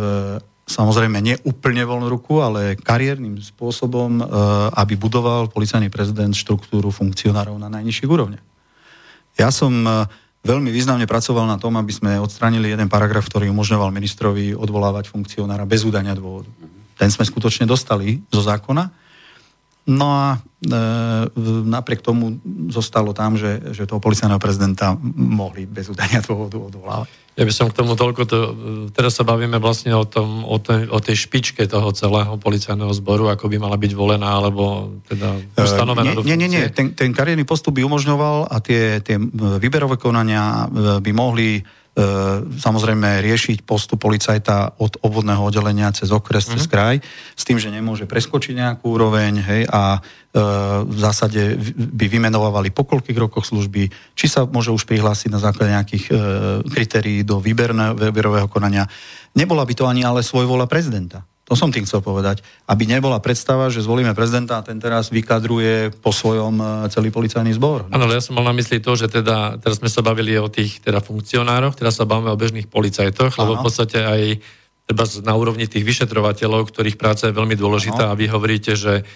[0.71, 4.25] samozrejme nie úplne voľnú ruku, ale kariérnym spôsobom, e,
[4.79, 8.47] aby budoval policajný prezident štruktúru funkcionárov na najnižších úrovniach.
[9.37, 9.83] Ja som
[10.47, 15.67] veľmi významne pracoval na tom, aby sme odstránili jeden paragraf, ktorý umožňoval ministrovi odvolávať funkcionára
[15.67, 16.47] bez údania dôvodu.
[16.95, 18.89] Ten sme skutočne dostali zo zákona.
[19.87, 20.41] No a e,
[21.63, 22.43] napriek tomu
[22.75, 27.11] zostalo tam, že, že toho policajného prezidenta mohli bez udania dôvodu odvolávať.
[27.37, 28.37] Ja by som k tomu toľko, to,
[28.97, 33.29] teraz sa bavíme vlastne o, tom, o, tej, o tej špičke toho celého policajného zboru,
[33.29, 37.13] ako by mala byť volená, alebo teda ustanovená uh, nie, nie, nie, nie, ten, ten
[37.13, 39.21] kariérny postup by umožňoval a tie, tie
[39.61, 40.65] výberové konania
[40.99, 41.86] by mohli E,
[42.61, 46.61] samozrejme riešiť postup policajta od obvodného oddelenia cez okres, mm-hmm.
[46.61, 46.71] cez mhm.
[46.71, 46.97] kraj,
[47.33, 50.01] s tým, že nemôže preskočiť nejakú úroveň hej, a e,
[50.85, 55.73] v zásade by vymenovali po koľkých rokoch služby, či sa môže už prihlásiť na základe
[55.73, 56.13] nejakých e,
[56.69, 58.85] kritérií do výberového konania.
[59.33, 61.25] Nebola by to ani ale svojvola prezidenta.
[61.47, 62.43] To som tým chcel povedať.
[62.67, 67.55] Aby nebola predstava, že zvolíme prezidenta a ten teraz vykadruje po svojom e, celý policajný
[67.55, 67.87] zbor.
[67.95, 70.83] Áno, ja som mal na mysli to, že teda, teraz sme sa bavili o tých
[70.83, 74.23] teda funkcionároch, teraz sa bavíme o bežných policajtoch, lebo v podstate aj
[74.91, 78.15] treba na úrovni tých vyšetrovateľov, ktorých práca je veľmi dôležitá Ano.
[78.15, 79.07] a vy hovoríte, že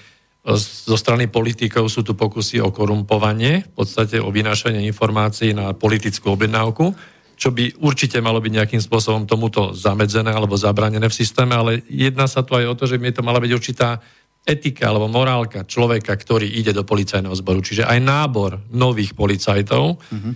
[0.86, 6.32] zo strany politikov sú tu pokusy o korumpovanie, v podstate o vynášanie informácií na politickú
[6.32, 6.96] objednávku
[7.40, 12.28] čo by určite malo byť nejakým spôsobom tomuto zamedzené alebo zabranené v systéme, ale jedná
[12.28, 13.96] sa tu aj o to, že by to mala byť určitá
[14.44, 17.64] etika alebo morálka človeka, ktorý ide do policajného zboru.
[17.64, 20.32] Čiže aj nábor nových policajtov, mm-hmm.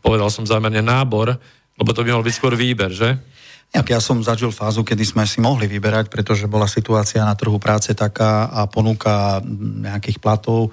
[0.00, 1.36] povedal som zámerne nábor,
[1.76, 3.20] lebo to by mal byť skôr výber, že?
[3.70, 7.92] Ja som zažil fázu, kedy sme si mohli vyberať, pretože bola situácia na trhu práce
[7.92, 9.44] taká a ponuka
[9.84, 10.72] nejakých platov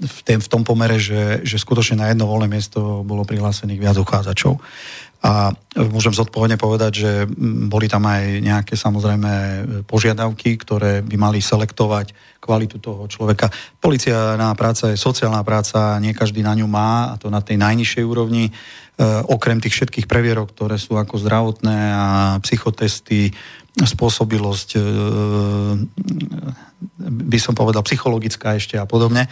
[0.00, 3.96] v, tém, v tom pomere, že, že skutočne na jedno voľné miesto bolo prihlásených viac
[4.00, 4.56] uchádzačov.
[5.20, 7.10] A môžem zodpovedne povedať, že
[7.68, 9.32] boli tam aj nejaké samozrejme
[9.84, 13.52] požiadavky, ktoré by mali selektovať kvalitu toho človeka.
[13.84, 18.00] Policiálna práca je sociálna práca, nie každý na ňu má, a to na tej najnižšej
[18.00, 18.48] úrovni.
[18.48, 18.52] E,
[19.28, 22.06] okrem tých všetkých previerok, ktoré sú ako zdravotné a
[22.40, 23.36] psychotesty,
[23.76, 24.82] spôsobilosť, e,
[26.96, 29.28] by som povedal, psychologická ešte a podobne,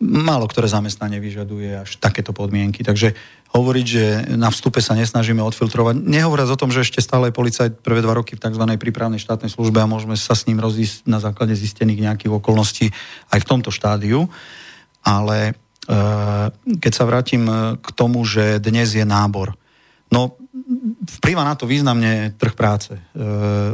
[0.00, 2.80] málo ktoré zamestnanie vyžaduje až takéto podmienky.
[2.80, 3.12] Takže
[3.52, 4.04] hovoriť, že
[4.40, 8.16] na vstupe sa nesnažíme odfiltrovať, nehovoriac o tom, že ešte stále je policajt prvé dva
[8.16, 8.64] roky v tzv.
[8.80, 12.88] prípravnej štátnej službe a môžeme sa s ním rozísť na základe zistených nejakých okolností
[13.28, 14.24] aj v tomto štádiu.
[15.04, 15.52] Ale e,
[16.80, 17.44] keď sa vrátim
[17.76, 19.52] k tomu, že dnes je nábor.
[20.08, 20.40] No,
[21.20, 22.96] vplyva na to významne trh práce.
[22.96, 23.00] E,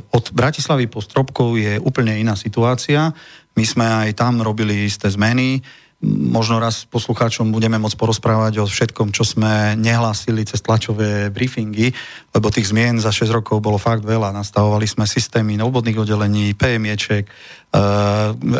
[0.02, 3.14] od Bratislavy po Stropkov je úplne iná situácia.
[3.54, 5.62] My sme aj tam robili isté zmeny
[6.04, 11.88] možno raz poslucháčom budeme môcť porozprávať o všetkom, čo sme nehlásili cez tlačové briefingy,
[12.36, 14.36] lebo tých zmien za 6 rokov bolo fakt veľa.
[14.36, 17.32] Nastavovali sme systémy obvodných oddelení, PMIček, e,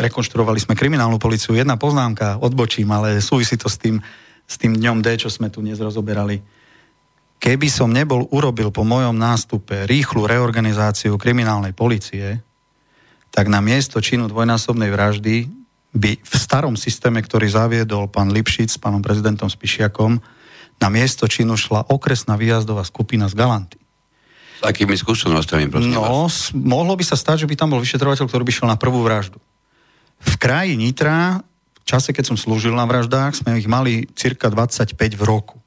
[0.01, 1.53] rekonštruovali sme kriminálnu policiu.
[1.53, 4.01] Jedna poznámka, odbočím, ale súvisí to s tým,
[4.49, 6.41] s tým dňom D, čo sme tu dnes rozoberali.
[7.37, 12.41] Keby som nebol urobil po mojom nástupe rýchlu reorganizáciu kriminálnej policie,
[13.29, 18.79] tak na miesto činu dvojnásobnej vraždy by v starom systéme, ktorý zaviedol pán Lipšic s
[18.79, 20.19] pánom prezidentom Spišiakom,
[20.77, 23.79] na miesto činu šla okresná výjazdová skupina z Galanty.
[24.57, 26.49] S akými skúsenostiami, prosím No, vás?
[26.53, 29.37] mohlo by sa stať, že by tam bol vyšetrovateľ, ktorý by šiel na prvú vraždu.
[30.17, 34.97] V kraji Nitra, v čase, keď som slúžil na vraždách, sme ich mali cirka 25
[35.13, 35.57] v roku.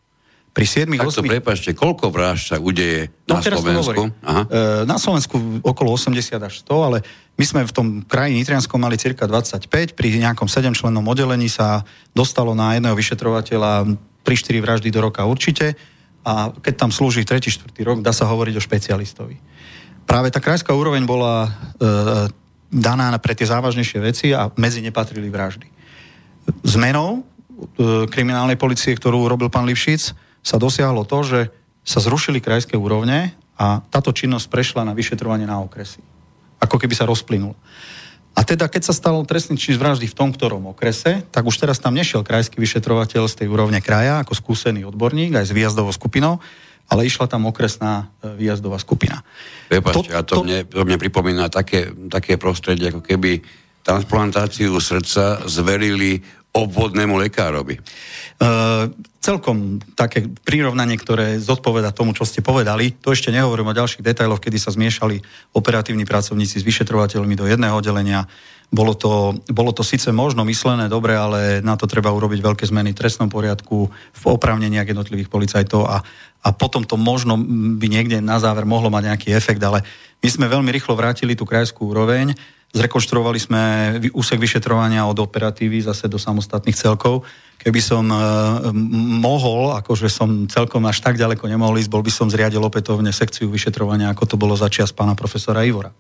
[0.51, 1.31] Pri 7 Tak to 8...
[1.31, 4.03] prepašte, koľko vražd sa udeje no, na Slovensku?
[4.27, 4.43] Aha.
[4.51, 6.99] E, na Slovensku okolo 80 až 100, ale
[7.39, 11.87] my sme v tom kraji Nitrianskom mali cirka 25, pri nejakom 7 člennom oddelení sa
[12.11, 13.95] dostalo na jedného vyšetrovateľa
[14.27, 15.79] 3-4 vraždy do roka určite
[16.27, 17.41] a keď tam slúži 3.
[17.41, 17.71] 4.
[17.87, 19.39] rok, dá sa hovoriť o špecialistovi.
[20.05, 21.51] Práve tá krajská úroveň bola e,
[22.75, 25.71] daná pre tie závažnejšie veci a medzi nepatrili vraždy.
[26.67, 27.23] Zmenou
[27.79, 31.41] e, kriminálnej policie, ktorú urobil pán Lipšic, sa dosiahlo to, že
[31.85, 36.01] sa zrušili krajské úrovne a táto činnosť prešla na vyšetrovanie na okresy.
[36.61, 37.57] Ako keby sa rozplynul.
[38.31, 41.83] A teda, keď sa stalo trestný čin vraždy v tom ktorom okrese, tak už teraz
[41.83, 46.39] tam nešiel krajský vyšetrovateľ z tej úrovne kraja ako skúsený odborník aj s výjazdovou skupinou,
[46.87, 49.27] ale išla tam okresná e, výjazdová skupina.
[49.67, 50.43] Prepačte, to, a to, to...
[50.47, 53.43] Mne, to mne pripomína také, také prostredie, ako keby
[53.83, 57.79] transplantáciu srdca zverili obvodnému lekárovi.
[58.41, 58.91] Uh,
[59.21, 62.97] celkom také prirovnanie, ktoré zodpoveda tomu, čo ste povedali.
[63.05, 65.21] To ešte nehovorím o ďalších detailoch, kedy sa zmiešali
[65.53, 68.25] operatívni pracovníci s vyšetrovateľmi do jedného oddelenia.
[68.73, 72.97] Bolo to, bolo to síce možno myslené dobre, ale na to treba urobiť veľké zmeny
[72.97, 76.01] v trestnom poriadku, v opravneniach jednotlivých policajtov a,
[76.41, 77.37] a potom to možno
[77.77, 79.85] by niekde na záver mohlo mať nejaký efekt, ale
[80.23, 82.33] my sme veľmi rýchlo vrátili tú krajskú úroveň
[82.71, 83.63] Zrekonštruovali sme
[84.15, 87.27] úsek vyšetrovania od operatívy zase do samostatných celkov.
[87.59, 88.17] Keby som e,
[89.19, 93.51] mohol, akože som celkom až tak ďaleko nemohol ísť, bol by som zriadil opätovne sekciu
[93.51, 95.91] vyšetrovania, ako to bolo začias pána profesora Ivora.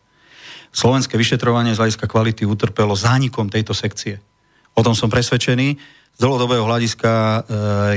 [0.70, 4.22] Slovenské vyšetrovanie z hľadiska kvality utrpelo zánikom tejto sekcie.
[4.78, 5.74] O tom som presvedčený.
[6.14, 7.38] Z dlhodobého hľadiska e,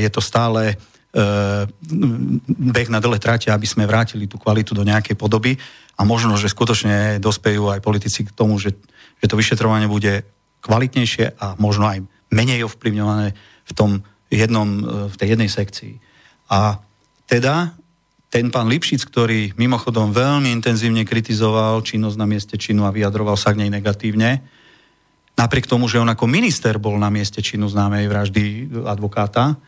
[0.01, 0.73] je to stále
[1.13, 5.61] beh na dlhé trate, aby sme vrátili tú kvalitu do nejakej podoby
[5.93, 8.73] a možno, že skutočne dospejú aj politici k tomu, že,
[9.21, 10.25] že to vyšetrovanie bude
[10.65, 12.01] kvalitnejšie a možno aj
[12.33, 13.37] menej ovplyvňované
[13.69, 14.01] v tom
[14.33, 14.81] jednom, e,
[15.13, 15.93] v tej jednej sekcii.
[16.49, 16.81] A
[17.29, 17.77] teda
[18.33, 23.53] ten pán Lipšic, ktorý mimochodom veľmi intenzívne kritizoval činnosť na mieste činu a vyjadroval sa
[23.53, 24.41] k nej negatívne,
[25.37, 28.43] napriek tomu, že on ako minister bol na mieste činu známej vraždy
[28.89, 29.61] advokáta,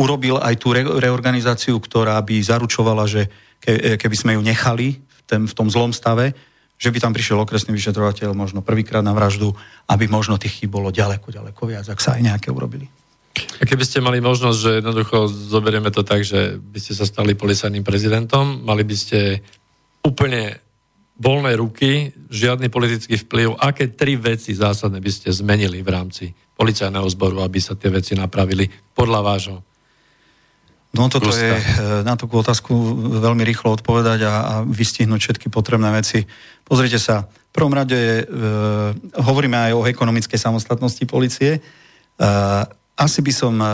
[0.00, 3.28] urobil aj tú re- reorganizáciu, ktorá by zaručovala, že
[3.60, 6.32] ke, keby sme ju nechali v, ten, v tom zlom stave,
[6.80, 9.54] že by tam prišiel okresný vyšetrovateľ možno prvýkrát na vraždu,
[9.86, 12.90] aby možno tých chýb bolo ďaleko, ďaleko viac, ak sa aj nejaké urobili.
[13.32, 17.38] A keby ste mali možnosť, že jednoducho zoberieme to tak, že by ste sa stali
[17.38, 19.40] policajným prezidentom, mali by ste
[20.02, 20.58] úplne
[21.22, 26.24] voľné ruky, žiadny politický vplyv, aké tri veci zásadné by ste zmenili v rámci
[26.58, 29.58] policajného zboru, aby sa tie veci napravili podľa vášho
[30.92, 31.64] No toto je eh,
[32.04, 32.68] na tú otázku
[33.16, 36.28] veľmi rýchlo odpovedať a, a vystihnúť všetky potrebné veci.
[36.68, 38.24] Pozrite sa, v prvom rade e,
[39.20, 41.56] hovoríme aj o ekonomickej samostatnosti policie.
[41.56, 41.60] E,
[42.96, 43.68] asi by som e,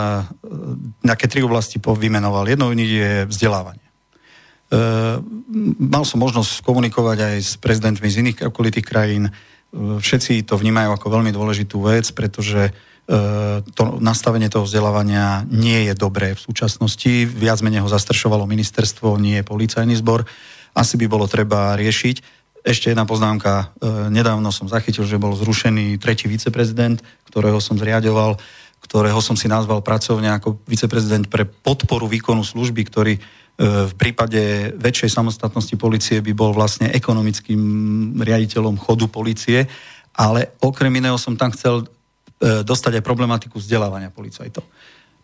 [1.06, 2.50] nejaké tri oblasti vymenoval.
[2.50, 3.87] Jednou je vzdelávanie.
[4.68, 4.80] E,
[5.80, 9.24] mal som možnosť komunikovať aj s prezidentmi z iných okolitých krajín.
[9.28, 9.32] E,
[10.00, 12.72] všetci to vnímajú ako veľmi dôležitú vec, pretože
[13.08, 17.24] E, to nastavenie toho vzdelávania nie je dobré v súčasnosti.
[17.24, 20.28] Viac menej ho zastršovalo ministerstvo, nie policajný zbor.
[20.76, 22.36] Asi by bolo treba riešiť.
[22.68, 23.72] Ešte jedna poznámka.
[24.12, 28.36] Nedávno som zachytil, že bol zrušený tretí viceprezident, ktorého som zriadoval,
[28.84, 33.14] ktorého som si nazval pracovne ako viceprezident pre podporu výkonu služby, ktorý
[33.58, 37.60] v prípade väčšej samostatnosti policie by bol vlastne ekonomickým
[38.22, 39.66] riaditeľom chodu policie,
[40.14, 41.90] ale okrem iného som tam chcel
[42.38, 44.62] dostať aj problematiku vzdelávania policajtov.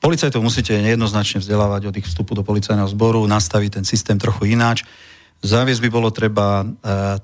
[0.02, 4.84] Policajtov musíte nejednoznačne vzdelávať od ich vstupu do policajného zboru, nastaviť ten systém trochu ináč.
[5.40, 6.64] Záviesť by bolo treba e,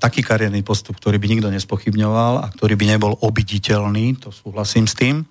[0.01, 4.97] taký kariérny postup, ktorý by nikto nespochybňoval a ktorý by nebol obiditeľný, to súhlasím s
[4.97, 5.21] tým.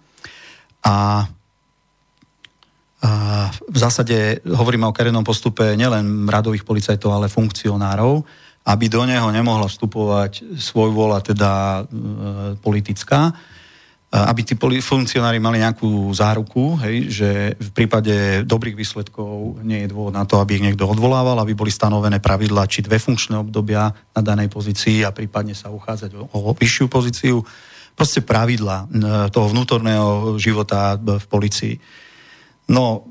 [0.87, 1.27] A,
[3.65, 8.21] v zásade hovoríme o kariérnom postupe nielen radových policajtov, ale funkcionárov,
[8.69, 11.83] aby do neho nemohla vstupovať svoj vola, teda e,
[12.61, 13.33] politická
[14.11, 20.11] aby tí funkcionári mali nejakú záruku, hej, že v prípade dobrých výsledkov nie je dôvod
[20.11, 24.21] na to, aby ich niekto odvolával, aby boli stanovené pravidla, či dve funkčné obdobia na
[24.21, 27.39] danej pozícii a prípadne sa uchádzať o, o vyššiu pozíciu.
[27.95, 28.91] Proste pravidla
[29.31, 31.75] toho vnútorného života v policii.
[32.71, 33.05] No,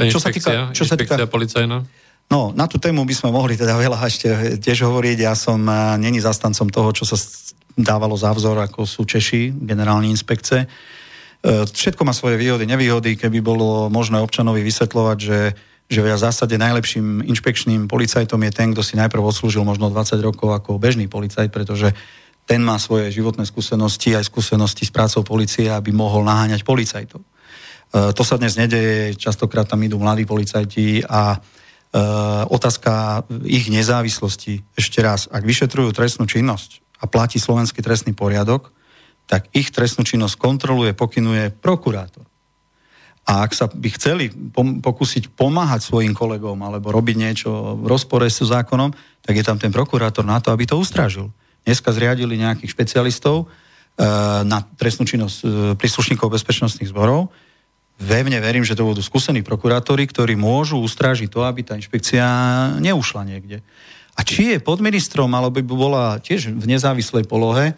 [0.00, 0.72] e, čo sa týka...
[0.72, 1.84] Čo sa týka policajná?
[2.28, 5.16] No, na tú tému by sme mohli teda veľa ešte tiež hovoriť.
[5.20, 7.16] Ja som e, není zastancom toho, čo sa
[7.76, 10.64] dávalo za vzor, ako sú Češi, generálni inspekce.
[10.64, 10.66] E,
[11.68, 15.40] všetko má svoje výhody, nevýhody, keby bolo možné občanovi vysvetľovať, že
[15.88, 20.52] že v zásade najlepším inšpekčným policajtom je ten, kto si najprv odslúžil možno 20 rokov
[20.52, 21.96] ako bežný policajt, pretože
[22.44, 27.24] ten má svoje životné skúsenosti, aj skúsenosti s prácou policie, aby mohol naháňať policajtov.
[27.92, 31.38] E, to sa dnes nedeje, častokrát tam idú mladí policajti a e,
[32.48, 38.74] otázka ich nezávislosti, ešte raz, ak vyšetrujú trestnú činnosť, a platí slovenský trestný poriadok,
[39.28, 42.26] tak ich trestnú činnosť kontroluje, pokynuje prokurátor.
[43.28, 44.32] A ak sa by chceli
[44.80, 48.88] pokúsiť pomáhať svojim kolegom alebo robiť niečo v rozpore s zákonom,
[49.20, 51.28] tak je tam ten prokurátor na to, aby to ustrážil.
[51.68, 53.46] Dneska zriadili nejakých špecialistov e,
[54.48, 55.46] na trestnú činnosť e,
[55.76, 57.28] príslušníkov bezpečnostných zborov.
[57.98, 62.22] Vevne verím, že to budú skúsení prokurátori, ktorí môžu ustrážiť to, aby tá inšpekcia
[62.78, 63.58] neušla niekde.
[64.14, 67.74] A či je pod ministrom, alebo by bola tiež v nezávislej polohe,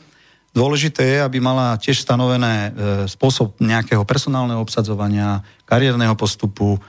[0.52, 2.70] dôležité je, aby mala tiež stanovené e,
[3.08, 6.80] spôsob nejakého personálneho obsadzovania, kariérneho postupu, e,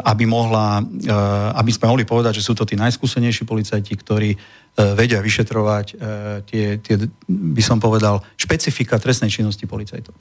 [0.00, 1.12] aby, mohla, e,
[1.60, 4.30] aby sme mohli povedať, že sú to tí najskúsenejší policajti, ktorí
[4.76, 5.86] vedia vyšetrovať
[6.44, 6.94] tie, tie,
[7.32, 10.12] by som povedal, špecifika trestnej činnosti policajtov.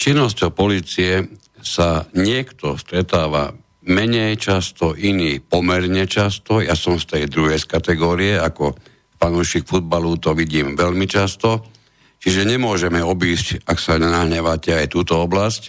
[0.00, 1.28] Činnosťou policie
[1.60, 3.52] sa niekto stretáva
[3.84, 6.64] menej často, iní pomerne často.
[6.64, 8.80] Ja som z tej druhej kategórie, ako
[9.20, 11.68] fanúšik futbalu to vidím veľmi často.
[12.16, 15.62] Čiže nemôžeme obísť, ak sa nenahnevate, aj túto oblasť.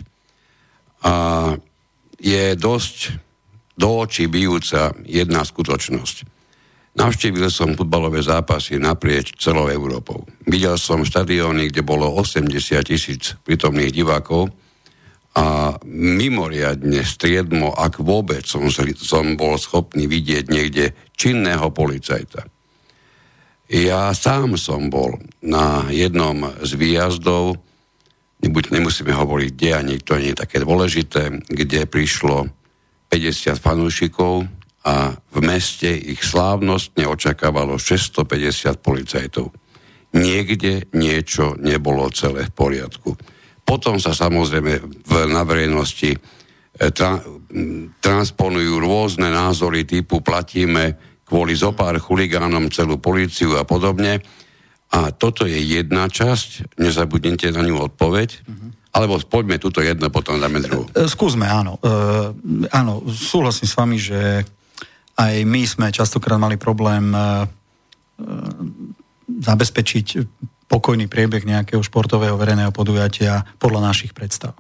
[1.04, 1.14] A
[2.16, 2.98] je dosť
[3.76, 6.41] do očí bijúca jedna skutočnosť.
[6.92, 10.28] Navštívil som futbalové zápasy naprieč celou Európou.
[10.44, 12.52] Videl som štadióny, kde bolo 80
[12.84, 14.52] tisíc prítomných divákov
[15.32, 18.68] a mimoriadne striedmo, ak vôbec som,
[19.00, 22.44] som bol schopný vidieť niekde činného policajta.
[23.72, 27.56] Ja sám som bol na jednom z výjazdov,
[28.44, 32.52] nemusíme hovoriť kde, ani to nie je také dôležité, kde prišlo
[33.08, 34.44] 50 fanúšikov
[34.82, 39.54] a v meste ich slávnostne očakávalo 650 policajtov.
[40.18, 43.14] Niekde niečo nebolo celé v poriadku.
[43.62, 44.74] Potom sa samozrejme
[45.06, 46.20] v, na verejnosti e,
[46.92, 47.22] tra,
[48.02, 54.20] transponujú rôzne názory typu platíme kvôli zopár chuligánom celú políciu a podobne.
[54.92, 58.30] A toto je jedna časť, nezabudnite na ňu odpoveď.
[58.44, 58.76] Uh-huh.
[58.92, 60.92] Alebo poďme túto jedno, potom dáme druhú.
[60.92, 61.80] E, skúsme, áno.
[61.80, 61.88] E,
[62.76, 64.44] áno, súhlasím s vami, že
[65.22, 67.26] aj my sme častokrát mali problém e, e
[69.32, 70.08] zabezpečiť
[70.68, 74.54] pokojný priebeh nejakého športového verejného podujatia podľa našich predstav.
[74.54, 74.60] E,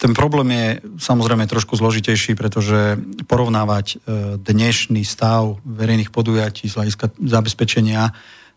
[0.00, 0.66] ten problém je
[0.96, 2.96] samozrejme trošku zložitejší, pretože
[3.28, 4.00] porovnávať
[4.40, 8.08] dnešný stav verejných podujatí z hľadiska zabezpečenia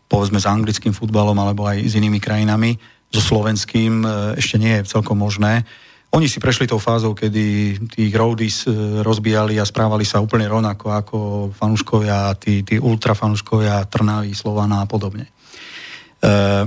[0.08, 2.80] povedzme s anglickým futbalom alebo aj s inými krajinami,
[3.12, 4.08] so slovenským
[4.40, 5.68] ešte nie je celkom možné.
[6.14, 8.70] Oni si prešli tou fázou, kedy tých roadies
[9.02, 11.16] rozbíjali a správali sa úplne rovnako ako
[11.50, 15.26] fanúškovia, tí, tí ultrafanúškovia Trnavy, Slovana a podobne.
[15.26, 15.30] E,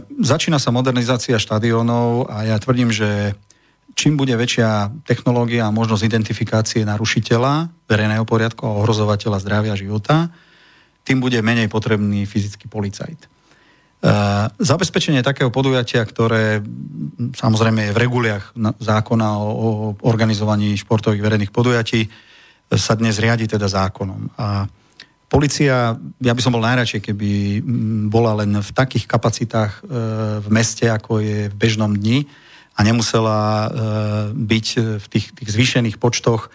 [0.04, 3.40] začína sa modernizácia štadiónov a ja tvrdím, že
[3.96, 10.28] čím bude väčšia technológia a možnosť identifikácie narušiteľa verejného poriadku a ohrozovateľa zdravia života,
[11.08, 13.37] tým bude menej potrebný fyzický policajt.
[14.58, 16.64] Zabezpečenie takého podujatia, ktoré
[17.36, 22.08] samozrejme je v reguliach zákona o, organizovaní športových verejných podujatí,
[22.72, 24.32] sa dnes riadi teda zákonom.
[24.40, 24.68] A
[25.28, 25.92] Polícia,
[26.24, 29.92] ja by som bol najradšej, keby mm, bola len v takých kapacitách e,
[30.40, 32.24] v meste, ako je v bežnom dni
[32.72, 33.68] a nemusela e,
[34.32, 34.68] byť
[35.04, 36.50] v tých, tých zvýšených počtoch e,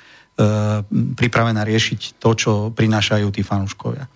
[0.88, 4.08] pripravená riešiť to, čo prinášajú tí fanúškovia.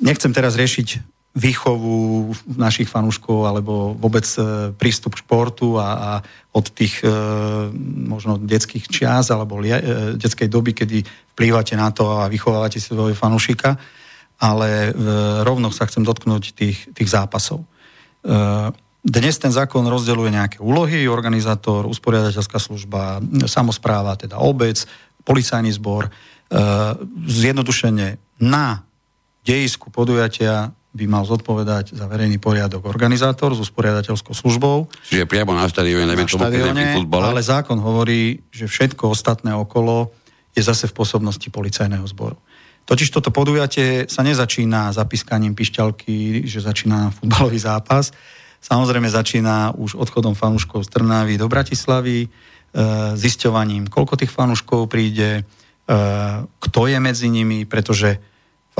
[0.00, 6.10] Nechcem teraz riešiť výchovu našich fanúškov alebo vôbec e, prístup k športu a, a
[6.50, 7.10] od tých e,
[8.10, 11.06] možno detských čias alebo lia, e, detskej doby, kedy
[11.38, 13.78] vplývate na to a vychovávate svojho fanúšika,
[14.42, 14.92] ale e,
[15.46, 17.62] rovno sa chcem dotknúť tých, tých zápasov.
[17.62, 17.66] E,
[19.00, 24.82] dnes ten zákon rozdeľuje nejaké úlohy, organizátor, usporiadateľská služba, samozpráva, teda obec,
[25.22, 26.10] policajný zbor, e,
[27.22, 28.82] zjednodušene na
[29.46, 34.90] dejisku podujatia by mal zodpovedať za verejný poriadok organizátor s usporiadateľskou službou.
[35.06, 40.10] Čiže priamo na štadióne, neviem na štadióne, ale zákon hovorí, že všetko ostatné okolo
[40.50, 42.34] je zase v pôsobnosti policajného zboru.
[42.90, 48.10] Totiž toto podujatie sa nezačína zapískaním pišťalky, že začína futbalový zápas.
[48.58, 52.28] Samozrejme začína už odchodom fanúškov z Trnavy do Bratislavy, e,
[53.14, 55.42] zisťovaním, koľko tých fanúškov príde, e,
[56.42, 58.18] kto je medzi nimi, pretože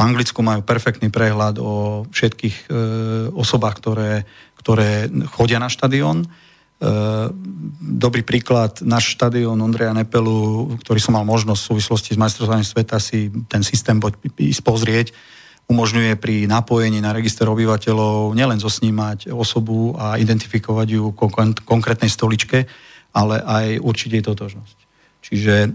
[0.01, 2.79] Anglicku majú perfektný prehľad o všetkých e,
[3.37, 4.13] osobách, ktoré,
[4.57, 6.25] ktoré chodia na štadión.
[6.25, 6.29] E,
[7.81, 12.97] dobrý príklad, náš štadión Ondreja Nepelu, ktorý som mal možnosť v súvislosti s majstrovstvom sveta
[12.97, 14.01] si ten systém
[14.41, 15.13] ísť pozrieť,
[15.69, 21.15] umožňuje pri napojení na register obyvateľov nielen zosnímať osobu a identifikovať ju
[21.63, 22.67] konkrétnej stoličke,
[23.15, 24.80] ale aj určiť jej totožnosť.
[25.31, 25.69] Čiže e,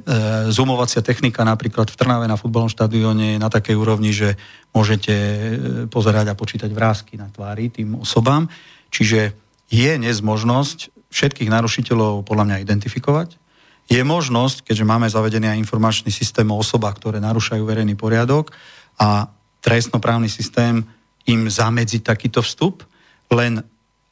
[0.51, 4.35] zoomovacia technika napríklad v Trnave na futbalnom štadióne je na takej úrovni, že
[4.75, 5.39] môžete e,
[5.87, 8.51] pozerať a počítať vrázky na tvári tým osobám.
[8.91, 9.31] Čiže
[9.71, 13.39] je dnes možnosť všetkých narušiteľov podľa mňa identifikovať.
[13.87, 18.51] Je možnosť, keďže máme zavedený aj informačný systém o osobách, ktoré narúšajú verejný poriadok
[18.99, 19.31] a
[19.63, 20.83] trestnoprávny systém
[21.31, 22.83] im zamedziť takýto vstup,
[23.31, 23.63] len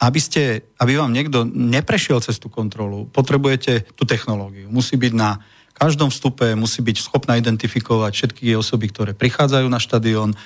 [0.03, 0.43] aby, ste,
[0.83, 4.67] aby vám niekto neprešiel cez tú kontrolu, potrebujete tú technológiu.
[4.67, 5.39] Musí byť na
[5.73, 10.37] každom vstupe, musí byť schopná identifikovať všetky osoby, ktoré prichádzajú na štadión,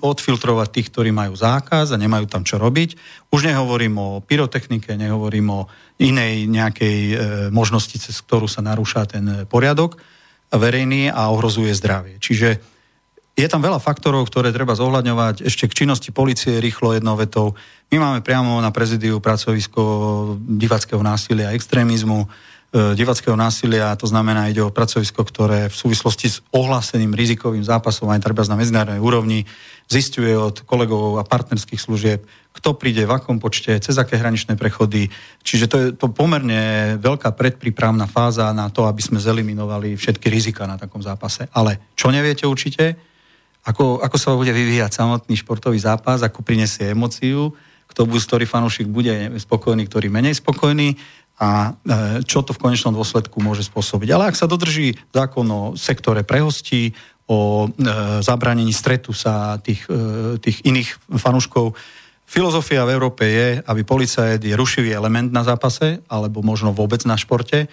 [0.00, 2.96] odfiltrovať tých, ktorí majú zákaz a nemajú tam čo robiť.
[3.28, 5.60] Už nehovorím o pyrotechnike, nehovorím o
[6.00, 7.14] inej nejakej e,
[7.52, 10.00] možnosti, cez ktorú sa narúša ten poriadok
[10.50, 12.16] verejný a ohrozuje zdravie.
[12.18, 12.79] Čiže
[13.40, 15.48] je tam veľa faktorov, ktoré treba zohľadňovať.
[15.48, 17.56] Ešte k činnosti policie rýchlo jednou vetou.
[17.88, 19.80] My máme priamo na prezidiu pracovisko
[20.36, 22.28] divackého násilia a extrémizmu.
[22.70, 28.12] E, divackého násilia, to znamená, ide o pracovisko, ktoré v súvislosti s ohláseným rizikovým zápasom
[28.12, 29.48] aj treba na medzinárodnej úrovni
[29.90, 32.22] zistuje od kolegov a partnerských služieb,
[32.54, 35.10] kto príde v akom počte, cez aké hraničné prechody.
[35.42, 40.68] Čiže to je to pomerne veľká predprípravná fáza na to, aby sme zeliminovali všetky rizika
[40.68, 41.50] na takom zápase.
[41.50, 43.09] Ale čo neviete určite,
[43.64, 47.52] ako, ako sa bude vyvíjať samotný športový zápas, ako prinesie emociu,
[47.90, 50.96] kto bude, ktorý fanúšik bude spokojný, ktorý menej spokojný
[51.40, 54.08] a e, čo to v konečnom dôsledku môže spôsobiť.
[54.12, 56.92] Ale ak sa dodrží zákon o sektore prehostí,
[57.30, 57.68] o e,
[58.20, 61.74] zabranení stretu sa tých, e, tých iných fanúškov,
[62.30, 67.18] Filozofia v Európe je, aby policajt je rušivý element na zápase, alebo možno vôbec na
[67.18, 67.66] športe,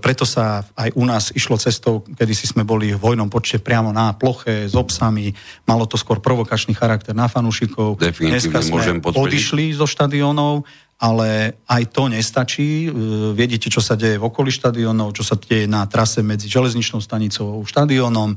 [0.00, 3.92] preto sa aj u nás išlo cestou, kedy si sme boli v vojnom počte priamo
[3.92, 5.28] na ploche s obsami,
[5.68, 8.00] malo to skôr provokačný charakter na fanúšikov.
[8.00, 10.64] Dneska sme odišli zo štadiónov,
[10.98, 12.88] ale aj to nestačí.
[12.88, 12.90] E,
[13.36, 17.60] Viedite, čo sa deje v okolí štadiónov, čo sa deje na trase medzi železničnou stanicou
[17.60, 18.36] a štadiónom e,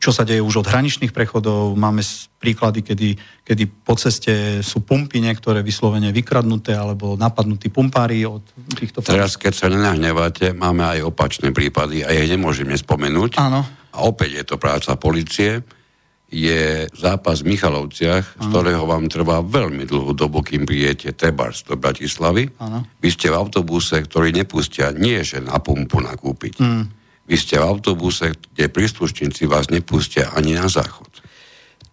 [0.00, 1.76] čo sa deje už od hraničných prechodov.
[1.76, 2.00] Máme
[2.40, 3.08] príklady, kedy,
[3.44, 8.40] kedy po ceste sú pumpy niektoré vyslovene vykradnuté alebo napadnutí pumpári od
[8.72, 9.04] týchto...
[9.04, 13.36] Teraz, keď sa nenahnevate, máme aj opačné prípady a ja ich nemôžem nespomenúť.
[13.36, 13.60] Áno.
[13.92, 15.60] A opäť je to práca policie.
[16.30, 18.40] Je zápas v Michalovciach, Áno.
[18.40, 22.48] z ktorého vám trvá veľmi dlhú dobu, kým prijete Tebars do Bratislavy.
[22.56, 22.86] Áno.
[23.02, 26.56] Vy ste v autobuse, ktorý nepustia nie že na pumpu nakúpiť.
[26.56, 26.99] Mm
[27.30, 31.06] vy ste v autobuse, kde príslušníci vás nepustia ani na záchod.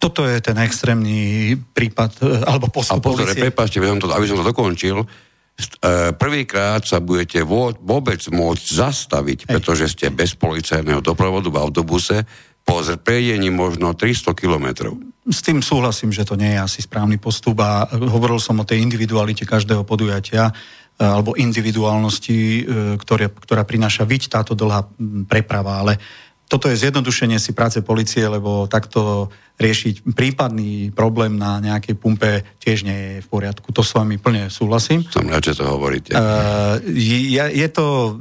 [0.02, 5.02] Toto je ten extrémny prípad, e, alebo postup A pozor, prepáčte, aby som, to, dokončil.
[5.02, 5.06] E,
[6.14, 12.26] prvýkrát sa budete vôbec môcť zastaviť, pretože ste bez policajného doprovodu v autobuse
[12.62, 15.00] po prejdení možno 300 kilometrov.
[15.28, 18.84] S tým súhlasím, že to nie je asi správny postup a hovoril som o tej
[18.84, 20.52] individualite každého podujatia.
[20.98, 22.62] E, alebo individuálnosti, e,
[22.98, 24.82] ktoré, ktorá prináša viť táto dlhá
[25.30, 25.78] preprava.
[25.78, 25.94] Ale
[26.50, 29.30] toto je zjednodušenie si práce policie, lebo takto
[29.62, 33.70] riešiť prípadný problém na nejakej pumpe tiež nie je v poriadku.
[33.74, 35.04] To s vami plne súhlasím.
[35.06, 36.14] Som rád, že to hovoríte.
[36.14, 38.12] Uh, je, je to uh,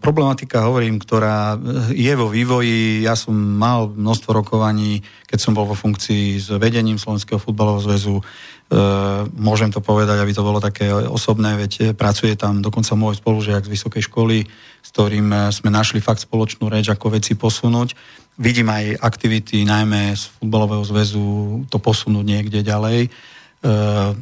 [0.00, 1.60] problematika, hovorím, ktorá
[1.92, 3.04] je vo vývoji.
[3.04, 8.24] Ja som mal množstvo rokovaní, keď som bol vo funkcii s vedením Slovenského futbalového zväzu.
[8.70, 13.66] Uh, môžem to povedať, aby to bolo také osobné, veď pracuje tam dokonca môj spolužiak
[13.66, 14.46] z vysokej školy,
[14.80, 17.98] s ktorým sme našli fakt spoločnú reč, ako veci posunúť
[18.40, 21.24] vidím aj aktivity najmä z futbalového zväzu
[21.68, 23.06] to posunúť niekde ďalej.
[23.06, 23.08] E,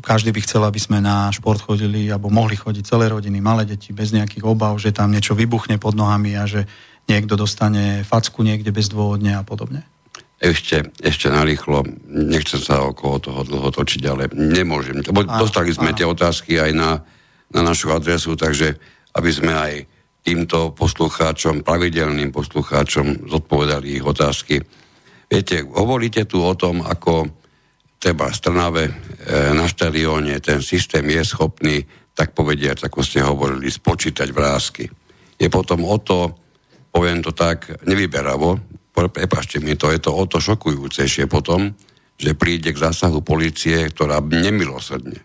[0.02, 3.94] každý by chcel, aby sme na šport chodili, alebo mohli chodiť celé rodiny, malé deti,
[3.94, 6.66] bez nejakých obav, že tam niečo vybuchne pod nohami a že
[7.06, 9.86] niekto dostane facku niekde bezdôvodne a podobne.
[10.38, 15.02] Ešte, ešte narýchlo, nechcem sa okolo toho dlho točiť, ale nemôžem.
[15.02, 15.98] Lebo dostali sme áno.
[15.98, 17.02] tie otázky aj na,
[17.50, 18.78] na našu adresu, takže
[19.18, 19.72] aby sme aj
[20.22, 24.62] týmto poslucháčom, pravidelným poslucháčom zodpovedali ich otázky.
[25.26, 27.26] Viete, hovoríte tu o tom, ako
[27.98, 28.92] treba v Trnave e,
[29.56, 31.82] na štadióne ten systém je schopný,
[32.14, 34.84] tak povediať, ako ste hovorili, spočítať vrázky.
[35.38, 36.34] Je potom o to,
[36.90, 38.67] poviem to tak, nevyberavo,
[39.06, 41.78] prepašte mi, to je to o to šokujúcejšie potom,
[42.18, 45.22] že príde k zásahu policie, ktorá nemilosrdne.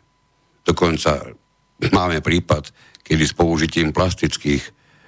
[0.62, 1.34] Dokonca
[1.90, 2.70] máme prípad,
[3.02, 4.62] kedy s použitím plastických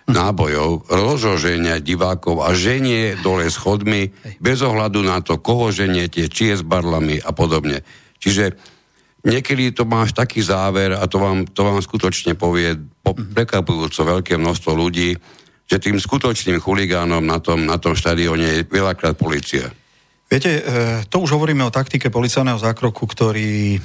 [0.05, 6.61] nábojov rozloženia divákov a ženie dole schodmi bez ohľadu na to, koho ženiete, či je
[6.61, 7.81] s barlami a podobne.
[8.21, 8.53] Čiže
[9.25, 13.33] niekedy to máš taký záver a to vám, to vám skutočne povie mhm.
[13.33, 15.17] prekapujúco veľké množstvo ľudí,
[15.65, 19.73] že tým skutočným chuligánom na tom, na tom štadióne je veľakrát policia.
[20.25, 20.61] Viete, e,
[21.05, 23.79] to už hovoríme o taktike policajného zákroku, ktorý e,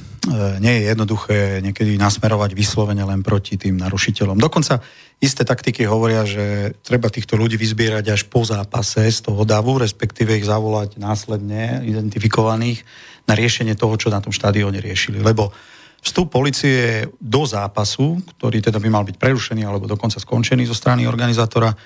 [0.65, 4.41] nie je jednoduché niekedy nasmerovať vyslovene len proti tým narušiteľom.
[4.41, 4.81] Dokonca
[5.21, 10.33] isté taktiky hovoria, že treba týchto ľudí vyzbierať až po zápase z toho davu, respektíve
[10.33, 12.89] ich zavolať následne identifikovaných
[13.29, 15.21] na riešenie toho, čo na tom štadióne riešili.
[15.21, 15.53] Lebo
[16.01, 21.05] Vstup policie do zápasu, ktorý teda by mal byť prerušený alebo dokonca skončený zo strany
[21.05, 21.77] organizátora,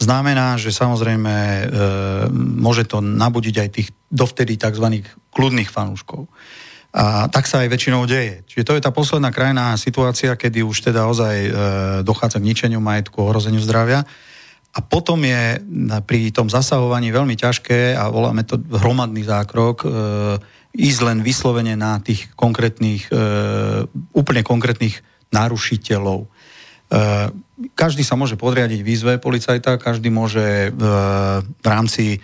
[0.00, 1.62] znamená, že samozrejme e,
[2.34, 5.04] môže to nabudiť aj tých dovtedy tzv.
[5.30, 6.26] kľudných fanúškov.
[6.90, 8.42] A tak sa aj väčšinou deje.
[8.50, 11.50] Čiže to je tá posledná krajná situácia, kedy už teda ozaj e,
[12.02, 14.02] dochádza k ničeniu majetku, ohrozeniu zdravia.
[14.70, 15.62] A potom je
[16.06, 19.88] pri tom zasahovaní veľmi ťažké, a voláme to hromadný zákrok, e,
[20.74, 23.12] ísť len vyslovene na tých konkrétnych, e,
[24.14, 25.02] úplne konkrétnych
[25.34, 26.26] narušiteľov.
[26.26, 26.28] E,
[27.74, 30.70] každý sa môže podriadiť výzve policajta, každý môže e,
[31.44, 32.22] v rámci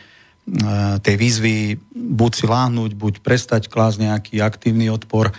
[1.02, 5.34] tej výzvy buď si láhnuť, buď prestať klásť nejaký aktívny odpor.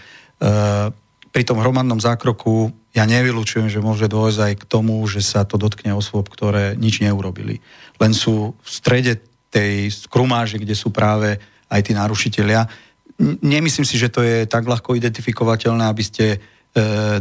[1.32, 5.56] Pri tom hromadnom zákroku ja nevylučujem, že môže dôjsť aj k tomu, že sa to
[5.56, 7.64] dotkne osôb, ktoré nič neurobili.
[8.04, 11.40] Len sú v strede tej skrumáže, kde sú práve
[11.72, 12.68] aj tí narušiteľia
[13.20, 16.38] nemyslím si, že to je tak ľahko identifikovateľné, aby ste e,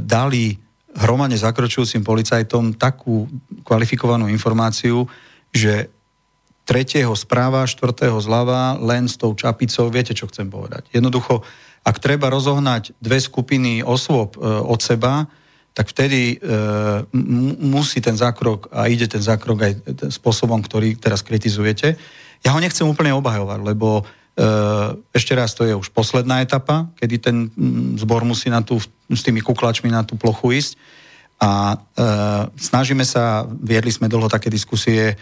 [0.01, 0.57] dali
[0.97, 3.29] hromane zakročujúcim policajtom takú
[3.65, 5.05] kvalifikovanú informáciu,
[5.53, 5.93] že
[6.67, 10.91] tretieho správa, štvrtého zľava, len s tou čapicou, viete, čo chcem povedať.
[10.91, 11.45] Jednoducho,
[11.87, 15.31] ak treba rozohnať dve skupiny osôb e, od seba,
[15.77, 16.37] tak vtedy e,
[17.61, 19.73] musí ten zákrok a ide ten zákrok aj
[20.09, 22.01] spôsobom, ktorý teraz kritizujete.
[22.41, 24.09] Ja ho nechcem úplne obhajovať, lebo
[25.17, 28.77] ešte raz, to je už posledná etapa, kedy ten mm, zbor musí na tú,
[29.09, 30.73] s tými kuklačmi na tú plochu ísť.
[31.41, 31.77] A e,
[32.57, 35.17] snažíme sa, viedli sme dlho také diskusie,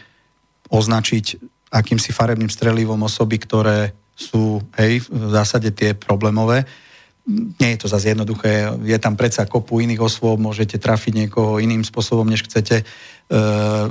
[0.66, 1.38] označiť
[1.70, 6.66] akýmsi farebným strelivom osoby, ktoré sú, hej, v zásade tie problémové.
[7.58, 11.86] Nie je to zase jednoduché, je tam predsa kopu iných osôb, môžete trafiť niekoho iným
[11.86, 12.82] spôsobom, než chcete.
[12.82, 12.84] E,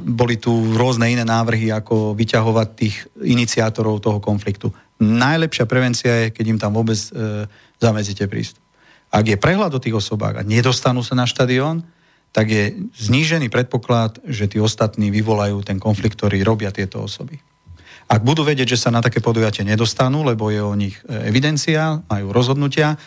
[0.03, 4.71] boli tu rôzne iné návrhy, ako vyťahovať tých iniciátorov toho konfliktu
[5.03, 7.45] najlepšia prevencia je, keď im tam vôbec e,
[7.83, 8.63] zamedzíte prístup.
[9.13, 11.85] Ak je prehľad o tých osobách a nedostanú sa na štadión,
[12.33, 17.37] tak je znížený predpoklad, že tí ostatní vyvolajú ten konflikt, ktorý robia tieto osoby.
[18.09, 22.01] Ak budú vedieť, že sa na také podujatie nedostanú, lebo je o nich e, evidencia,
[22.09, 22.97] majú rozhodnutia,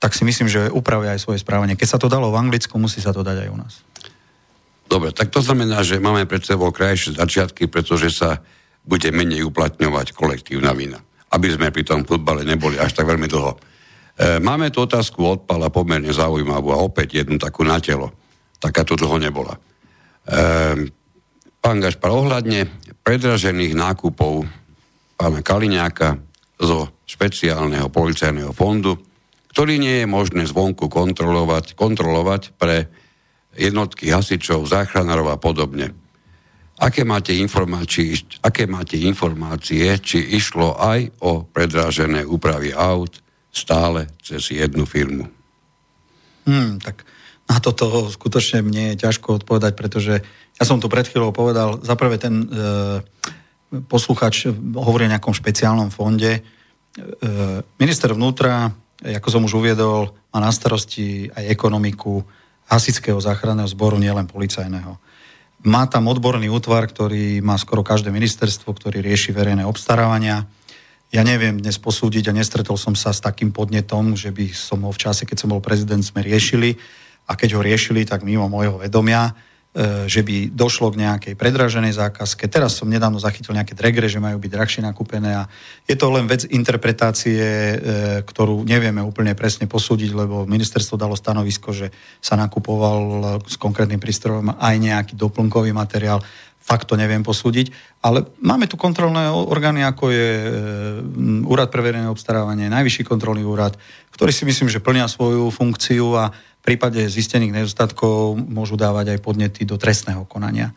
[0.00, 1.76] tak si myslím, že upravia aj svoje správanie.
[1.76, 3.74] Keď sa to dalo v Anglicku, musí sa to dať aj u nás.
[4.84, 8.44] Dobre, tak to znamená, že máme pred sebou krajšie začiatky, pretože sa
[8.84, 11.00] bude menej uplatňovať kolektívna vina
[11.34, 13.52] aby sme pri tom futbale neboli až tak veľmi dlho.
[13.54, 13.58] E,
[14.38, 18.14] máme tu otázku od Pala pomerne zaujímavú a opäť jednu takú na telo.
[18.62, 19.58] Taká tu dlho nebola.
[19.58, 19.60] E,
[21.58, 22.70] pán Gašpar, ohľadne
[23.02, 24.46] predražených nákupov
[25.18, 26.22] pána Kaliňáka
[26.62, 28.94] zo špeciálneho policajného fondu,
[29.50, 32.90] ktorý nie je možné zvonku kontrolovať, kontrolovať pre
[33.54, 35.94] jednotky hasičov, záchranárov a podobne.
[36.84, 44.52] Aké máte, informácie, aké máte informácie, či išlo aj o predrážené úpravy aut stále cez
[44.52, 45.24] jednu firmu?
[46.44, 47.08] Hmm, tak
[47.48, 50.20] na toto skutočne mne je ťažko odpovedať, pretože
[50.60, 52.46] ja som tu pred chvíľou povedal, zaprvé ten e,
[53.88, 56.36] posluchač hovorí o nejakom špeciálnom fonde.
[56.36, 56.40] E,
[57.80, 58.68] minister vnútra,
[59.00, 62.20] ako som už uviedol, má na starosti aj ekonomiku
[62.68, 65.00] hasického záchranného zboru, nielen policajného.
[65.64, 70.44] Má tam odborný útvar, ktorý má skoro každé ministerstvo, ktorý rieši verejné obstarávania.
[71.08, 74.92] Ja neviem dnes posúdiť a nestretol som sa s takým podnetom, že by som ho
[74.92, 76.76] v čase, keď som bol prezident, sme riešili.
[77.24, 79.32] A keď ho riešili, tak mimo môjho vedomia
[80.06, 82.46] že by došlo k nejakej predraženej zákazke.
[82.46, 85.50] Teraz som nedávno zachytil nejaké dregre, že majú byť drahšie nakúpené a
[85.90, 87.76] je to len vec interpretácie, e,
[88.22, 91.90] ktorú nevieme úplne presne posúdiť, lebo ministerstvo dalo stanovisko, že
[92.22, 96.22] sa nakupoval s konkrétnym prístrojom aj nejaký doplnkový materiál.
[96.64, 97.68] Fakt to neviem posúdiť,
[98.00, 100.48] ale máme tu kontrolné orgány, ako je e,
[101.44, 103.76] Úrad pre verejné obstarávanie, Najvyšší kontrolný úrad,
[104.16, 106.32] ktorý si myslím, že plnia svoju funkciu a
[106.64, 110.72] prípade zistených nedostatkov môžu dávať aj podnety do trestného konania.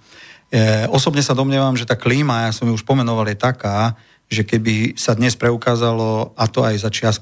[0.51, 3.95] E, osobne sa domnievam, že tá klíma, ja som ju už pomenoval, je taká,
[4.27, 7.15] že keby sa dnes preukázalo, a to aj za čias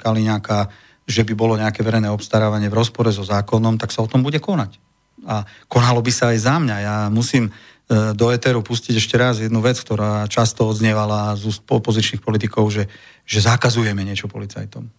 [1.05, 4.41] že by bolo nejaké verejné obstarávanie v rozpore so zákonom, tak sa o tom bude
[4.41, 4.81] konať.
[5.29, 6.75] A konalo by sa aj za mňa.
[6.81, 7.53] Ja musím
[7.89, 12.89] do etéru pustiť ešte raz jednu vec, ktorá často odznievala z úst opozičných politikov, že,
[13.21, 14.89] že zakazujeme niečo policajtom.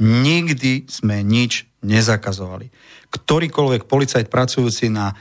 [0.00, 2.72] Nikdy sme nič nezakazovali.
[3.12, 5.14] Ktorýkoľvek policajt pracujúci na e,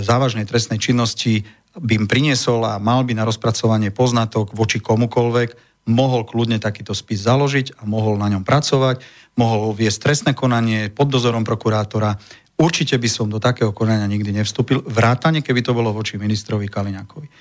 [0.00, 1.44] závažnej trestnej činnosti
[1.76, 7.28] by im priniesol a mal by na rozpracovanie poznatok voči komukoľvek, mohol kľudne takýto spis
[7.28, 9.04] založiť a mohol na ňom pracovať,
[9.36, 12.16] mohol viesť trestné konanie pod dozorom prokurátora.
[12.54, 17.26] Určite by som do takého konania nikdy nevstúpil, vrátane, keby to bolo voči ministrovi Kaliňakovi.
[17.26, 17.32] E,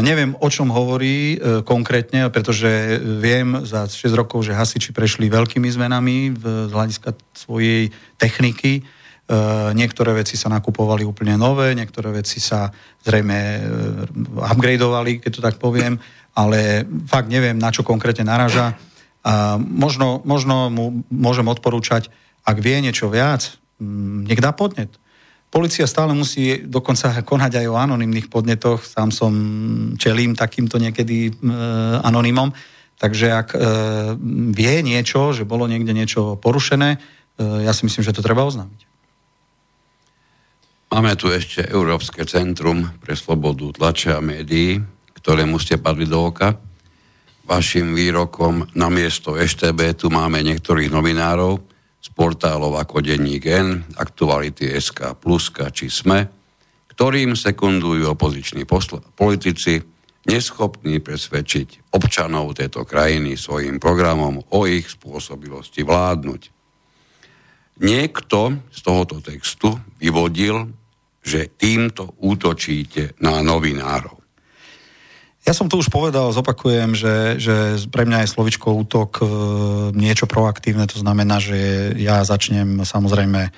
[0.00, 5.68] neviem, o čom hovorí e, konkrétne, pretože viem za 6 rokov, že hasiči prešli veľkými
[5.68, 8.80] zmenami z hľadiska svojej techniky.
[8.80, 8.82] E,
[9.76, 12.72] niektoré veci sa nakupovali úplne nové, niektoré veci sa
[13.04, 13.60] zrejme
[14.40, 16.00] upgradeovali, keď to tak poviem,
[16.32, 18.72] ale fakt neviem, na čo konkrétne naraža.
[19.20, 22.08] A možno, možno mu môžem odporúčať,
[22.40, 24.92] ak vie niečo viac, nech dá podnet.
[25.50, 28.86] Polícia stále musí dokonca konať aj o anonimných podnetoch.
[28.86, 29.32] Sám som
[29.98, 31.32] čelím takýmto niekedy e,
[32.06, 32.54] anonymom.
[32.94, 33.58] Takže ak e,
[34.54, 36.98] vie niečo, že bolo niekde niečo porušené, e,
[37.66, 38.86] ja si myslím, že to treba oznámiť.
[40.94, 44.78] Máme tu ešte Európske centrum pre slobodu tlače a médií,
[45.18, 46.54] ktorému ste padli do oka.
[47.42, 51.69] Vašim výrokom na miesto EŠTB tu máme niektorých novinárov,
[52.00, 56.26] z portálov ako Denník N, Aktuality SK, Pluska či SME,
[56.96, 59.80] ktorým sekundujú opoziční posl- politici,
[60.28, 66.42] neschopní presvedčiť občanov tejto krajiny svojim programom o ich spôsobilosti vládnuť.
[67.80, 70.68] Niekto z tohoto textu vyvodil,
[71.24, 74.19] že týmto útočíte na novinárov.
[75.50, 79.22] Ja som to už povedal, zopakujem, že, že pre mňa je slovičko útok e,
[79.98, 83.52] niečo proaktívne, to znamená, že ja začnem samozrejme e,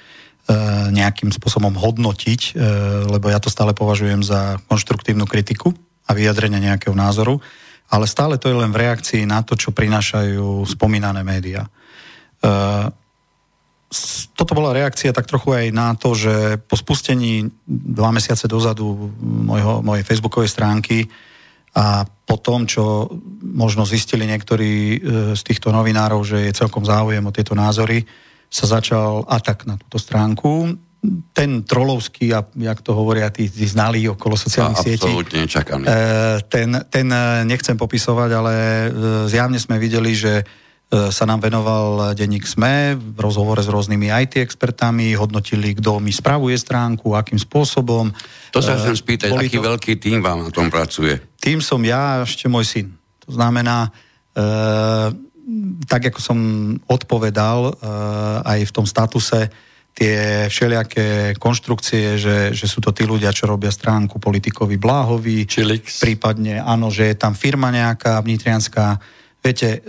[0.89, 2.64] nejakým spôsobom hodnotiť, e,
[3.12, 5.77] lebo ja to stále považujem za konštruktívnu kritiku
[6.09, 7.44] a vyjadrenie nejakého názoru,
[7.93, 11.69] ale stále to je len v reakcii na to, čo prinášajú spomínané médiá.
[14.32, 19.85] Toto bola reakcia tak trochu aj na to, že po spustení dva mesiace dozadu mojho,
[19.85, 21.12] mojej facebookovej stránky
[21.73, 23.09] a po tom, čo
[23.40, 24.99] možno zistili niektorí e,
[25.32, 28.05] z týchto novinárov, že je celkom záujem o tieto názory,
[28.53, 30.77] sa začal atak na túto stránku.
[31.32, 35.85] Ten trolovský, a jak to hovoria tí, tí znalí okolo sociálnych sietí, nečakaný.
[35.89, 35.97] E,
[36.47, 38.55] ten, ten e, nechcem popisovať, ale
[39.32, 40.44] zjavne sme videli, že
[40.93, 46.52] sa nám venoval denník SME v rozhovore s rôznymi IT expertami, hodnotili, kto mi spravuje
[46.60, 48.12] stránku, akým spôsobom.
[48.52, 49.64] To sa chcem spýtať, Boli aký to...
[49.64, 51.16] veľký tým vám na tom pracuje?
[51.40, 52.86] Tým som ja a ešte môj syn.
[53.24, 53.89] To znamená,
[54.36, 54.40] e,
[55.89, 56.39] tak ako som
[56.85, 57.73] odpovedal e,
[58.44, 59.48] aj v tom statuse,
[59.93, 66.01] tie všelijaké konštrukcie, že, že sú to tí ľudia, čo robia stránku politikovi Bláhovi, Čilix.
[66.01, 68.97] prípadne áno, že je tam firma nejaká vnitrianská,
[69.43, 69.81] Viete, eh,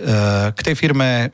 [0.50, 1.30] k tej firme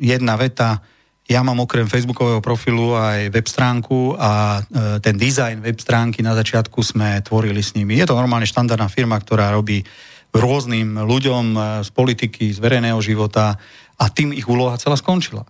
[0.00, 0.80] jedna veta,
[1.28, 6.32] ja mám okrem facebookového profilu aj web stránku a eh, ten dizajn web stránky na
[6.32, 8.00] začiatku sme tvorili s nimi.
[8.00, 9.84] Je to normálne štandardná firma, ktorá robí
[10.32, 13.60] rôznym ľuďom eh, z politiky, z verejného života
[14.00, 15.44] a tým ich úloha celá skončila.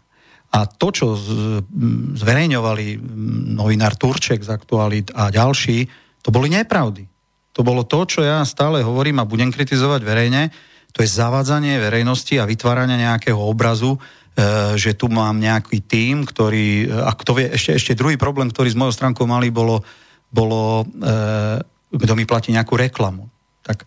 [0.48, 1.12] A to, čo
[2.16, 2.96] zverejňovali
[3.52, 5.84] novinár Turček z Aktualit a ďalší,
[6.24, 7.04] to boli nepravdy.
[7.52, 10.48] To bolo to, čo ja stále hovorím a budem kritizovať verejne,
[10.98, 13.98] to je zavádzanie verejnosti a vytváranie nejakého obrazu, e,
[14.74, 18.74] že tu mám nejaký tím, ktorý, a kto vie, ešte, ešte druhý problém, ktorý s
[18.74, 19.86] mojou stránkou mali, bolo,
[20.26, 21.62] bolo e,
[21.94, 23.30] kto mi platí nejakú reklamu.
[23.62, 23.86] Tak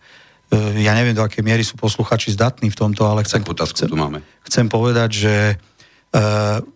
[0.56, 4.00] e, ja neviem, do akej miery sú posluchači zdatní v tomto, ale chcem, chcem, tu
[4.00, 4.24] máme.
[4.48, 5.36] chcem povedať, že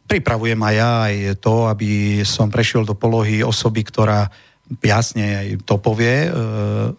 [0.09, 4.33] pripravujem aj ja aj to, aby som prešiel do polohy osoby, ktorá
[4.81, 6.25] jasne aj to povie,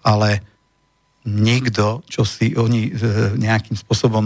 [0.05, 0.45] ale
[1.28, 2.95] niekto, čo si oni
[3.36, 4.24] nejakým spôsobom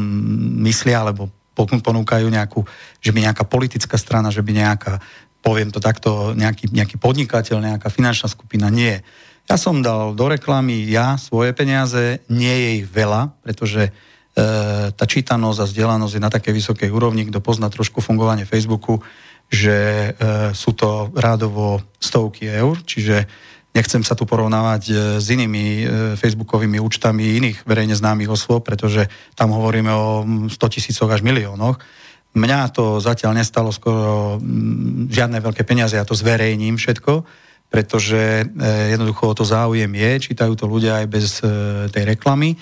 [0.62, 2.62] myslia, alebo ponúkajú nejakú,
[3.02, 4.94] že by nejaká politická strana, že by nejaká,
[5.42, 9.02] poviem to takto, nejaký, nejaký podnikateľ, nejaká finančná skupina, nie.
[9.50, 13.92] Ja som dal do reklamy ja svoje peniaze, nie je veľa, pretože e,
[14.94, 19.02] tá čítanosť a vzdelanosť je na takej vysokej úrovni, kto pozná trošku fungovanie Facebooku,
[19.52, 20.10] že e,
[20.56, 23.28] sú to rádovo stovky eur, čiže
[23.72, 25.86] nechcem sa tu porovnávať e, s inými e,
[26.20, 30.08] facebookovými účtami iných verejne známych osôb, pretože tam hovoríme o
[30.52, 31.80] 100 tisícoch až miliónoch.
[32.32, 34.40] Mňa to zatiaľ nestalo skoro
[35.12, 37.24] žiadne veľké peniaze, ja to zverejním všetko,
[37.72, 38.46] pretože e,
[38.96, 41.40] jednoducho to záujem je, čítajú to ľudia aj bez
[41.92, 42.60] tej reklamy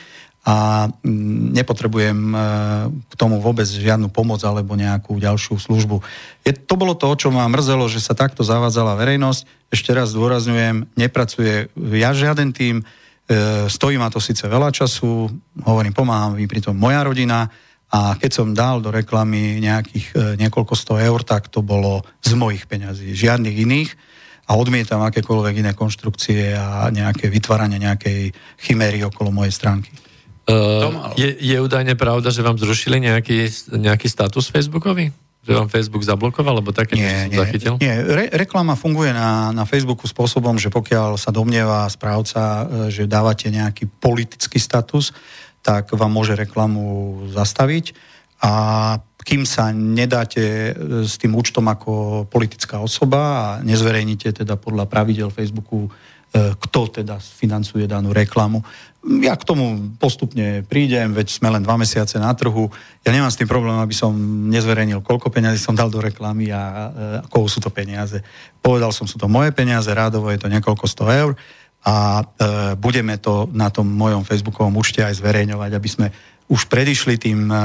[0.48, 2.38] a mm, nepotrebujem e,
[3.12, 6.00] k tomu vôbec žiadnu pomoc alebo nejakú ďalšiu službu.
[6.48, 9.70] Je, to bolo to, čo ma mrzelo, že sa takto zavádzala verejnosť.
[9.70, 12.84] Ešte raz zdôrazňujem, nepracuje ja žiaden tým, e,
[13.68, 15.28] stojí ma to síce veľa času,
[15.68, 17.52] hovorím, pomáham mi pritom moja rodina
[17.92, 22.32] a keď som dal do reklamy nejakých e, niekoľko sto eur, tak to bolo z
[22.40, 23.92] mojich peňazí, žiadnych iných
[24.50, 29.94] a odmietam akékoľvek iné konštrukcie a nejaké vytváranie nejakej chiméry okolo mojej stránky.
[30.50, 35.14] Uh, je, je údajne pravda, že vám zrušili nejaký, nejaký status Facebookový?
[35.46, 37.78] Že vám Facebook zablokoval, alebo také nie, nie, zachytil?
[37.78, 43.08] Nie, Re, reklama funguje na, na Facebooku spôsobom, že pokiaľ sa domnieva správca, e, že
[43.08, 45.14] dávate nejaký politický status,
[45.62, 47.94] tak vám môže reklamu zastaviť
[48.44, 48.52] a
[49.20, 50.72] kým sa nedáte e,
[51.06, 55.92] s tým účtom ako politická osoba a nezverejnite teda podľa pravidel Facebooku
[56.34, 58.62] kto teda financuje danú reklamu.
[59.24, 62.68] Ja k tomu postupne prídem, veď sme len dva mesiace na trhu.
[63.02, 64.12] Ja nemám s tým problém, aby som
[64.52, 66.88] nezverejnil, koľko peniazy som dal do reklamy a e,
[67.32, 68.20] koho sú to peniaze.
[68.60, 71.32] Povedal som, sú to moje peniaze, rádovo je to niekoľko sto eur
[71.88, 72.24] a e,
[72.76, 76.08] budeme to na tom mojom facebookovom účte aj zverejňovať, aby sme
[76.52, 77.56] už predišli tým e,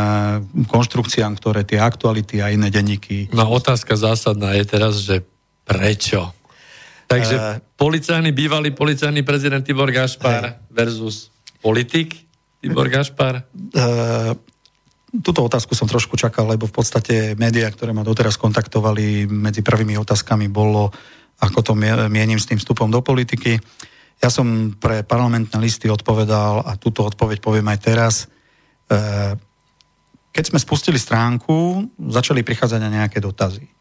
[0.70, 3.34] konštrukciám, ktoré tie aktuality a iné denníky...
[3.34, 5.26] No otázka zásadná je teraz, že
[5.66, 6.30] prečo?
[7.14, 10.58] Takže uh, policajný, bývalý policajný prezident Tibor Gašpar hey.
[10.74, 11.30] versus
[11.62, 12.26] politik
[12.58, 13.46] Tibor Gašpar?
[13.54, 14.34] Uh,
[15.22, 19.94] túto otázku som trošku čakal, lebo v podstate médiá, ktoré ma doteraz kontaktovali, medzi prvými
[20.00, 20.90] otázkami bolo,
[21.38, 21.72] ako to
[22.10, 23.58] mienim s tým vstupom do politiky.
[24.22, 28.14] Ja som pre parlamentné listy odpovedal a túto odpoveď poviem aj teraz.
[30.30, 33.73] Keď sme spustili stránku, začali prichádzať na nejaké dotazy.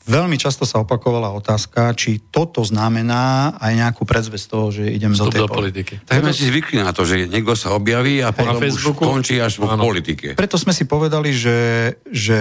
[0.00, 5.28] Veľmi často sa opakovala otázka, či toto znamená aj nejakú predzvesť toho, že idem Vstup
[5.28, 5.94] do tej do politiky.
[6.08, 9.60] Tak sme si zvykli na to, že niekto sa objaví a potom už končí až
[9.60, 10.40] v politike.
[10.40, 12.38] Preto sme si povedali, že, že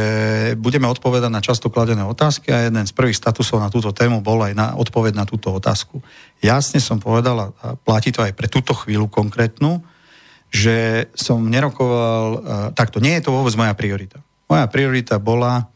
[0.55, 4.39] budeme odpovedať na často kladené otázky a jeden z prvých statusov na túto tému bol
[4.39, 5.99] aj na odpoveď na túto otázku.
[6.39, 9.83] Jasne som povedal, a platí to aj pre túto chvíľu konkrétnu,
[10.47, 12.25] že som nerokoval,
[12.73, 14.23] takto, nie je to vôbec moja priorita.
[14.49, 15.69] Moja priorita bola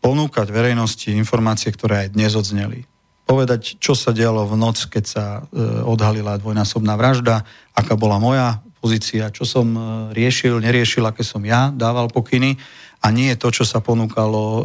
[0.00, 2.88] ponúkať verejnosti informácie, ktoré aj dnes odzneli.
[3.28, 5.40] Povedať, čo sa dialo v noc, keď sa e,
[5.86, 7.46] odhalila dvojnásobná vražda,
[7.76, 9.80] aká bola moja pozícia, čo som e,
[10.16, 12.58] riešil, neriešil, aké som ja dával pokyny
[13.00, 14.62] a nie to, čo sa ponúkalo e,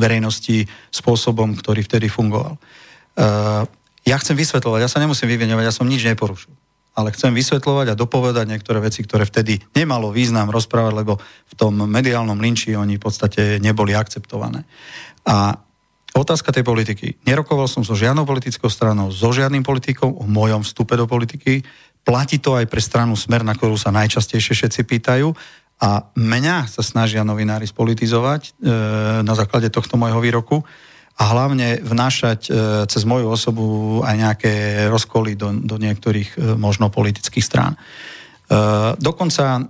[0.00, 2.56] verejnosti spôsobom, ktorý vtedy fungoval.
[4.06, 6.54] Ja chcem vysvetľovať, ja sa nemusím vyvieňovať, ja som nič neporušil
[6.98, 11.78] ale chcem vysvetľovať a dopovedať niektoré veci, ktoré vtedy nemalo význam rozprávať, lebo v tom
[11.86, 14.66] mediálnom linči oni v podstate neboli akceptované.
[15.22, 15.54] A
[16.18, 17.22] otázka tej politiky.
[17.22, 21.62] Nerokoval som so žiadnou politickou stranou, so žiadnym politikom o mojom vstupe do politiky.
[22.02, 25.30] Platí to aj pre stranu Smer, na ktorú sa najčastejšie všetci pýtajú.
[25.78, 28.50] A mňa sa snažia novinári spolitizovať e,
[29.22, 30.66] na základe tohto môjho výroku
[31.18, 32.50] a hlavne vnášať e,
[32.86, 33.66] cez moju osobu
[34.06, 34.54] aj nejaké
[34.86, 37.74] rozkoly do, do niektorých e, možno politických strán.
[37.74, 37.78] E,
[39.02, 39.66] dokonca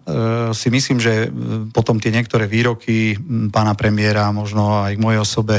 [0.52, 1.32] si myslím, že
[1.72, 3.16] potom tie niektoré výroky
[3.48, 5.56] pána premiéra, možno aj k mojej osobe,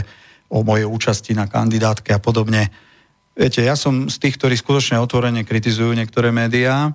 [0.49, 2.70] o mojej účasti na kandidátke a podobne.
[3.34, 6.94] Viete, ja som z tých, ktorí skutočne otvorene kritizujú niektoré médiá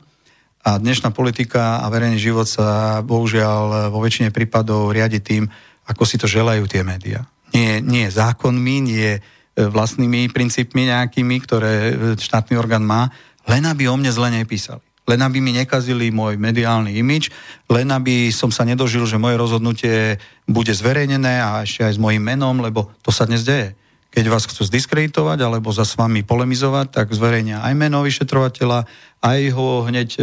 [0.62, 5.46] a dnešná politika a verejný život sa bohužiaľ vo väčšine prípadov riadi tým,
[5.86, 9.20] ako si to želajú tie médiá nie, nie zákonmi, nie e,
[9.54, 13.14] vlastnými princípmi nejakými, ktoré e, štátny orgán má,
[13.46, 14.82] len aby o mne zle nepísali.
[15.04, 17.28] Len aby mi nekazili môj mediálny imič,
[17.68, 20.16] len aby som sa nedožil, že moje rozhodnutie
[20.48, 23.76] bude zverejnené a ešte aj s mojim menom, lebo to sa dnes deje.
[24.14, 28.86] Keď vás chcú zdiskreditovať alebo za s vami polemizovať, tak zverejnia aj meno vyšetrovateľa,
[29.20, 30.20] aj ho hneď e,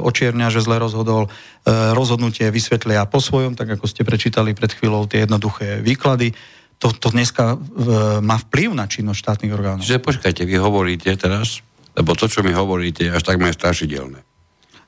[0.00, 1.26] očiernia, že zle rozhodol.
[1.26, 1.30] E,
[1.92, 6.32] rozhodnutie vysvetlia po svojom, tak ako ste prečítali pred chvíľou tie jednoduché výklady
[6.82, 7.54] to, to dneska
[8.18, 9.86] má vplyv na činnosť štátnych orgánov.
[9.86, 11.62] Čiže počkajte, vy hovoríte teraz,
[11.94, 14.18] lebo to, čo mi hovoríte, až takmer strašidelné.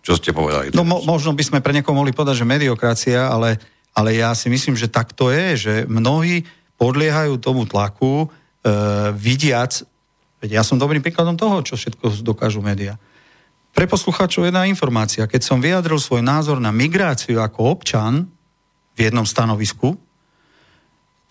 [0.02, 0.74] Čo ste povedali?
[0.74, 3.62] No mo, možno by sme pre niekoho mohli povedať, že mediokracia, ale,
[3.94, 6.42] ale ja si myslím, že tak to je, že mnohí
[6.74, 8.28] podliehajú tomu tlaku, e,
[9.14, 9.86] vidiac,
[10.42, 12.98] veď ja som dobrým príkladom toho, čo všetko dokážu médiá.
[13.70, 15.30] Pre poslucháčov jedna informácia.
[15.30, 18.26] Keď som vyjadril svoj názor na migráciu ako občan
[18.94, 19.98] v jednom stanovisku,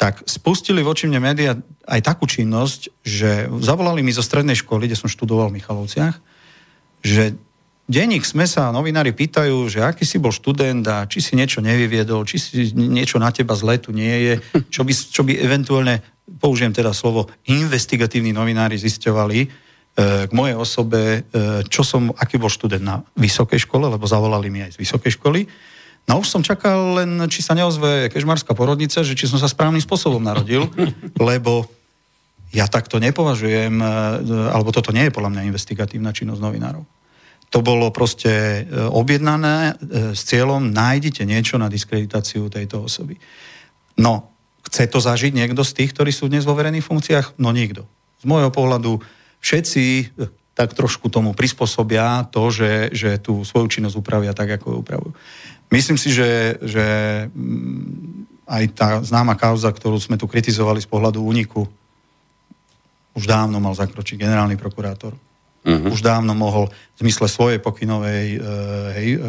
[0.03, 1.55] tak spustili voči mne médiá
[1.87, 6.19] aj takú činnosť, že zavolali mi zo strednej školy, kde som študoval v Michalovciach,
[6.99, 7.39] že
[7.87, 12.27] denník sme sa novinári pýtajú, že aký si bol študent a či si niečo nevyviedol,
[12.27, 14.33] či si niečo na teba zle tu nie je,
[14.67, 16.03] čo by, čo by eventuálne,
[16.35, 19.39] použijem teda slovo, investigatívni novinári zisťovali,
[19.93, 21.29] k mojej osobe,
[21.69, 25.45] čo som, aký bol študent na vysokej škole, lebo zavolali mi aj z vysokej školy.
[26.03, 29.79] No už som čakal len, či sa neozve kežmarská porodnica, že či som sa správnym
[29.79, 30.67] spôsobom narodil,
[31.31, 31.67] lebo
[32.53, 33.81] ja takto nepovažujem,
[34.53, 36.85] alebo toto nie je podľa mňa investigatívna činnosť novinárov.
[37.49, 39.77] To bolo proste objednané
[40.13, 43.17] s cieľom, nájdite niečo na diskreditáciu tejto osoby.
[43.97, 44.33] No,
[44.65, 47.37] chce to zažiť niekto z tých, ktorí sú dnes vo verejných funkciách?
[47.37, 47.85] No nikto.
[48.21, 49.01] Z môjho pohľadu
[49.41, 50.13] všetci
[50.53, 55.11] tak trošku tomu prispôsobia to, že, že tú svoju činnosť upravia tak, ako ju upravujú.
[55.73, 56.85] Myslím si, že, že
[57.33, 61.65] mm, aj tá známa kauza, ktorú sme tu kritizovali z pohľadu úniku,
[63.17, 65.17] už dávno mal zakročiť generálny prokurátor.
[65.63, 65.95] Uh-huh.
[65.95, 68.39] Už dávno mohol v zmysle svojej pokynovej e,
[68.99, 69.19] hej, e,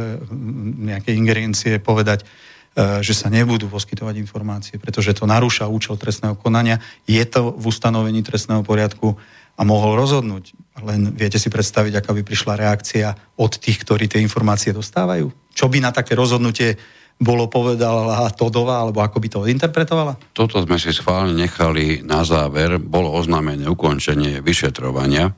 [0.90, 2.26] nejakej ingerencie povedať,
[2.74, 6.82] e, že sa nebudú poskytovať informácie, pretože to narúša účel trestného konania.
[7.06, 9.14] Je to v ustanovení trestného poriadku
[9.54, 10.54] a mohol rozhodnúť.
[10.82, 15.30] Len viete si predstaviť, aká by prišla reakcia od tých, ktorí tie informácie dostávajú?
[15.54, 16.74] Čo by na také rozhodnutie
[17.14, 20.18] bolo povedala Todová, alebo ako by to interpretovala?
[20.34, 22.82] Toto sme si schválne nechali na záver.
[22.82, 25.30] Bolo oznámené ukončenie vyšetrovania.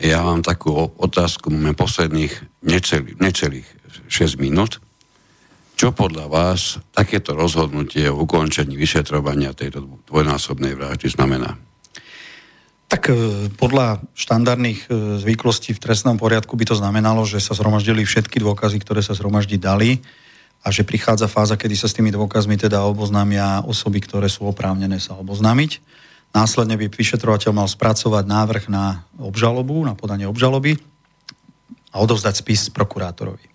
[0.00, 3.68] Ja mám takú otázku, máme posledných necelých, necelých
[4.08, 4.80] 6 minút.
[5.76, 11.60] Čo podľa vás takéto rozhodnutie o ukončení vyšetrovania tejto dvojnásobnej vraždy znamená?
[12.92, 18.04] Tak e, podľa štandardných e, zvyklostí v trestnom poriadku by to znamenalo, že sa zhromaždili
[18.04, 20.04] všetky dôkazy, ktoré sa zhromaždiť dali
[20.60, 25.00] a že prichádza fáza, kedy sa s tými dôkazmi teda oboznámia osoby, ktoré sú oprávnené
[25.00, 25.80] sa oboznámiť.
[26.36, 30.76] Následne by vyšetrovateľ mal spracovať návrh na obžalobu, na podanie obžaloby
[31.92, 33.48] a odovzdať spis prokurátorovi.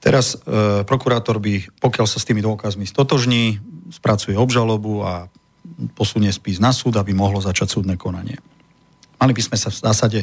[0.00, 3.60] Teraz e, prokurátor by, pokiaľ sa s tými dôkazmi stotožní,
[3.92, 5.28] spracuje obžalobu a
[5.90, 8.38] posunie spis na súd, aby mohlo začať súdne konanie.
[9.18, 10.20] Mali by sme sa v zásade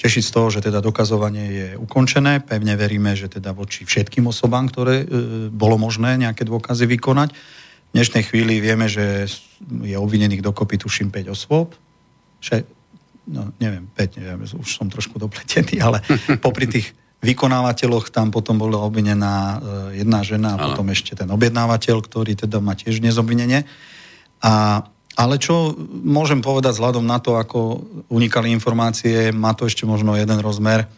[0.00, 2.40] tešiť z toho, že teda dokazovanie je ukončené.
[2.40, 5.06] Pevne veríme, že teda voči všetkým osobám, ktoré e,
[5.52, 7.36] bolo možné nejaké dôkazy vykonať.
[7.36, 9.28] V dnešnej chvíli vieme, že
[9.84, 11.76] je obvinených dokopy tuším 5 osôb.
[12.40, 12.64] Še,
[13.28, 16.00] no neviem, 5, neviem, už som trošku dopletený, ale
[16.44, 19.56] popri tých vykonávateľoch tam potom bola obvinená e,
[20.00, 23.68] jedna žena a potom ešte ten objednávateľ, ktorý teda má tiež dnes obvinenie.
[24.40, 24.84] A,
[25.20, 30.40] ale čo môžem povedať vzhľadom na to, ako unikali informácie, má to ešte možno jeden
[30.40, 30.88] rozmer.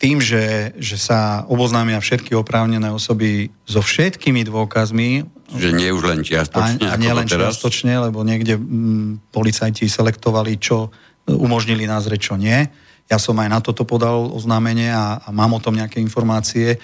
[0.00, 5.28] Tým, že, že sa oboznámia všetky oprávnené osoby so všetkými dôkazmi.
[5.52, 6.88] Že nie už len čiastočne.
[6.88, 10.88] A, a nie len čiastočne, lebo niekde m, mm, policajti selektovali, čo
[11.28, 12.64] umožnili nazrieť, čo nie.
[13.12, 16.78] Ja som aj na toto podal oznámenie a, a mám o tom nejaké informácie, e,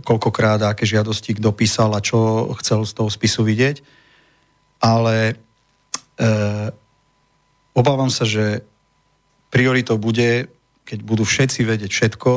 [0.00, 3.93] koľkokrát aké žiadosti kto písal a čo chcel z toho spisu vidieť
[4.84, 5.34] ale e,
[7.72, 8.60] obávam sa, že
[9.48, 10.52] prioritou bude,
[10.84, 12.32] keď budú všetci vedieť všetko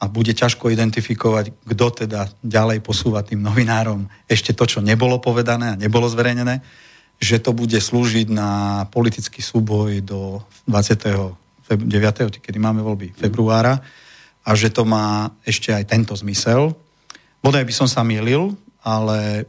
[0.00, 5.76] a bude ťažko identifikovať, kto teda ďalej posúva tým novinárom ešte to, čo nebolo povedané
[5.76, 6.64] a nebolo zverejnené,
[7.20, 11.36] že to bude slúžiť na politický súboj do 29.
[12.40, 13.80] kedy máme voľby februára
[14.44, 16.76] a že to má ešte aj tento zmysel.
[17.40, 18.52] Bodaj by som sa milil,
[18.84, 19.48] ale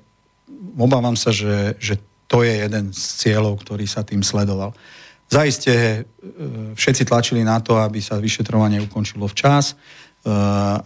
[0.80, 4.76] obávam sa, že, že to je jeden z cieľov, ktorý sa tým sledoval.
[5.28, 6.00] Zaiste e,
[6.72, 9.76] všetci tlačili na to, aby sa vyšetrovanie ukončilo včas, e,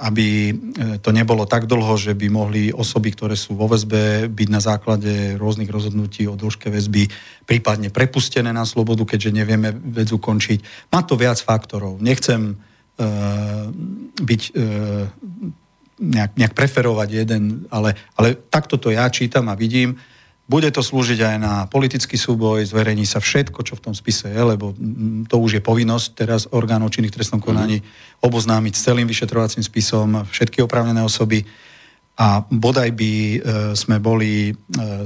[0.01, 0.53] aby e,
[0.97, 5.37] to nebolo tak dlho, že by mohli osoby, ktoré sú vo väzbe, byť na základe
[5.37, 7.05] rôznych rozhodnutí o dĺžke väzby
[7.45, 10.89] prípadne prepustené na slobodu, keďže nevieme vec ukončiť.
[10.89, 12.01] Má to viac faktorov.
[12.01, 12.57] Nechcem
[14.21, 14.41] byť
[15.97, 19.97] nejak, nejak preferovať jeden, ale, ale takto to ja čítam a vidím
[20.51, 24.41] bude to slúžiť aj na politický súboj, zverejní sa všetko, čo v tom spise je,
[24.43, 24.75] lebo
[25.31, 27.79] to už je povinnosť teraz orgánov činných trestnom konaní
[28.19, 31.47] oboznámiť s celým vyšetrovacím spisom všetky oprávnené osoby
[32.19, 33.37] a bodaj by e,
[33.79, 34.53] sme boli e,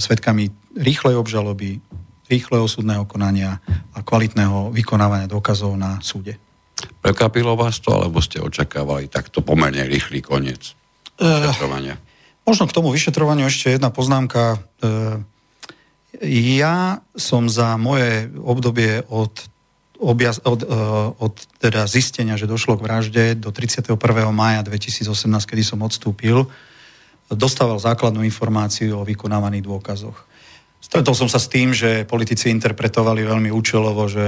[0.02, 0.50] svetkami
[0.82, 1.78] rýchlej obžaloby,
[2.26, 3.62] rýchleho súdneho konania
[3.94, 6.42] a kvalitného vykonávania dôkazov na súde.
[7.06, 10.74] Prekapilo vás to, alebo ste očakávali takto pomerne rýchly koniec
[11.22, 12.02] vyšetrovania?
[12.02, 12.04] Uh,
[12.50, 14.58] možno k tomu vyšetrovaniu ešte jedna poznámka.
[14.82, 15.22] Uh,
[16.24, 19.34] ja som za moje obdobie od,
[20.00, 23.96] objaz, od, uh, od teda zistenia, že došlo k vražde do 31.
[24.32, 25.12] mája 2018,
[25.50, 26.48] kedy som odstúpil,
[27.32, 30.18] dostával základnú informáciu o vykonávaných dôkazoch.
[30.86, 34.22] Stretol som sa s tým, že politici interpretovali veľmi účelovo, že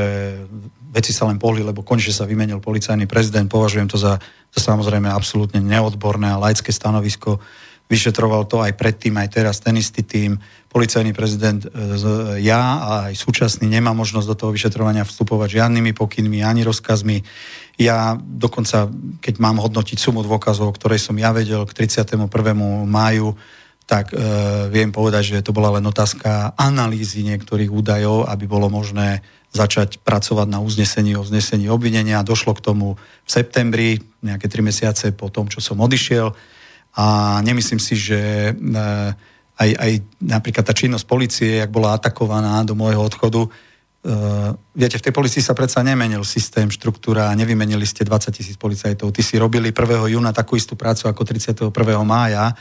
[0.90, 3.46] veci sa len pohli, lebo konečne sa vymenil policajný prezident.
[3.46, 4.18] Považujem to za,
[4.50, 7.38] za samozrejme absolútne neodborné a laické stanovisko.
[7.88, 10.36] Vyšetroval to aj predtým, aj teraz ten istý tým.
[10.68, 11.70] Policajný prezident, e,
[12.44, 17.24] ja a aj súčasný nemá možnosť do toho vyšetrovania vstupovať žiadnymi pokynmi ani rozkazmi.
[17.80, 18.92] Ja dokonca,
[19.24, 22.28] keď mám hodnotiť sumu dôkazov, ktorej som ja vedel k 31.
[22.84, 23.40] máju,
[23.88, 24.20] tak e,
[24.68, 29.24] viem povedať, že to bola len otázka analýzy niektorých údajov, aby bolo možné
[29.56, 32.20] začať pracovať na uznesení o vznesení obvinenia.
[32.20, 36.36] Došlo k tomu v septembri, nejaké tri mesiace po tom, čo som odišiel.
[36.98, 38.54] A nemyslím si, že e,
[39.58, 43.46] aj, aj napríklad tá činnosť policie, jak bola atakovaná do môjho odchodu,
[44.08, 49.12] Uh, viete, v tej policii sa predsa nemenil systém, štruktúra, nevymenili ste 20 tisíc policajtov.
[49.12, 50.16] Ty si robili 1.
[50.16, 51.76] júna takú istú prácu ako 31.
[52.08, 52.56] mája,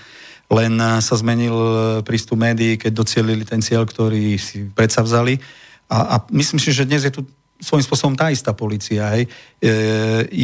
[0.50, 1.54] len uh, sa zmenil
[2.02, 5.38] prístup médií, keď docielili ten cieľ, ktorý si predsavzali.
[5.86, 7.22] A, a myslím si, že dnes je tu
[7.62, 9.16] svojím spôsobom tá istá policia.
[9.16, 9.30] Hej.
[9.62, 9.72] E,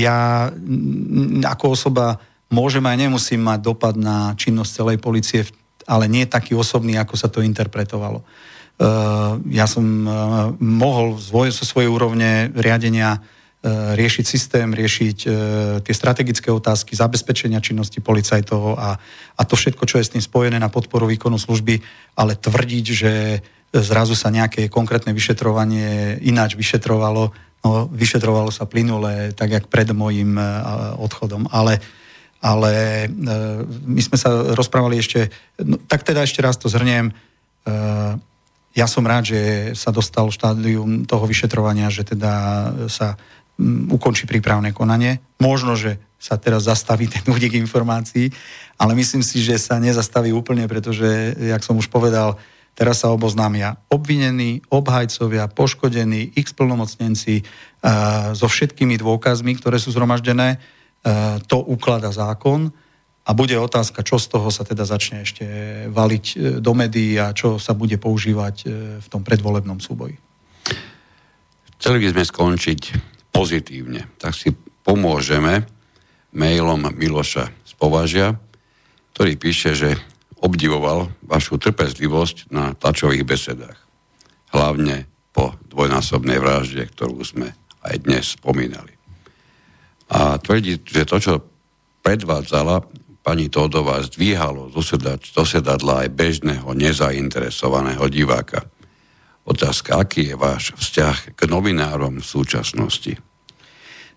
[0.01, 0.49] ja
[1.45, 2.17] ako osoba
[2.53, 5.49] môžem aj nemusím mať dopad na činnosť celej policie,
[5.89, 8.23] ale nie taký osobný, ako sa to interpretovalo.
[9.51, 9.85] Ja som
[10.59, 13.19] mohol zo svojej úrovne riadenia
[13.95, 15.19] riešiť systém, riešiť
[15.87, 18.99] tie strategické otázky, zabezpečenia činnosti policajtov a,
[19.39, 21.79] a to všetko, čo je s tým spojené na podporu výkonu služby,
[22.19, 23.13] ale tvrdiť, že
[23.71, 27.31] zrazu sa nejaké konkrétne vyšetrovanie ináč vyšetrovalo,
[27.63, 30.35] no vyšetrovalo sa plynule, tak jak pred môjim
[30.99, 31.79] odchodom, ale
[32.43, 33.07] ale
[33.87, 35.31] my sme sa rozprávali ešte,
[35.63, 37.15] no, tak teda ešte raz to zhrniem,
[38.73, 39.41] ja som rád, že
[39.77, 42.33] sa dostal štádium toho vyšetrovania, že teda
[42.89, 43.21] sa
[43.61, 45.21] mm, ukončí prípravné konanie.
[45.37, 48.33] Možno, že sa teraz zastaví ten únik informácií,
[48.81, 52.41] ale myslím si, že sa nezastaví úplne, pretože, jak som už povedal,
[52.73, 60.57] teraz sa oboznámia obvinení, obhajcovia, poškodení, x plnomocnenci uh, so všetkými dôkazmi, ktoré sú zhromaždené.
[61.03, 62.71] Uh, to uklada zákon
[63.23, 65.47] a bude otázka, čo z toho sa teda začne ešte
[65.87, 68.67] valiť e, do médií a čo sa bude používať e,
[68.99, 70.19] v tom predvolebnom súboji.
[71.79, 72.81] Chceli by sme skončiť
[73.31, 74.51] pozitívne, tak si
[74.83, 75.63] pomôžeme
[76.35, 78.35] mailom Miloša z Považia,
[79.15, 79.95] ktorý píše, že
[80.43, 83.79] obdivoval vašu trpezlivosť na tlačových besedách.
[84.51, 87.55] Hlavne po dvojnásobnej vražde, ktorú sme
[87.87, 88.92] aj dnes spomínali.
[90.13, 91.35] A tvrdí, že to, čo
[92.05, 92.85] predvádzala,
[93.25, 94.69] pani Todová zdvíhalo
[95.33, 98.67] zo sedadla aj bežného, nezainteresovaného diváka.
[99.43, 103.19] Otázka, aký je váš vzťah k novinárom v súčasnosti?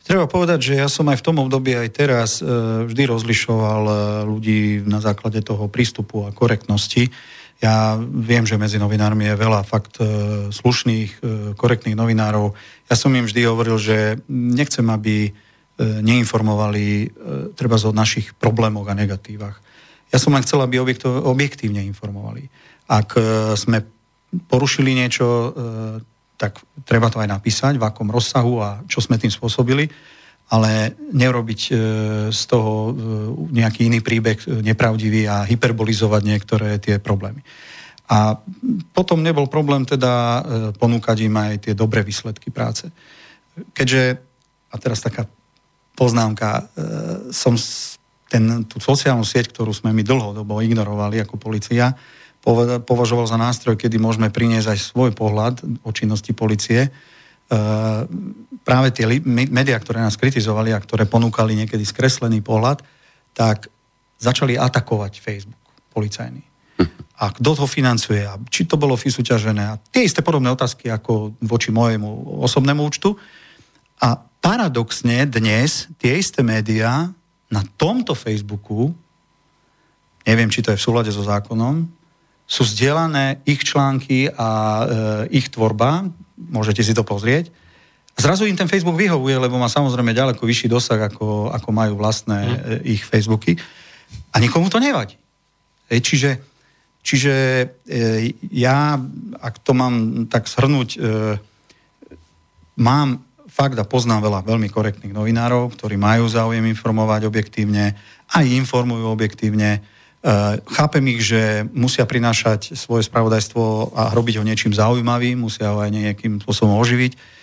[0.05, 2.45] Treba povedať, že ja som aj v tom období, aj teraz e,
[2.85, 3.93] vždy rozlišoval e,
[4.29, 7.09] ľudí na základe toho prístupu a korektnosti.
[7.57, 10.05] Ja viem, že medzi novinármi je veľa fakt e,
[10.53, 11.25] slušných,
[11.57, 12.53] korektných novinárov.
[12.85, 15.33] Ja som im vždy hovoril, že nechcem, aby
[15.79, 17.07] neinformovali e,
[17.51, 19.59] treba o našich problémoch a negatívach.
[20.07, 22.47] Ja som len chcel, aby objektívne informovali.
[22.87, 23.83] Ak e, sme
[24.35, 25.55] porušili niečo,
[26.35, 29.87] tak treba to aj napísať, v akom rozsahu a čo sme tým spôsobili,
[30.51, 31.61] ale neurobiť
[32.35, 32.91] z toho
[33.47, 37.39] nejaký iný príbeh nepravdivý a hyperbolizovať niektoré tie problémy.
[38.11, 38.35] A
[38.91, 40.43] potom nebol problém teda
[40.75, 42.91] ponúkať im aj tie dobré výsledky práce.
[43.71, 44.19] Keďže,
[44.67, 45.31] a teraz taká
[45.95, 46.47] poznámka.
[46.51, 46.63] E,
[47.31, 47.55] som
[48.29, 51.95] ten, tú sociálnu sieť, ktorú sme my dlhodobo ignorovali ako policia,
[52.85, 56.85] považoval za nástroj, kedy môžeme priniesť aj svoj pohľad o činnosti policie.
[56.85, 56.89] E,
[58.61, 62.85] práve tie médiá, ktoré nás kritizovali a ktoré ponúkali niekedy skreslený pohľad,
[63.33, 63.71] tak
[64.21, 66.43] začali atakovať Facebook policajný.
[67.15, 68.27] A kto to financuje?
[68.27, 69.63] A či to bolo súťažené?
[69.63, 73.15] A tie isté podobné otázky ako voči mojemu osobnému účtu.
[74.01, 77.09] A paradoxne dnes tie isté médiá
[77.51, 78.91] na tomto Facebooku,
[80.25, 81.87] neviem, či to je v súlade so zákonom,
[82.45, 84.85] sú zdieľané ich články a e,
[85.41, 86.05] ich tvorba,
[86.37, 87.49] môžete si to pozrieť.
[88.15, 92.39] Zrazu im ten Facebook vyhovuje, lebo má samozrejme ďaleko vyšší dosah, ako, ako majú vlastné
[92.45, 92.53] mm.
[92.53, 93.57] e, ich Facebooky.
[94.29, 95.17] A nikomu to nevadí.
[95.89, 96.55] E, čiže
[97.05, 97.33] Čiže
[97.85, 98.97] e, ja,
[99.37, 100.99] ak to mám tak shrnúť, e,
[102.81, 107.95] mám fakt a poznám veľa veľmi korektných novinárov, ktorí majú záujem informovať objektívne,
[108.33, 109.85] aj informujú objektívne.
[110.65, 115.93] Chápem ich, že musia prinášať svoje spravodajstvo a robiť ho niečím zaujímavým, musia ho aj
[115.93, 117.35] nejakým spôsobom oživiť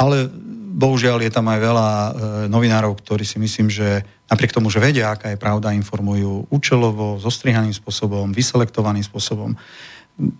[0.00, 0.32] ale
[0.80, 2.10] bohužiaľ je tam aj veľa e,
[2.48, 4.00] novinárov, ktorí si myslím, že
[4.32, 9.52] napriek tomu, že vedia, aká je pravda, informujú účelovo, zostrihaným spôsobom, vyselektovaným spôsobom.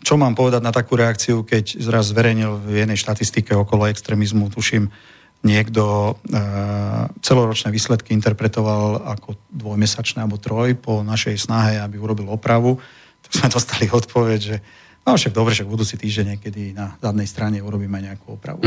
[0.05, 4.93] Čo mám povedať na takú reakciu, keď zraz zverejnil v jednej štatistike okolo extrémizmu, tuším,
[5.41, 5.83] niekto
[6.29, 6.43] e,
[7.25, 12.77] celoročné výsledky interpretoval ako dvojmesačné alebo troj po našej snahe, aby urobil opravu,
[13.25, 14.57] tak sme dostali odpoveď, že
[15.09, 18.61] no však dobre, však budúci týždeň niekedy na zadnej strane urobíme nejakú opravu.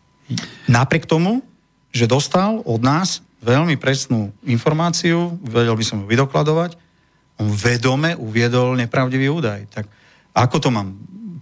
[0.70, 1.44] Napriek tomu,
[1.92, 6.80] že dostal od nás veľmi presnú informáciu, vedel by som ju vydokladovať,
[7.40, 9.60] on vedome uviedol nepravdivý údaj.
[9.72, 9.88] Tak
[10.34, 10.94] ako to mám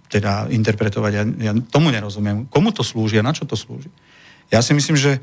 [0.08, 1.12] teda interpretovať?
[1.12, 2.48] Ja, ja tomu nerozumiem.
[2.48, 3.92] Komu to slúži a na čo to slúži?
[4.48, 5.20] Ja si myslím, že e,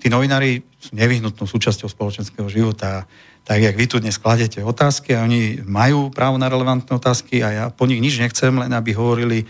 [0.00, 3.08] tí novinári sú nevyhnutnou súčasťou spoločenského života.
[3.48, 7.48] Tak, jak vy tu dnes kladete otázky a oni majú právo na relevantné otázky a
[7.48, 9.48] ja po nich nič nechcem, len aby hovorili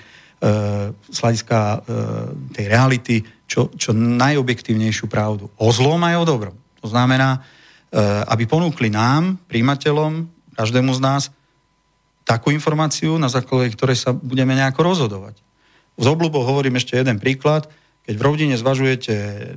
[1.10, 1.78] z hľadiska e,
[2.56, 5.52] tej reality čo, čo najobjektívnejšiu pravdu.
[5.60, 6.56] O zlom aj o dobrom.
[6.80, 7.38] To znamená, e,
[8.24, 11.22] aby ponúkli nám, príjimateľom, každému z nás,
[12.30, 15.42] takú informáciu, na základe ktorej sa budeme nejako rozhodovať.
[15.98, 17.66] Z obľubou hovorím ešte jeden príklad.
[18.06, 19.14] Keď v rodine zvažujete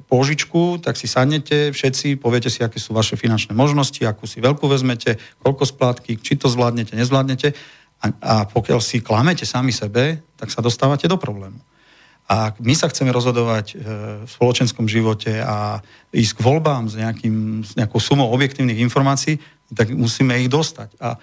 [0.09, 4.65] pôžičku, tak si sadnete všetci, poviete si, aké sú vaše finančné možnosti, akú si veľkú
[4.65, 7.53] vezmete, koľko splátky, či to zvládnete, nezvládnete
[8.01, 11.61] a, a pokiaľ si klamete sami sebe, tak sa dostávate do problému.
[12.27, 13.75] A ak my sa chceme rozhodovať e,
[14.23, 19.39] v spoločenskom živote a ísť k voľbám s, nejakým, s nejakou sumou objektívnych informácií,
[19.75, 20.99] tak musíme ich dostať.
[21.03, 21.19] A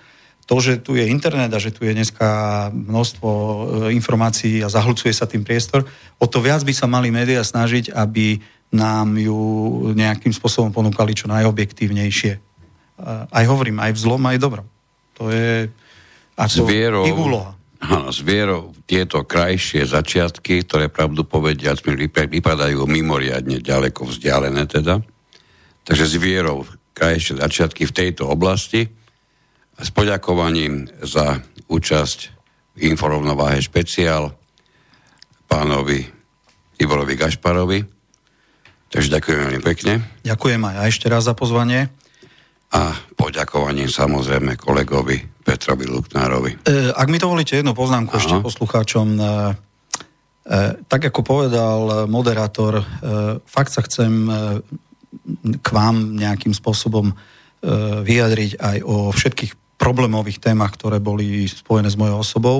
[0.47, 2.29] to, že tu je internet a že tu je dneska
[2.75, 3.59] množstvo e,
[3.95, 5.87] informácií a zahlcuje sa tým priestor,
[6.19, 8.41] o to viac by sa mali médiá snažiť, aby
[8.71, 9.39] nám ju
[9.95, 12.33] nejakým spôsobom ponúkali čo najobjektívnejšie.
[13.31, 14.67] Aj hovorím, aj v zlom, aj dobrom.
[15.19, 15.67] To je
[16.39, 17.53] ako vierou, ich úloha.
[17.81, 25.01] Áno, s vierou tieto krajšie začiatky, ktoré pravdu povediac mi vypadajú mimoriadne ďaleko vzdialené teda.
[25.83, 28.85] Takže s vierou krajšie začiatky v tejto oblasti
[29.81, 32.19] s poďakovaním za účasť
[32.77, 34.37] v informovnováhe špeciál
[35.49, 36.05] pánovi
[36.81, 37.81] Iborovi Gašparovi.
[38.91, 39.93] Takže ďakujem veľmi pekne.
[40.27, 41.89] Ďakujem aj ešte raz za pozvanie
[42.71, 46.63] a poďakovanie samozrejme kolegovi Petrovi Luknárovi.
[46.63, 48.21] E, ak mi dovolíte jednu poznámku Aha.
[48.23, 49.07] ešte poslucháčom.
[49.19, 49.29] E, e,
[50.87, 52.85] tak ako povedal moderátor, e,
[53.43, 54.33] fakt sa chcem e,
[55.59, 57.15] k vám nejakým spôsobom e,
[58.07, 62.59] vyjadriť aj o všetkých problémových témach, ktoré boli spojené s mojou osobou.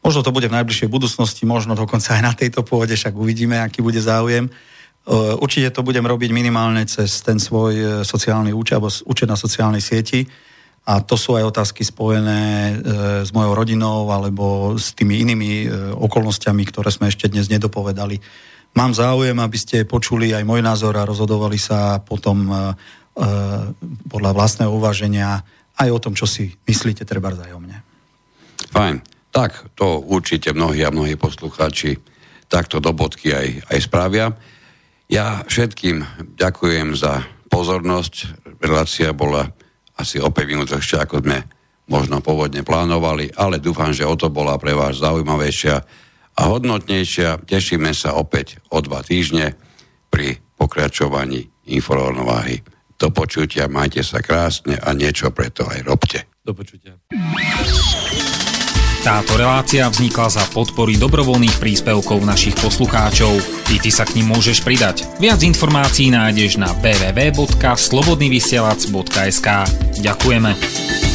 [0.00, 3.82] Možno to bude v najbližšej budúcnosti, možno dokonca aj na tejto pôde, však uvidíme, aký
[3.82, 4.46] bude záujem.
[4.46, 9.34] Eh, určite to budem robiť minimálne cez ten svoj eh, sociálny účet alebo účet na
[9.34, 10.24] sociálnej sieti.
[10.88, 12.74] A to sú aj otázky spojené e,
[13.20, 18.16] s mojou rodinou alebo s tými inými e, okolnostiami, ktoré sme ešte dnes nedopovedali.
[18.72, 22.54] Mám záujem, aby ste počuli aj môj názor a rozhodovali sa potom e,
[24.08, 25.44] podľa vlastného uvaženia
[25.80, 27.80] aj o tom, čo si myslíte treba zájomne.
[28.70, 29.00] Fajn.
[29.30, 31.96] Tak, to určite mnohí a mnohí poslucháči
[32.50, 34.26] takto do bodky aj, aj spravia.
[35.06, 36.02] Ja všetkým
[36.34, 38.14] ďakujem za pozornosť.
[38.58, 39.46] Relácia bola
[39.94, 41.46] asi o 5 minút ešte, ako sme
[41.90, 45.76] možno pôvodne plánovali, ale dúfam, že o to bola pre vás zaujímavejšia
[46.38, 47.42] a hodnotnejšia.
[47.46, 49.58] Tešíme sa opäť o dva týždne
[50.10, 52.62] pri pokračovaní informováhy.
[53.00, 56.28] Do počutia, majte sa krásne a niečo preto aj robte.
[56.44, 57.00] Do počutia.
[59.00, 63.32] Táto relácia vznikla za podpory dobrovoľných príspevkov našich poslucháčov.
[63.72, 65.08] I ty sa k ním môžeš pridať.
[65.16, 69.48] Viac informácií nájdeš na www.slobodnyvysielac.sk
[70.04, 71.09] Ďakujeme.